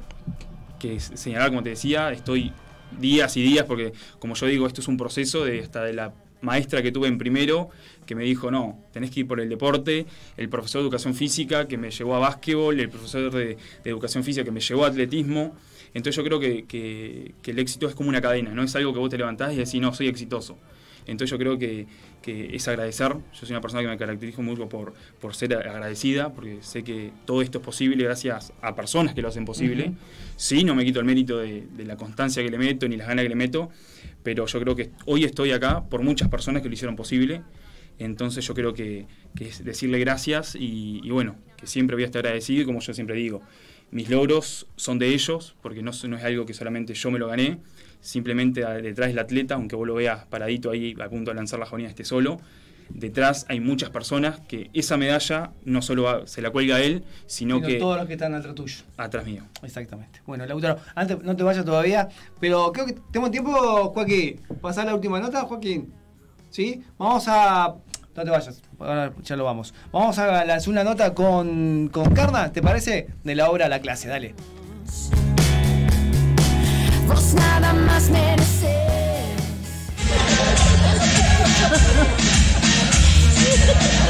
que 0.79 1.01
señalar, 1.01 1.49
como 1.49 1.63
te 1.63 1.71
decía, 1.71 2.13
estoy 2.13 2.53
días 3.01 3.37
y 3.37 3.43
días, 3.43 3.65
porque 3.65 3.93
como 4.19 4.35
yo 4.35 4.47
digo, 4.47 4.67
esto 4.67 4.81
es 4.81 4.89
un 4.89 4.97
proceso 4.97 5.45
de 5.45 5.61
hasta 5.63 5.83
de 5.83 5.95
la 5.95 6.13
maestra 6.45 6.83
que 6.83 6.93
tuve 6.93 7.09
en 7.09 7.19
primero, 7.19 7.71
que 8.07 8.15
me 8.15 8.25
dijo, 8.25 8.51
no, 8.51 8.79
tenés 8.93 9.11
que 9.11 9.21
ir 9.21 9.27
por 9.27 9.41
el 9.41 9.49
deporte, 9.49 10.07
el 10.37 10.49
profesor 10.49 10.81
de 10.83 10.87
educación 10.87 11.15
física 11.15 11.67
que 11.67 11.77
me 11.79 11.91
llevó 11.91 12.15
a 12.17 12.19
básquetbol, 12.21 12.79
el 12.79 12.89
profesor 12.91 13.31
de, 13.33 13.57
de 13.85 13.91
educación 13.91 14.23
física 14.25 14.45
que 14.45 14.51
me 14.51 14.61
llevó 14.61 14.85
a 14.85 14.89
atletismo. 14.89 15.57
Entonces 15.95 16.17
yo 16.17 16.25
creo 16.25 16.39
que, 16.41 16.65
que- 16.65 17.35
que 17.43 17.51
el 17.53 17.59
éxito 17.59 17.89
es 17.89 17.95
como 17.95 18.09
una 18.09 18.21
cadena, 18.21 18.51
no 18.53 18.63
es 18.63 18.75
algo 18.77 18.93
que 18.93 18.99
vos 18.99 19.11
te 19.11 19.17
levantás 19.19 19.53
y 19.53 19.57
decís, 19.57 19.81
no, 19.81 19.95
soy 19.95 20.09
exitoso. 20.09 20.59
Entonces 21.07 21.31
yo 21.33 21.39
creo 21.39 21.59
que, 21.59 21.87
que 22.23 22.57
es 22.57 22.67
agradecer. 22.67 23.13
Yo 23.13 23.41
soy 23.41 23.51
una 23.51 23.61
persona 23.61 23.83
que 23.83 23.89
me 23.89 23.99
caracterizo 23.99 24.41
mucho 24.41 24.71
por, 24.71 24.95
por 25.21 25.35
ser 25.35 25.55
agradecida, 25.55 26.33
porque 26.33 26.59
sé 26.63 26.83
que 26.83 27.11
todo 27.27 27.43
esto 27.43 27.59
es 27.59 27.65
posible 27.65 28.03
gracias 28.05 28.55
a 28.63 28.75
personas 28.75 29.15
que 29.15 29.21
lo 29.21 29.29
hacen 29.29 29.45
posible. 29.45 29.93
Sí, 30.37 30.65
no 30.65 30.75
me 30.75 30.83
quito 30.83 30.99
el 31.01 31.05
mérito 31.05 31.37
de, 31.39 31.67
de 31.77 31.85
la 31.85 31.97
constancia 31.97 32.43
que 32.43 32.51
le 32.51 32.57
meto 32.57 32.89
ni 32.89 32.97
las 32.97 33.07
ganas 33.07 33.23
que 33.23 33.29
le 33.29 33.35
meto, 33.35 33.71
pero 34.25 34.47
yo 34.47 34.61
creo 34.61 34.75
que 34.75 34.91
hoy 35.05 35.23
estoy 35.23 35.53
acá 35.53 35.85
por 35.85 36.03
muchas 36.03 36.29
personas 36.29 36.63
que 36.63 36.69
lo 36.69 36.75
hicieron 36.75 36.97
posible. 36.97 37.43
Entonces 37.99 38.45
yo 38.45 38.55
creo 38.55 38.75
que, 38.75 39.07
es 39.39 39.63
decirle 39.63 40.01
gracias 40.01 40.57
y, 40.59 41.09
bueno, 41.11 41.37
que 41.57 41.69
siempre 41.69 41.95
voy 41.95 42.03
a 42.03 42.07
estar 42.07 42.27
agradecido 42.27 42.63
y 42.63 42.65
como 42.65 42.81
yo 42.81 42.93
siempre 42.93 43.15
digo, 43.15 43.41
mis 43.93 44.11
logros 44.11 44.67
son 44.75 44.99
de 44.99 45.09
ellos, 45.09 45.55
porque 45.63 45.83
no, 45.83 45.93
es 45.93 46.05
algo 46.25 46.47
que 46.47 46.55
solamente 46.55 46.95
yo 46.95 47.11
me 47.13 47.21
lo 47.21 47.29
gané, 47.29 47.59
simplemente 48.01 48.65
detrás 48.83 49.11
del 49.11 49.19
atleta, 49.21 49.55
aunque 49.55 49.77
vos 49.77 49.87
lo 49.87 49.95
veas 49.95 50.25
paradito 50.25 50.73
ahí 50.73 50.97
a 50.99 51.09
punto 51.09 51.31
de 51.31 51.37
lanzar 51.37 51.61
la 51.61 51.67
jabalina 51.67 51.91
esté 51.91 52.05
solo, 52.05 52.41
detrás 52.91 53.47
hay 53.49 53.61
muchas 53.61 53.91
personas 53.91 54.41
que 54.49 54.71
esa 54.75 54.97
medalla 54.97 55.51
no 55.65 55.83
solo 55.83 56.03
va- 56.05 56.27
se 56.27 56.41
la 56.43 56.51
cuelga 56.51 56.77
a 56.77 56.81
él, 56.81 57.05
sino 57.27 57.57
Sino 57.57 57.67
que 57.69 57.75
todos 57.77 57.97
los 57.99 58.07
que 58.07 58.13
están 58.15 58.35
atrás 58.35 58.55
tuyo. 58.55 58.77
atrás 58.97 59.25
mío. 59.25 59.43
Exactamente. 59.63 60.21
Bueno, 60.27 60.47
Lautaro, 60.47 60.79
antes 60.95 61.23
no 61.23 61.35
te 61.37 61.43
vayas 61.43 61.65
todavía, 61.65 62.09
pero 62.41 62.73
creo 62.73 62.87
que 62.87 62.95
tengo 63.13 63.31
tiempo, 63.31 63.53
Joaquín. 63.93 64.41
Pasar 64.61 64.87
la 64.87 64.95
última 64.95 65.21
nota, 65.21 65.43
Joaquín. 65.43 65.93
¿Sí? 66.51 66.83
Vamos 66.99 67.25
a. 67.29 67.75
No 68.17 68.23
te 68.23 68.31
vayas, 68.31 68.63
ahora 68.79 69.13
ya 69.25 69.35
lo 69.35 69.43
vamos. 69.45 69.75
Vamos 69.91 70.17
a 70.19 70.45
lanzar 70.45 70.69
una 70.71 70.85
nota 70.85 71.13
con, 71.15 71.89
con 71.93 72.15
Carna, 72.15 72.53
¿te 72.53 72.63
parece? 72.63 73.09
De 73.25 73.35
la 73.35 73.51
obra 73.51 73.69
La 73.69 73.81
clase, 73.81 74.07
dale. 74.07 74.35
Vos 77.09 77.35
nada 77.35 77.73
más 77.73 78.09
mereces. 78.11 78.64
Ha 83.67 83.73
ha 83.73 83.89
ha! 83.99 84.04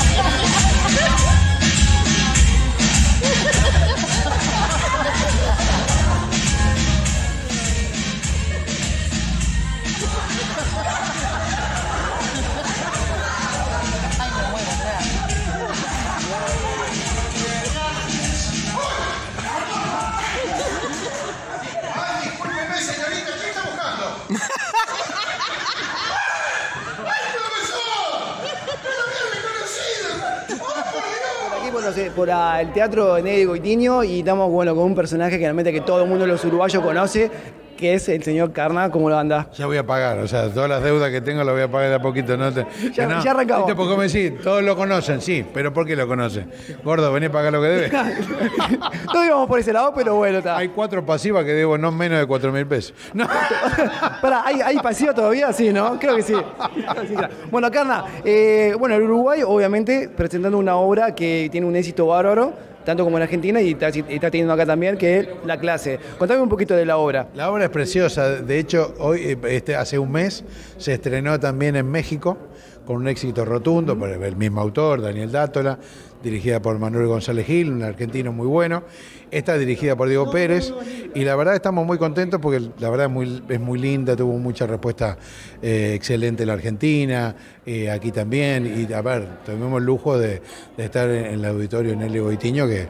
Sé, 31.95 32.11
por 32.11 32.29
ah, 32.29 32.61
el 32.61 32.73
teatro 32.73 33.21
Nedi 33.21 33.45
Goitiño 33.45 34.03
y 34.03 34.19
estamos 34.19 34.51
bueno, 34.51 34.75
con 34.75 34.83
un 34.83 34.97
personaje 34.97 35.39
que 35.39 35.45
realmente 35.45 35.73
que 35.73 35.81
todo 35.81 36.03
el 36.03 36.09
mundo 36.09 36.27
los 36.27 36.45
uruguayos 36.45 36.83
conoce, 36.83 37.31
que 37.77 37.95
es 37.95 38.09
el 38.09 38.23
señor 38.23 38.53
Carna. 38.53 38.91
¿Cómo 38.91 39.09
lo 39.11 39.19
anda? 39.19 39.49
Ya 39.57 39.67
voy 39.67 39.77
a 39.77 39.87
pagar, 39.87 40.19
o 40.19 40.29
sea, 40.29 40.49
todas 40.53 40.69
las 40.69 40.83
deudas 40.83 41.11
que 41.11 41.21
tengo 41.21 41.43
las 41.45 41.55
voy 41.55 41.63
a 41.63 41.71
pagar 41.71 41.89
de 41.91 41.95
a 41.97 42.03
poquito. 42.03 42.37
¿no? 42.37 42.53
Te- 42.53 42.67
Ya- 42.93 43.07
no. 43.07 43.23
ya 43.23 43.31
arrancamos. 43.33 43.67
¿Viste? 43.67 43.77
Porque 43.77 43.97
me 43.97 44.09
decís, 44.09 44.41
todos 44.43 44.63
lo 44.63 44.77
conocen, 44.77 45.21
sí, 45.21 45.45
pero 45.53 45.73
¿por 45.73 45.87
qué 45.87 45.97
lo 45.97 46.07
conocen? 46.07 46.51
Gordo, 46.83 47.13
vení 47.13 47.27
a 47.27 47.33
pagar 47.33 47.53
lo 47.53 47.61
que 47.63 47.69
debes. 47.69 47.93
Todos 49.13 49.27
íbamos 49.27 49.49
por 49.49 49.59
ese 49.59 49.73
lado, 49.73 49.93
pero 49.95 50.15
bueno, 50.17 50.39
está. 50.39 50.57
Hay 50.57 50.69
cuatro 50.69 51.05
pasivas 51.05 51.45
que 51.45 51.53
debo 51.53 51.77
no 51.79 51.91
menos 51.93 52.19
de 52.19 52.27
cuatro 52.27 52.53
mil 52.53 52.67
pesos. 52.67 52.95
No. 53.15 53.27
Pará, 54.21 54.43
¿hay, 54.45 54.61
¿hay 54.61 54.77
pasiva 54.79 55.15
todavía? 55.15 55.53
Sí, 55.53 55.73
¿no? 55.73 55.99
Creo 55.99 56.17
que 56.17 56.23
sí. 56.23 56.35
Bueno, 57.51 57.71
Carna, 57.71 58.05
eh, 58.25 58.75
bueno, 58.79 58.95
el 58.97 59.03
Uruguay, 59.03 59.43
obviamente, 59.47 60.09
presentando 60.09 60.59
una 60.59 60.77
obra 60.77 61.15
que 61.15 61.49
tiene 61.51 61.67
un 61.67 61.77
éxito 61.77 62.07
bárbaro, 62.07 62.53
tanto 62.85 63.05
como 63.05 63.17
en 63.17 63.23
Argentina 63.23 63.61
y 63.61 63.73
está, 63.73 63.91
teniendo 64.31 64.53
acá 64.53 64.67
también, 64.67 64.97
que 64.97 65.19
es 65.19 65.29
La 65.45 65.59
clase. 65.59 65.99
Contame 66.19 66.41
un 66.41 66.49
poquito 66.49 66.75
de 66.75 66.87
la 66.87 66.97
obra. 66.99 67.29
La 67.35 67.51
obra 67.51 67.65
es 67.65 67.71
preciosa. 67.71 68.43
De 68.43 68.59
hecho, 68.59 68.95
hoy, 68.99 69.21
eh, 69.21 69.39
este, 69.49 69.77
hace 69.77 69.99
un 69.99 70.13
mes, 70.13 70.45
se 70.77 70.95
estrenó 70.95 71.39
también 71.41 71.77
en 71.77 71.91
México 71.91 72.37
con 72.87 72.97
un 72.97 73.09
éxito 73.09 73.45
rotundo 73.45 73.99
por 73.99 74.11
el 74.11 74.37
mismo 74.37 74.61
autor, 74.61 75.01
Daniel 75.01 75.33
Dátola, 75.33 75.79
dirigida 76.23 76.61
por 76.61 76.79
Manuel 76.79 77.07
González 77.07 77.47
Gil, 77.47 77.71
un 77.71 77.83
argentino 77.83 78.33
muy 78.33 78.47
bueno. 78.47 78.83
Esta 79.35 79.59
dirigida 79.59 79.97
por 79.97 80.07
Diego 80.07 80.31
Pérez. 80.31 80.73
Y 81.13 81.25
la 81.25 81.35
verdad 81.35 81.57
estamos 81.57 81.85
muy 81.85 81.99
contentos 81.99 82.41
porque 82.41 82.71
la 82.79 82.89
verdad 82.89 83.07
es 83.07 83.13
muy, 83.13 83.43
es 83.49 83.59
muy 83.59 83.81
linda, 83.81 84.15
tuvo 84.15 84.39
mucha 84.39 84.65
respuesta 84.65 85.19
eh, 85.61 85.93
excelente 85.97 86.47
la 86.47 86.53
Argentina, 86.53 87.35
eh, 87.67 87.91
aquí 87.91 88.13
también. 88.13 88.87
Y 88.89 88.93
a 88.93 89.03
ver, 89.03 89.27
tuvimos 89.45 89.81
el 89.81 89.87
lujo 89.87 90.17
de, 90.17 90.41
estar 90.79 91.11
en, 91.11 91.25
el 91.27 91.45
auditorio 91.47 91.97
Nelly 91.97 92.21
Goitiño, 92.21 92.69
que 92.69 92.87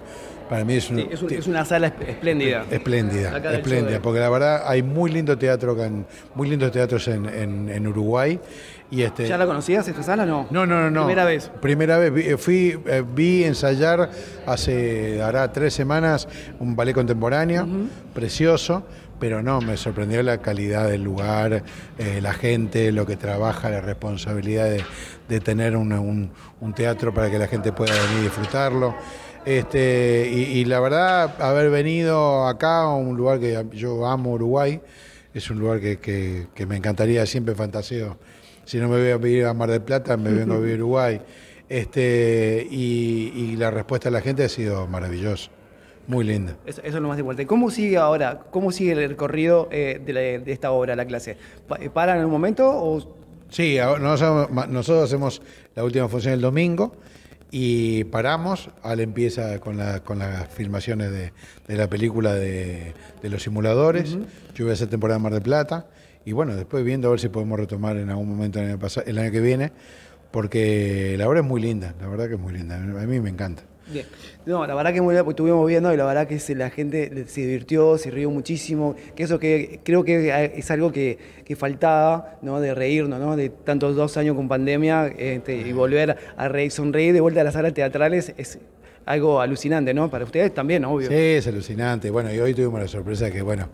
para 0.48 0.64
mí 0.64 0.74
es 0.74 0.90
un, 0.90 0.96
Sí, 0.96 1.08
es, 1.10 1.22
un- 1.22 1.32
es 1.32 1.46
una 1.46 1.64
sala 1.64 1.88
esp- 1.88 2.08
espléndida. 2.08 2.64
Espléndida, 2.70 3.36
espléndida, 3.52 3.92
de- 3.92 4.00
porque 4.00 4.20
la 4.20 4.28
verdad 4.30 4.62
hay 4.66 4.82
muy 4.82 5.10
lindo 5.10 5.36
teatro 5.38 5.72
acá 5.72 5.86
en- 5.86 6.06
muy 6.34 6.48
lindos 6.48 6.70
teatros 6.72 7.06
en, 7.08 7.26
en- 7.26 7.68
en 7.68 7.86
Uruguay. 7.86 8.38
Y 8.90 9.02
este, 9.02 9.26
¿Ya 9.26 9.38
la 9.38 9.46
conocías 9.46 9.88
esta 9.88 10.02
sala 10.02 10.24
no? 10.26 10.46
no, 10.50 10.66
no, 10.66 10.80
no, 10.82 10.90
no. 10.90 11.04
Primera 11.06 11.24
vez. 11.24 11.50
Primera 11.60 11.98
vez. 11.98 12.12
Vi, 12.12 12.20
eh, 12.22 12.36
fui, 12.36 12.78
eh, 12.86 13.02
vi 13.14 13.42
ensayar 13.44 14.10
hace, 14.46 15.20
hará 15.22 15.50
tres 15.52 15.74
semanas, 15.74 16.28
un 16.60 16.76
ballet 16.76 16.92
contemporáneo, 16.94 17.66
precioso, 18.12 18.84
pero 19.18 19.42
no, 19.42 19.60
me 19.60 19.76
sorprendió 19.76 20.22
la 20.22 20.38
calidad 20.38 20.88
del 20.88 21.02
lugar, 21.02 21.62
eh, 21.98 22.20
la 22.22 22.34
gente, 22.34 22.92
lo 22.92 23.06
que 23.06 23.16
trabaja, 23.16 23.70
la 23.70 23.80
responsabilidad 23.80 24.66
de, 24.66 24.84
de 25.28 25.40
tener 25.40 25.76
una- 25.76 26.00
un, 26.00 26.30
un 26.60 26.74
teatro 26.74 27.12
para 27.14 27.30
que 27.30 27.38
la 27.38 27.46
gente 27.48 27.72
pueda 27.72 27.92
venir 27.94 28.18
y 28.20 28.22
disfrutarlo. 28.24 28.94
Este, 29.44 30.28
y, 30.32 30.58
y 30.60 30.64
la 30.64 30.80
verdad, 30.80 31.40
haber 31.42 31.70
venido 31.70 32.46
acá 32.46 32.82
a 32.82 32.94
un 32.94 33.16
lugar 33.16 33.40
que 33.40 33.62
yo 33.72 34.06
amo, 34.06 34.32
Uruguay, 34.32 34.80
es 35.34 35.50
un 35.50 35.58
lugar 35.58 35.80
que, 35.80 35.98
que- 35.98 36.46
que 36.54 36.66
me 36.66 36.76
encantaría, 36.76 37.26
siempre 37.26 37.54
fantaseo. 37.54 38.16
Si 38.64 38.78
no 38.78 38.88
me 38.88 38.98
voy 38.98 39.10
a 39.10 39.16
vivir 39.18 39.44
a 39.44 39.52
Mar 39.52 39.70
del 39.70 39.82
Plata, 39.82 40.16
me 40.16 40.30
vengo 40.32 40.54
a 40.54 40.58
vivir 40.58 40.74
a 40.74 40.78
Uruguay. 40.78 41.20
Este, 41.68 42.66
y, 42.70 43.32
y 43.34 43.56
la 43.56 43.70
respuesta 43.70 44.08
de 44.08 44.12
la 44.12 44.20
gente 44.22 44.44
ha 44.44 44.48
sido 44.48 44.86
maravillosa, 44.86 45.50
muy 46.06 46.24
linda. 46.24 46.56
Eso, 46.64 46.80
eso 46.82 46.96
es 46.96 47.02
lo 47.02 47.08
más 47.08 47.18
importante. 47.18 47.46
¿Cómo 47.46 47.70
sigue 47.70 47.98
ahora? 47.98 48.40
¿Cómo 48.50 48.70
sigue 48.72 48.92
el 48.92 49.08
recorrido 49.10 49.68
eh, 49.70 50.00
de, 50.04 50.12
la- 50.12 50.20
de 50.44 50.52
esta 50.52 50.70
obra, 50.70 50.96
la 50.96 51.04
clase? 51.04 51.36
Eh, 51.80 51.90
¿Para 51.90 52.18
en 52.18 52.24
un 52.24 52.30
momento 52.30 52.66
o 52.70 53.14
Sí, 53.50 53.76
nosotros 54.00 55.04
hacemos 55.04 55.40
la 55.76 55.84
última 55.84 56.08
función 56.08 56.34
el 56.34 56.40
domingo 56.40 56.96
y 57.56 58.02
paramos. 58.02 58.68
Al 58.82 58.98
empieza 58.98 59.60
con, 59.60 59.76
la- 59.76 60.00
con 60.00 60.18
las 60.18 60.48
filmaciones 60.48 61.12
de, 61.12 61.32
de 61.68 61.76
la 61.76 61.88
película 61.88 62.34
de, 62.34 62.94
de 63.22 63.28
los 63.30 63.44
simuladores. 63.44 64.18
Yo 64.56 64.64
voy 64.64 64.70
a 64.70 64.74
hacer 64.74 64.88
temporada 64.88 65.18
en 65.18 65.22
Mar 65.22 65.32
del 65.34 65.42
Plata. 65.42 65.86
Y 66.24 66.32
bueno, 66.32 66.56
después 66.56 66.82
viendo 66.84 67.06
a 67.06 67.10
ver 67.12 67.20
si 67.20 67.28
podemos 67.28 67.56
retomar 67.60 67.96
en 67.96 68.10
algún 68.10 68.28
momento 68.28 68.58
el 68.58 68.66
año, 68.70 68.78
pasa- 68.80 69.02
el 69.06 69.18
año 69.18 69.30
que 69.30 69.40
viene, 69.40 69.70
porque 70.32 71.14
la 71.16 71.28
obra 71.28 71.40
es 71.40 71.46
muy 71.46 71.60
linda, 71.60 71.94
la 72.00 72.08
verdad 72.08 72.26
que 72.26 72.34
es 72.34 72.40
muy 72.40 72.52
linda. 72.54 72.74
A 72.76 73.06
mí 73.06 73.20
me 73.20 73.30
encanta. 73.30 73.62
Bien. 73.86 74.06
No, 74.46 74.66
la 74.66 74.74
verdad 74.74 74.92
que 74.94 75.00
muy 75.02 75.12
bien, 75.14 75.24
porque 75.24 75.34
estuvimos 75.34 75.66
viendo 75.68 75.92
y 75.92 75.96
la 75.96 76.06
verdad 76.06 76.26
que 76.26 76.38
se- 76.38 76.54
la 76.54 76.70
gente 76.70 77.24
se 77.28 77.42
divirtió, 77.42 77.98
se 77.98 78.10
rió 78.10 78.30
muchísimo, 78.30 78.96
que 79.14 79.24
eso 79.24 79.38
que 79.38 79.80
creo 79.84 80.04
que 80.04 80.50
es 80.56 80.70
algo 80.70 80.90
que, 80.90 81.18
que 81.44 81.54
faltaba, 81.54 82.38
¿no? 82.40 82.60
De 82.60 82.74
reírnos, 82.74 83.20
¿no? 83.20 83.36
De 83.36 83.50
tantos 83.50 83.94
dos 83.94 84.16
años 84.16 84.36
con 84.36 84.48
pandemia 84.48 85.08
este, 85.08 85.56
y 85.56 85.72
volver 85.72 86.16
a 86.36 86.48
reír, 86.48 86.70
sonreír 86.70 87.12
de 87.12 87.20
vuelta 87.20 87.42
a 87.42 87.44
las 87.44 87.54
salas 87.54 87.74
teatrales 87.74 88.32
es 88.38 88.58
algo 89.06 89.40
alucinante, 89.40 89.92
¿no? 89.92 90.08
Para 90.10 90.24
ustedes 90.24 90.52
también, 90.54 90.84
obvio. 90.84 91.08
Sí, 91.08 91.14
es 91.14 91.46
alucinante. 91.46 92.10
Bueno, 92.10 92.32
y 92.32 92.38
hoy 92.38 92.54
tuvimos 92.54 92.80
la 92.80 92.88
sorpresa 92.88 93.30
que, 93.30 93.42
bueno, 93.42 93.68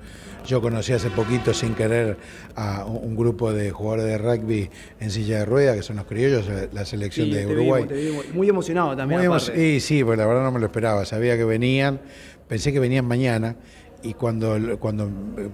yo 0.47 0.61
conocí 0.61 0.93
hace 0.93 1.11
poquito 1.11 1.55
sin 1.55 1.75
querer 1.75 2.17
a 2.57 2.85
un 2.85 3.15
grupo 3.17 3.53
de 3.53 3.71
jugadores 3.71 4.07
de 4.07 4.19
rugby 4.19 4.71
en 4.99 5.11
silla 5.11 5.39
de 5.41 5.45
rueda, 5.45 5.75
que 5.75 5.83
son 5.83 5.97
los 5.97 6.07
criollos, 6.07 6.47
la 6.73 6.85
selección 6.85 7.27
Sí, 7.29 7.33
de 7.35 7.47
te 7.47 7.53
Uruguay. 7.53 7.83
vimos, 7.85 7.89
te 7.89 8.11
vimos. 8.11 8.35
Muy 8.35 8.49
emocionado 8.49 8.97
también. 8.97 9.21
Muy 9.21 9.27
emo- 9.29 9.37
aparte. 9.37 9.67
y 9.69 9.81
sí, 9.81 10.03
pues 10.03 10.19
la 10.19 10.27
verdad 10.27 10.43
no 10.43 10.51
me 10.53 10.59
lo 10.61 10.67
esperaba. 10.67 11.05
Sabía 11.05 11.37
que 11.37 11.45
venían, 11.45 12.01
pensé 12.49 12.73
que 12.73 12.81
venían 12.81 13.05
mañana. 13.05 13.57
Y 14.03 14.15
cuando, 14.15 14.79
cuando 14.81 15.11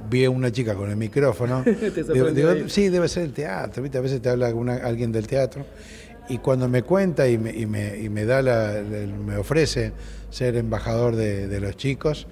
vi 0.08 0.24
a 0.24 0.30
una 0.30 0.52
chica 0.52 0.76
con 0.76 0.88
el 0.88 0.96
micrófono, 0.96 1.64
digo, 2.32 2.68
sí, 2.68 2.88
debe 2.90 3.08
ser 3.08 3.24
el 3.24 3.32
teatro, 3.32 3.82
¿viste? 3.82 3.98
A 3.98 4.00
veces 4.00 4.22
te 4.22 4.28
habla 4.28 4.54
una- 4.54 4.76
alguien 4.76 5.10
del 5.10 5.26
teatro. 5.26 5.66
Y 6.28 6.38
cuando 6.38 6.68
me 6.68 6.82
cuenta 6.82 7.28
y 7.28 7.38
me, 7.38 7.50
y 7.50 7.66
me, 7.66 7.98
y 7.98 8.08
me 8.08 8.24
da 8.24 8.42
la, 8.42 8.82
me 8.82 9.36
ofrece 9.36 9.92
ser 10.30 10.56
embajador 10.56 11.14
de, 11.14 11.46
de 11.46 11.60
los 11.60 11.76
chicos, 11.76 12.26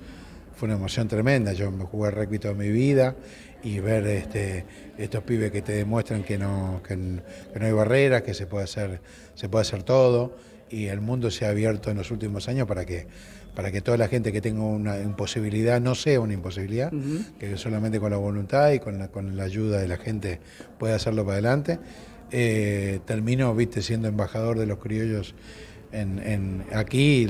fue 0.56 0.66
una 0.66 0.76
emoción 0.76 1.08
tremenda. 1.08 1.52
Yo 1.52 1.70
me 1.70 1.84
jugué 1.84 2.10
rugby 2.10 2.38
toda 2.38 2.54
mi 2.54 2.70
vida 2.70 3.14
y 3.62 3.80
ver 3.80 4.06
este, 4.06 4.64
estos 4.98 5.22
pibes 5.24 5.50
que 5.50 5.62
te 5.62 5.72
demuestran 5.72 6.22
que 6.22 6.38
no, 6.38 6.82
que 6.86 6.96
no 6.96 7.22
hay 7.60 7.72
barreras, 7.72 8.22
que 8.22 8.34
se 8.34 8.46
puede 8.46 8.64
hacer, 8.64 9.00
se 9.34 9.48
puede 9.48 9.62
hacer 9.62 9.82
todo 9.82 10.36
y 10.70 10.86
el 10.86 11.00
mundo 11.00 11.30
se 11.30 11.46
ha 11.46 11.50
abierto 11.50 11.90
en 11.90 11.96
los 11.96 12.10
últimos 12.10 12.48
años 12.48 12.66
para 12.66 12.84
que 12.84 13.06
para 13.54 13.70
que 13.70 13.80
toda 13.80 13.96
la 13.96 14.08
gente 14.08 14.32
que 14.32 14.40
tenga 14.40 14.64
una 14.64 14.98
imposibilidad 14.98 15.80
no 15.80 15.94
sea 15.94 16.18
una 16.20 16.34
imposibilidad, 16.34 16.92
que 17.38 17.56
solamente 17.56 18.00
con 18.00 18.10
la 18.10 18.16
voluntad 18.16 18.72
y 18.72 18.80
con 18.80 18.98
la, 18.98 19.08
con 19.08 19.36
la 19.36 19.44
ayuda 19.44 19.78
de 19.78 19.86
la 19.86 19.96
gente 19.96 20.40
pueda 20.76 20.96
hacerlo 20.96 21.24
para 21.24 21.34
adelante. 21.34 21.78
Eh, 22.36 22.98
termino, 23.04 23.54
viste, 23.54 23.80
siendo 23.80 24.08
embajador 24.08 24.58
de 24.58 24.66
los 24.66 24.78
criollos 24.78 25.36
en, 25.92 26.18
en- 26.18 26.64
aquí, 26.74 27.28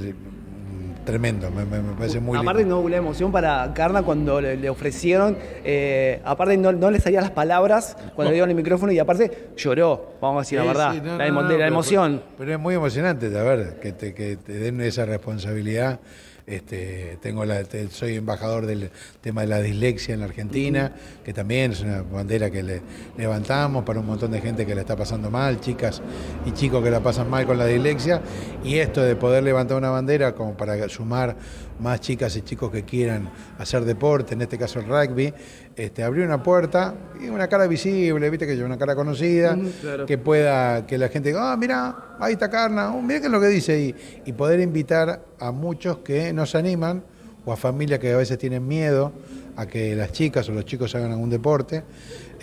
tremendo, 1.04 1.50
me, 1.50 1.66
parece 1.98 2.20
muy 2.20 2.38
aparte 2.38 2.60
lindo. 2.62 2.76
no 2.76 2.80
hubo 2.80 2.88
emoción 2.88 3.30
para 3.30 3.70
Carna 3.74 4.02
cuando 4.02 4.40
le, 4.40 4.56
le 4.56 4.70
ofrecieron, 4.70 5.36
eh, 5.62 6.22
aparte 6.24 6.56
no, 6.56 6.72
no 6.72 6.90
le 6.90 7.00
salían 7.00 7.20
las 7.24 7.32
palabras 7.32 7.98
cuando 8.14 8.30
le 8.30 8.36
dieron 8.36 8.48
el 8.48 8.56
micrófono 8.56 8.92
y 8.92 8.98
aparte 8.98 9.48
lloró, 9.58 10.14
vamos 10.22 10.38
a 10.38 10.40
decir 10.40 10.58
Sí, 10.58 10.64
la 10.64 10.72
verdad, 10.72 10.92
sí, 10.94 11.00
no, 11.04 11.18
la, 11.18 11.28
emo- 11.28 11.46
pero- 11.46 11.66
emoción. 11.66 12.22
Pero 12.38 12.52
es 12.54 12.58
muy 12.58 12.74
emocionante, 12.74 13.26
a 13.38 13.42
ver, 13.42 13.78
que 13.80 13.92
te, 13.92 14.14
que 14.14 14.36
te 14.36 14.54
den 14.54 14.80
esa 14.80 15.04
responsabilidad. 15.04 16.00
Este, 16.46 17.18
tengo 17.22 17.42
soy 17.90 18.16
embajador 18.16 18.66
del 18.66 18.90
tema 19.22 19.40
de 19.40 19.46
la 19.46 19.62
dislexia 19.62 20.12
en 20.12 20.20
la 20.20 20.26
Argentina, 20.26 20.92
que 21.24 21.32
también 21.32 21.72
es 21.72 21.80
una 21.80 22.02
bandera 22.02 22.50
que 22.50 22.62
le 22.62 22.82
levantamos 23.16 23.82
para 23.84 24.00
un 24.00 24.06
montón 24.06 24.30
de 24.30 24.42
gente 24.42 24.66
que 24.66 24.74
la 24.74 24.82
está 24.82 24.94
pasando 24.94 25.30
mal, 25.30 25.60
chicas 25.60 26.02
y 26.44 26.52
chicos 26.52 26.84
que 26.84 26.90
la 26.90 27.00
pasan 27.00 27.30
mal 27.30 27.46
con 27.46 27.56
la 27.56 27.64
dislexia. 27.64 28.20
Y 28.62 28.76
esto 28.76 29.02
de 29.02 29.16
poder 29.16 29.42
levantar 29.42 29.78
una 29.78 29.88
bandera 29.88 30.34
como 30.34 30.54
para 30.54 30.86
sumar 30.90 31.34
más 31.80 32.00
chicas 32.00 32.36
y 32.36 32.42
chicos 32.42 32.70
que 32.70 32.84
quieran 32.84 33.28
hacer 33.58 33.84
deporte, 33.84 34.34
en 34.34 34.42
este 34.42 34.56
caso 34.58 34.78
el 34.78 34.86
rugby, 34.86 35.32
este, 35.76 36.02
abrir 36.02 36.24
una 36.24 36.42
puerta 36.42 36.94
y 37.20 37.28
una 37.28 37.48
cara 37.48 37.66
visible, 37.66 38.30
viste 38.30 38.46
que 38.46 38.56
yo 38.56 38.64
una 38.64 38.78
cara 38.78 38.94
conocida, 38.94 39.56
Mm, 39.56 39.68
claro. 39.80 40.06
que 40.06 40.18
pueda, 40.18 40.86
que 40.86 40.98
la 40.98 41.08
gente 41.08 41.30
diga, 41.30 41.52
ah, 41.52 41.56
mira, 41.56 42.16
ahí 42.20 42.34
está 42.34 42.48
Carna, 42.48 42.94
oh, 42.94 43.02
mira 43.02 43.20
qué 43.20 43.26
es 43.26 43.32
lo 43.32 43.40
que 43.40 43.48
dice, 43.48 43.78
y, 43.80 43.94
y 44.24 44.32
poder 44.32 44.60
invitar 44.60 45.24
a 45.40 45.50
muchos 45.50 45.98
que 45.98 46.32
no 46.32 46.46
se 46.46 46.58
animan, 46.58 47.02
o 47.46 47.52
a 47.52 47.56
familias 47.56 47.98
que 48.00 48.10
a 48.10 48.16
veces 48.16 48.38
tienen 48.38 48.66
miedo 48.66 49.12
a 49.56 49.66
que 49.66 49.94
las 49.94 50.12
chicas 50.12 50.48
o 50.48 50.52
los 50.52 50.64
chicos 50.64 50.94
hagan 50.94 51.12
algún 51.12 51.28
deporte, 51.28 51.82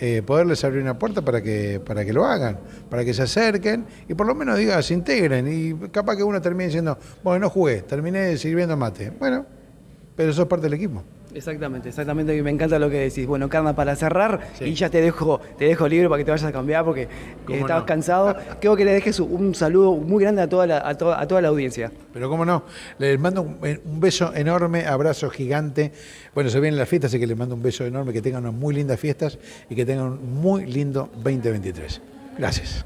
eh, 0.04 0.20
poderles 0.20 0.64
abrir 0.64 0.82
una 0.82 0.98
puerta 0.98 1.22
para 1.22 1.40
que, 1.40 1.78
para 1.78 2.04
que 2.04 2.12
lo 2.12 2.24
hagan, 2.24 2.58
para 2.90 3.04
que 3.04 3.14
se 3.14 3.22
acerquen 3.22 3.86
y 4.08 4.14
por 4.14 4.26
lo 4.26 4.34
menos 4.34 4.58
diga, 4.58 4.82
se 4.82 4.94
integren. 4.94 5.46
Y 5.46 5.88
capaz 5.90 6.16
que 6.16 6.24
uno 6.24 6.42
termine 6.42 6.64
diciendo, 6.64 6.98
bueno, 7.22 7.38
no 7.38 7.50
jugué, 7.50 7.82
terminé 7.82 8.36
sirviendo 8.36 8.76
mate. 8.76 9.12
Bueno, 9.16 9.46
pero 10.16 10.32
eso 10.32 10.42
es 10.42 10.48
parte 10.48 10.64
del 10.64 10.74
equipo. 10.74 11.04
Exactamente, 11.34 11.88
exactamente, 11.88 12.36
y 12.36 12.42
me 12.42 12.50
encanta 12.50 12.78
lo 12.78 12.90
que 12.90 12.98
decís. 12.98 13.26
Bueno, 13.26 13.48
Carna, 13.48 13.74
para 13.74 13.96
cerrar, 13.96 14.40
y 14.60 14.74
ya 14.74 14.90
te 14.90 15.00
dejo, 15.00 15.40
te 15.58 15.64
dejo 15.64 15.88
libre 15.88 16.08
para 16.08 16.18
que 16.18 16.24
te 16.24 16.30
vayas 16.30 16.46
a 16.46 16.52
cambiar 16.52 16.84
porque 16.84 17.08
¿Cómo 17.46 17.60
estabas 17.60 17.82
no? 17.82 17.86
cansado. 17.86 18.36
Quiero 18.60 18.76
que 18.76 18.84
le 18.84 18.92
dejes 18.92 19.18
un 19.20 19.54
saludo 19.54 19.94
muy 19.94 20.22
grande 20.22 20.42
a 20.42 20.48
toda 20.48 20.66
la, 20.66 20.86
a 20.86 20.96
toda, 20.96 21.20
a 21.20 21.26
toda 21.26 21.40
la 21.40 21.48
audiencia. 21.48 21.90
Pero 22.12 22.28
cómo 22.28 22.44
no, 22.44 22.64
les 22.98 23.18
mando 23.18 23.42
un, 23.42 23.58
un 23.84 24.00
beso 24.00 24.34
enorme, 24.34 24.86
abrazo 24.86 25.30
gigante. 25.30 25.92
Bueno, 26.34 26.50
se 26.50 26.60
vienen 26.60 26.78
las 26.78 26.88
fiestas, 26.88 27.10
así 27.10 27.18
que 27.18 27.26
les 27.26 27.36
mando 27.36 27.54
un 27.54 27.62
beso 27.62 27.84
enorme, 27.84 28.12
que 28.12 28.22
tengan 28.22 28.44
unas 28.44 28.58
muy 28.58 28.74
lindas 28.74 29.00
fiestas 29.00 29.38
y 29.68 29.74
que 29.74 29.86
tengan 29.86 30.06
un 30.06 30.40
muy 30.40 30.66
lindo 30.66 31.10
2023. 31.16 32.00
Gracias. 32.38 32.84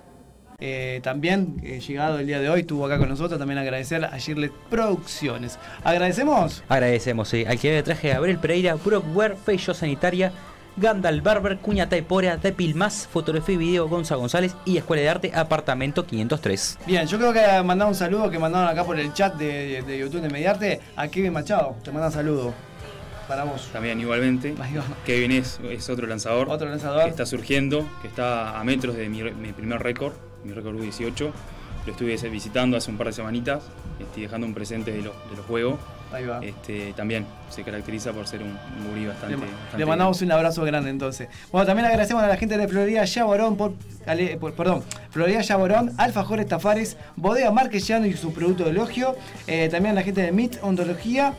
Eh, 0.59 1.01
también, 1.03 1.61
eh, 1.63 1.81
llegado 1.81 2.19
el 2.19 2.27
día 2.27 2.41
de 2.41 2.49
hoy, 2.49 2.61
estuvo 2.61 2.87
acá 2.87 2.99
con 2.99 3.09
nosotros. 3.09 3.39
También 3.39 3.59
agradecer 3.59 4.05
a 4.05 4.17
Shirley 4.19 4.51
Producciones. 4.71 5.59
¿Agradecemos? 5.85 6.63
Agradecemos, 6.69 7.29
sí. 7.29 7.45
Al 7.47 7.59
que 7.59 7.73
de 7.73 7.83
traje 7.83 8.09
Gabriel 8.09 8.39
Pereira, 8.39 8.75
Brockware, 8.75 9.37
Feyo 9.37 9.75
Sanitaria, 9.75 10.33
Gandal 10.79 11.21
Barber, 11.21 11.59
Cuña 11.59 11.89
Taipora, 11.89 12.37
Depil 12.37 12.75
Más, 12.75 13.07
Fotografía 13.11 13.55
y 13.55 13.59
Video 13.59 13.89
Gonza 13.89 14.15
González 14.15 14.55
y 14.65 14.77
Escuela 14.77 15.03
de 15.03 15.09
Arte 15.09 15.33
Apartamento 15.35 16.07
503. 16.07 16.79
Bien, 16.87 17.07
yo 17.07 17.19
creo 17.19 17.33
que 17.33 17.63
mandar 17.63 17.89
un 17.89 17.95
saludo 17.95 18.31
que 18.31 18.39
mandaron 18.39 18.69
acá 18.69 18.85
por 18.85 18.99
el 18.99 19.13
chat 19.15 19.35
de, 19.37 19.83
de 19.83 19.99
YouTube 19.99 20.21
de 20.21 20.29
Mediarte 20.29 20.81
a 20.97 21.09
Kevin 21.09 21.33
Machado. 21.33 21.77
Te 21.83 21.93
manda 21.93 22.09
un 22.09 22.13
saludo 22.13 22.55
para 23.27 23.45
vos. 23.45 23.69
También 23.73 24.01
igualmente. 24.01 24.55
Kevin 25.05 25.33
es, 25.33 25.61
es 25.71 25.89
otro 25.89 26.07
lanzador. 26.07 26.49
Otro 26.51 26.69
lanzador. 26.69 27.05
Que 27.05 27.11
está 27.11 27.27
surgiendo, 27.27 27.87
que 28.03 28.09
está 28.09 28.59
a 28.59 28.65
metros 28.65 28.97
de 28.97 29.09
mi 29.09 29.53
primer 29.53 29.83
récord, 29.83 30.13
mi 30.47 30.53
récord 30.53 30.77
U18. 30.77 31.31
Lo 31.87 31.93
estuve 31.93 32.17
visitando 32.31 32.77
hace 32.77 32.91
un 32.91 32.97
par 32.99 33.07
de 33.09 33.13
semanitas, 33.13 33.63
estoy 34.01 34.23
dejando 34.23 34.47
un 34.47 34.55
presente 34.55 34.91
de, 34.91 35.03
los 35.03 35.15
de 35.31 35.37
los 35.37 35.47
juegos. 35.47 35.79
Ahí 36.13 36.25
va. 36.25 36.41
Este, 36.43 36.93
también 36.95 37.27
se 37.51 37.63
caracteriza 37.65 38.13
por 38.13 38.27
ser 38.27 38.41
un, 38.43 38.57
gurí 38.89 39.07
bastante, 39.07 39.37
Le, 39.37 39.43
bastante 39.43 39.79
le 39.79 39.87
mandamos 39.87 40.23
un 40.23 40.33
abrazo 40.33 40.63
grande 40.65 40.91
entonces. 40.91 41.29
Bueno, 41.53 41.67
también 41.67 41.87
agradecemos 41.87 42.23
a 42.23 42.29
la 42.29 42.37
gente 42.37 42.57
de 42.59 42.67
Florida 42.69 43.05
Yaborón 43.05 43.57
por, 43.57 43.73
ale- 44.07 44.37
por- 44.37 44.53
perdón, 44.55 44.83
Florida 45.11 45.41
Yaborón, 45.43 45.93
Alfajores 45.97 46.47
Tafares, 46.47 46.97
Bodega 47.17 47.51
Marquesiano 47.53 48.07
y 48.07 48.15
su 48.15 48.33
producto 48.33 48.65
de 48.65 48.71
elogio. 48.71 49.15
Eh, 49.47 49.69
también 49.71 49.93
a 49.93 50.01
la 50.01 50.03
gente 50.03 50.23
de 50.23 50.33
Meet 50.33 50.59
Ontología. 50.63 51.35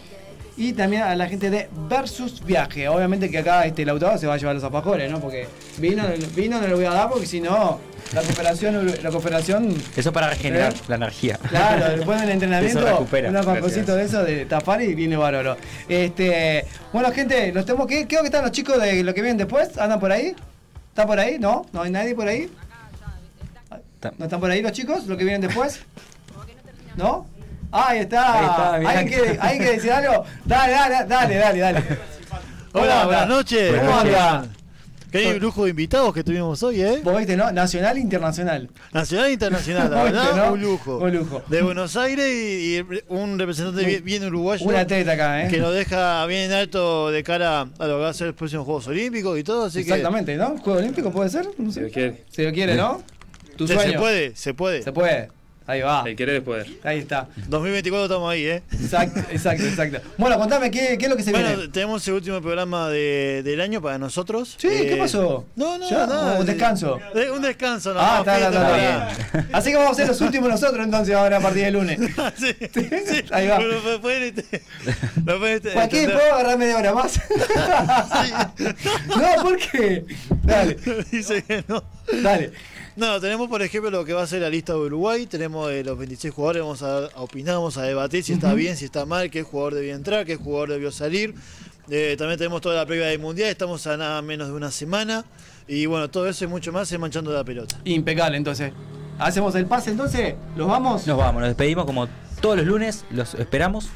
Y 0.60 0.74
también 0.74 1.04
a 1.04 1.16
la 1.16 1.28
gente 1.28 1.52
de 1.52 1.70
Versus 1.88 2.44
Viaje. 2.44 2.88
Obviamente 2.90 3.30
que 3.30 3.38
acá 3.38 3.66
este, 3.68 3.84
el 3.84 3.90
autor 3.90 4.18
se 4.18 4.26
va 4.26 4.34
a 4.34 4.38
llevar 4.38 4.56
los 4.56 4.64
alfajores, 4.64 5.12
¿no? 5.12 5.20
Porque 5.20 5.48
vino, 5.78 6.04
vino 6.36 6.60
no 6.60 6.68
le 6.68 6.74
voy 6.74 6.86
a 6.86 6.90
dar 6.94 7.10
porque 7.10 7.28
si 7.28 7.40
no, 7.40 7.80
la 8.14 8.22
cooperación, 8.22 8.94
la 9.04 9.10
cooperación 9.10 9.76
Eso 9.96 10.14
para 10.14 10.30
regenerar 10.30 10.74
¿Eh? 10.74 10.78
la 10.88 10.96
energía. 10.96 11.38
Claro, 11.50 11.98
después 11.98 12.22
del 12.22 12.30
entrenamiento, 12.30 12.80
Eso 12.86 12.90
recupera. 12.90 13.28
un 13.28 13.34
Gracias. 13.34 13.54
alfajorcito 13.56 13.96
de 13.96 14.04
eso 14.04 14.24
de 14.24 14.46
tapar 14.46 14.82
y 14.82 14.96
viene 14.96 15.18
bárbaro. 15.18 15.58
Este, 15.90 16.66
bueno, 16.94 17.12
gente, 17.12 17.52
nos 17.52 17.66
tenemos 17.66 17.88
que 17.88 18.02
ir. 18.02 18.08
Creo 18.08 18.22
que 18.22 18.28
están 18.28 18.44
los 18.44 18.52
chicos 18.52 18.82
de 18.82 19.04
lo 19.04 19.14
que 19.14 19.22
vienen 19.22 19.38
después. 19.38 19.78
¿Andan 19.78 20.00
por 20.00 20.12
ahí? 20.12 20.36
¿Está 20.90 21.06
por 21.06 21.20
ahí? 21.20 21.38
¿No? 21.40 21.66
¿No 21.74 21.82
hay 21.82 21.92
nadie 21.92 22.16
por 22.16 22.28
ahí? 22.28 22.50
¿No 24.18 24.26
están 24.26 24.40
por 24.40 24.50
ahí 24.52 24.62
los 24.62 24.72
chicos? 24.72 25.06
¿Lo 25.08 25.18
que 25.18 25.24
vienen 25.24 25.42
después? 25.42 25.82
¿No? 26.96 27.28
Ah, 27.72 27.88
ahí 27.90 28.00
está. 28.00 28.40
Ahí 28.40 28.46
está. 28.46 28.74
¿Alguien 29.00 29.08
quiere, 29.08 29.38
¿Alguien 29.42 29.58
quiere 29.58 29.74
decir 29.76 29.92
algo? 29.92 30.24
Dale, 30.46 30.72
dale, 30.74 31.06
dale, 31.08 31.36
dale, 31.36 31.60
dale. 31.60 31.84
Hola, 32.74 33.06
buenas 33.06 33.28
noches. 33.28 33.76
¿Cómo 33.80 33.98
anda? 34.00 34.46
Qué 35.12 35.40
lujo 35.40 35.64
de 35.64 35.70
invitados 35.70 36.14
que 36.14 36.24
tuvimos 36.24 36.62
hoy, 36.64 36.82
¿eh? 36.82 37.02
Vos 37.04 37.18
viste, 37.18 37.38
¿no? 37.38 37.52
Nacional 37.52 37.98
e 37.98 38.02
internacional. 38.02 38.70
Nacional 38.92 39.28
e 39.28 39.34
internacional, 39.34 39.90
la 39.92 40.04
Viste, 40.04 40.18
verdad, 40.20 40.46
¿no? 40.48 40.54
un 40.54 40.62
lujo. 40.62 40.98
Un 40.98 41.14
lujo. 41.14 41.44
De 41.48 41.62
Buenos 41.62 41.96
Aires 41.96 42.28
y, 42.28 42.78
y 42.78 42.86
un 43.08 43.40
representante 43.40 43.86
bien, 43.86 44.04
bien 44.04 44.24
uruguayo. 44.26 44.66
Una 44.66 44.86
teta 44.86 45.14
acá, 45.14 45.46
¿eh? 45.46 45.48
Que 45.50 45.60
nos 45.60 45.74
deja 45.74 46.26
bien 46.26 46.52
alto 46.52 47.10
de 47.10 47.24
cara 47.24 47.62
a 47.62 47.88
lo 47.88 47.96
que 47.96 48.02
va 48.02 48.10
a 48.10 48.14
ser 48.14 48.28
los 48.28 48.36
próximos 48.36 48.66
Juegos 48.66 48.88
Olímpicos 48.88 49.40
y 49.40 49.44
todo, 49.44 49.66
así 49.66 49.80
Exactamente, 49.80 50.36
¿no? 50.36 50.58
¿Juego 50.58 50.80
olímpico 50.80 51.12
puede 51.12 51.30
ser? 51.30 51.48
No 51.58 51.72
sé. 51.72 51.80
Si 51.80 51.86
lo 51.86 51.92
quiere. 51.92 52.24
Si 52.30 52.44
lo 52.44 52.52
quiere, 52.52 52.76
¿no? 52.76 53.02
Tu 53.56 53.66
que. 53.66 53.74
Se, 53.74 53.80
sueño. 53.80 53.92
se 53.94 53.98
puede, 53.98 54.36
se 54.36 54.54
puede. 54.54 54.82
Se 54.84 54.92
puede. 54.92 55.37
Ahí 55.68 55.82
va. 55.82 56.04
El 56.06 56.16
querer 56.16 56.36
es 56.38 56.42
poder. 56.44 56.66
Ahí 56.84 57.00
está. 57.00 57.28
2024 57.50 58.06
estamos 58.06 58.32
ahí, 58.32 58.46
¿eh? 58.46 58.64
Exacto, 58.72 59.20
exacto, 59.30 59.66
exacto. 59.66 60.00
Bueno, 60.18 60.38
contame, 60.40 60.72
¿qué, 60.72 60.98
qué 60.98 61.06
es 61.06 61.10
lo 61.10 61.18
que 61.18 61.24
se 61.24 61.32
Bueno, 61.32 61.50
viene? 61.50 61.68
tenemos 61.68 62.08
el 62.08 62.14
último 62.14 62.42
programa 62.42 62.88
de- 62.90 63.42
del 63.44 63.60
año 63.60 63.82
para 63.82 63.98
nosotros. 63.98 64.56
Sí, 64.58 64.70
¿qué 64.70 64.94
Eh, 64.94 64.98
pasó? 64.98 65.46
No, 65.58 65.78
no, 65.78 65.90
¿Ya? 65.90 66.08
no. 66.08 66.40
¿Un 66.40 66.46
descanso? 66.46 67.00
Eh, 67.14 67.30
Un 67.30 67.42
descanso, 67.42 67.94
no. 67.94 68.00
Ah, 68.00 68.18
está, 68.20 68.38
está, 68.48 68.76
bien. 68.76 69.46
Así 69.52 69.72
que 69.72 69.76
vamos 69.76 69.92
a 69.92 69.96
ser 69.96 70.08
los 70.08 70.22
últimos 70.22 70.50
nosotros 70.50 70.84
entonces 70.86 71.14
ahora 71.14 71.38
a 71.38 71.42
partir 71.42 71.64
del 71.66 71.74
lunes. 71.74 72.00
Ahí 73.32 73.48
va. 73.48 73.58
Bueno, 73.58 73.76
pues, 73.84 73.98
pueden 74.00 74.24
este- 74.24 74.62
lo 75.26 75.38
pueden 75.40 75.56
este- 75.58 75.72
Joaquín, 75.74 76.00
entender. 76.00 76.18
¿puedo 76.18 76.34
agarrar 76.34 76.58
media 76.58 76.78
hora 76.78 76.94
más? 76.94 77.20
no, 79.08 79.44
¿por 79.44 79.58
qué? 79.58 80.06
Dale. 80.44 80.78
Dice 81.12 81.44
que 81.44 81.64
no. 81.68 81.84
Dale. 82.24 82.52
No, 82.98 83.22
tenemos 83.22 83.48
por 83.48 83.62
ejemplo 83.62 83.92
lo 83.92 84.04
que 84.04 84.14
va 84.14 84.24
a 84.24 84.28
ser 84.28 84.42
la 84.42 84.50
lista 84.50 84.74
de 84.74 84.80
Uruguay. 84.80 85.28
Tenemos 85.28 85.72
eh, 85.72 85.84
los 85.84 86.00
26 86.00 86.34
jugadores, 86.34 86.64
vamos 86.64 86.82
a, 86.82 87.06
a 87.06 87.22
opinar, 87.22 87.54
vamos 87.54 87.78
a 87.78 87.84
debatir 87.84 88.24
si 88.24 88.34
está 88.34 88.56
bien, 88.56 88.76
si 88.76 88.86
está 88.86 89.06
mal, 89.06 89.30
qué 89.30 89.44
jugador 89.44 89.76
debió 89.76 89.94
entrar, 89.94 90.26
qué 90.26 90.36
jugador 90.36 90.70
debió 90.70 90.92
salir. 90.92 91.36
Eh, 91.92 92.16
también 92.18 92.40
tenemos 92.40 92.60
toda 92.60 92.76
la 92.76 92.88
previa 92.88 93.06
del 93.06 93.20
mundial, 93.20 93.50
estamos 93.50 93.86
a 93.86 93.98
nada 93.98 94.20
menos 94.24 94.48
de 94.48 94.54
una 94.56 94.72
semana. 94.72 95.26
Y 95.68 95.86
bueno, 95.86 96.10
todo 96.10 96.28
eso 96.28 96.44
y 96.46 96.48
mucho 96.48 96.72
más 96.72 96.92
es 96.92 97.00
manchando 97.00 97.32
la 97.32 97.44
pelota. 97.44 97.80
Impecable, 97.86 98.36
entonces. 98.36 98.74
Hacemos 99.20 99.54
el 99.54 99.68
pase 99.68 99.92
entonces, 99.92 100.34
¿los 100.56 100.68
vamos? 100.68 101.06
Nos 101.06 101.18
vamos, 101.20 101.42
nos 101.42 101.50
despedimos 101.50 101.86
como 101.86 102.08
todos 102.42 102.58
los 102.58 102.66
lunes, 102.66 103.06
los 103.12 103.36
esperamos. 103.36 103.90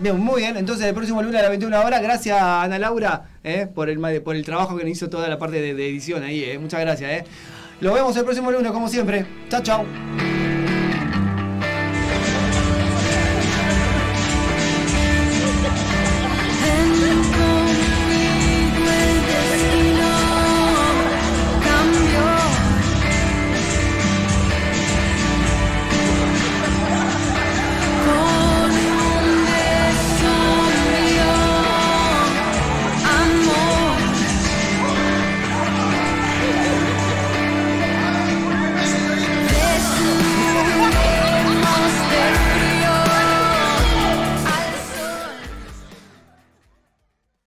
Bien, 0.00 0.18
muy 0.18 0.42
bien, 0.42 0.56
entonces 0.56 0.86
el 0.86 0.94
próximo 0.94 1.20
lunes 1.20 1.38
a 1.38 1.42
las 1.42 1.50
21 1.50 1.80
horas, 1.80 2.00
gracias 2.00 2.40
a 2.40 2.62
Ana 2.62 2.78
Laura 2.78 3.30
eh, 3.42 3.66
por, 3.72 3.88
el, 3.88 3.98
por 4.22 4.36
el 4.36 4.44
trabajo 4.44 4.76
que 4.76 4.84
nos 4.84 4.92
hizo 4.92 5.08
toda 5.08 5.28
la 5.28 5.38
parte 5.38 5.60
de, 5.60 5.74
de 5.74 5.88
edición 5.88 6.22
ahí, 6.22 6.44
eh. 6.44 6.58
muchas 6.58 6.80
gracias. 6.80 7.10
Eh. 7.10 7.24
Los 7.80 7.94
vemos 7.94 8.16
el 8.16 8.24
próximo 8.24 8.50
lunes 8.50 8.72
como 8.72 8.88
siempre. 8.88 9.26
Chao, 9.48 9.62
chao. 9.62 9.84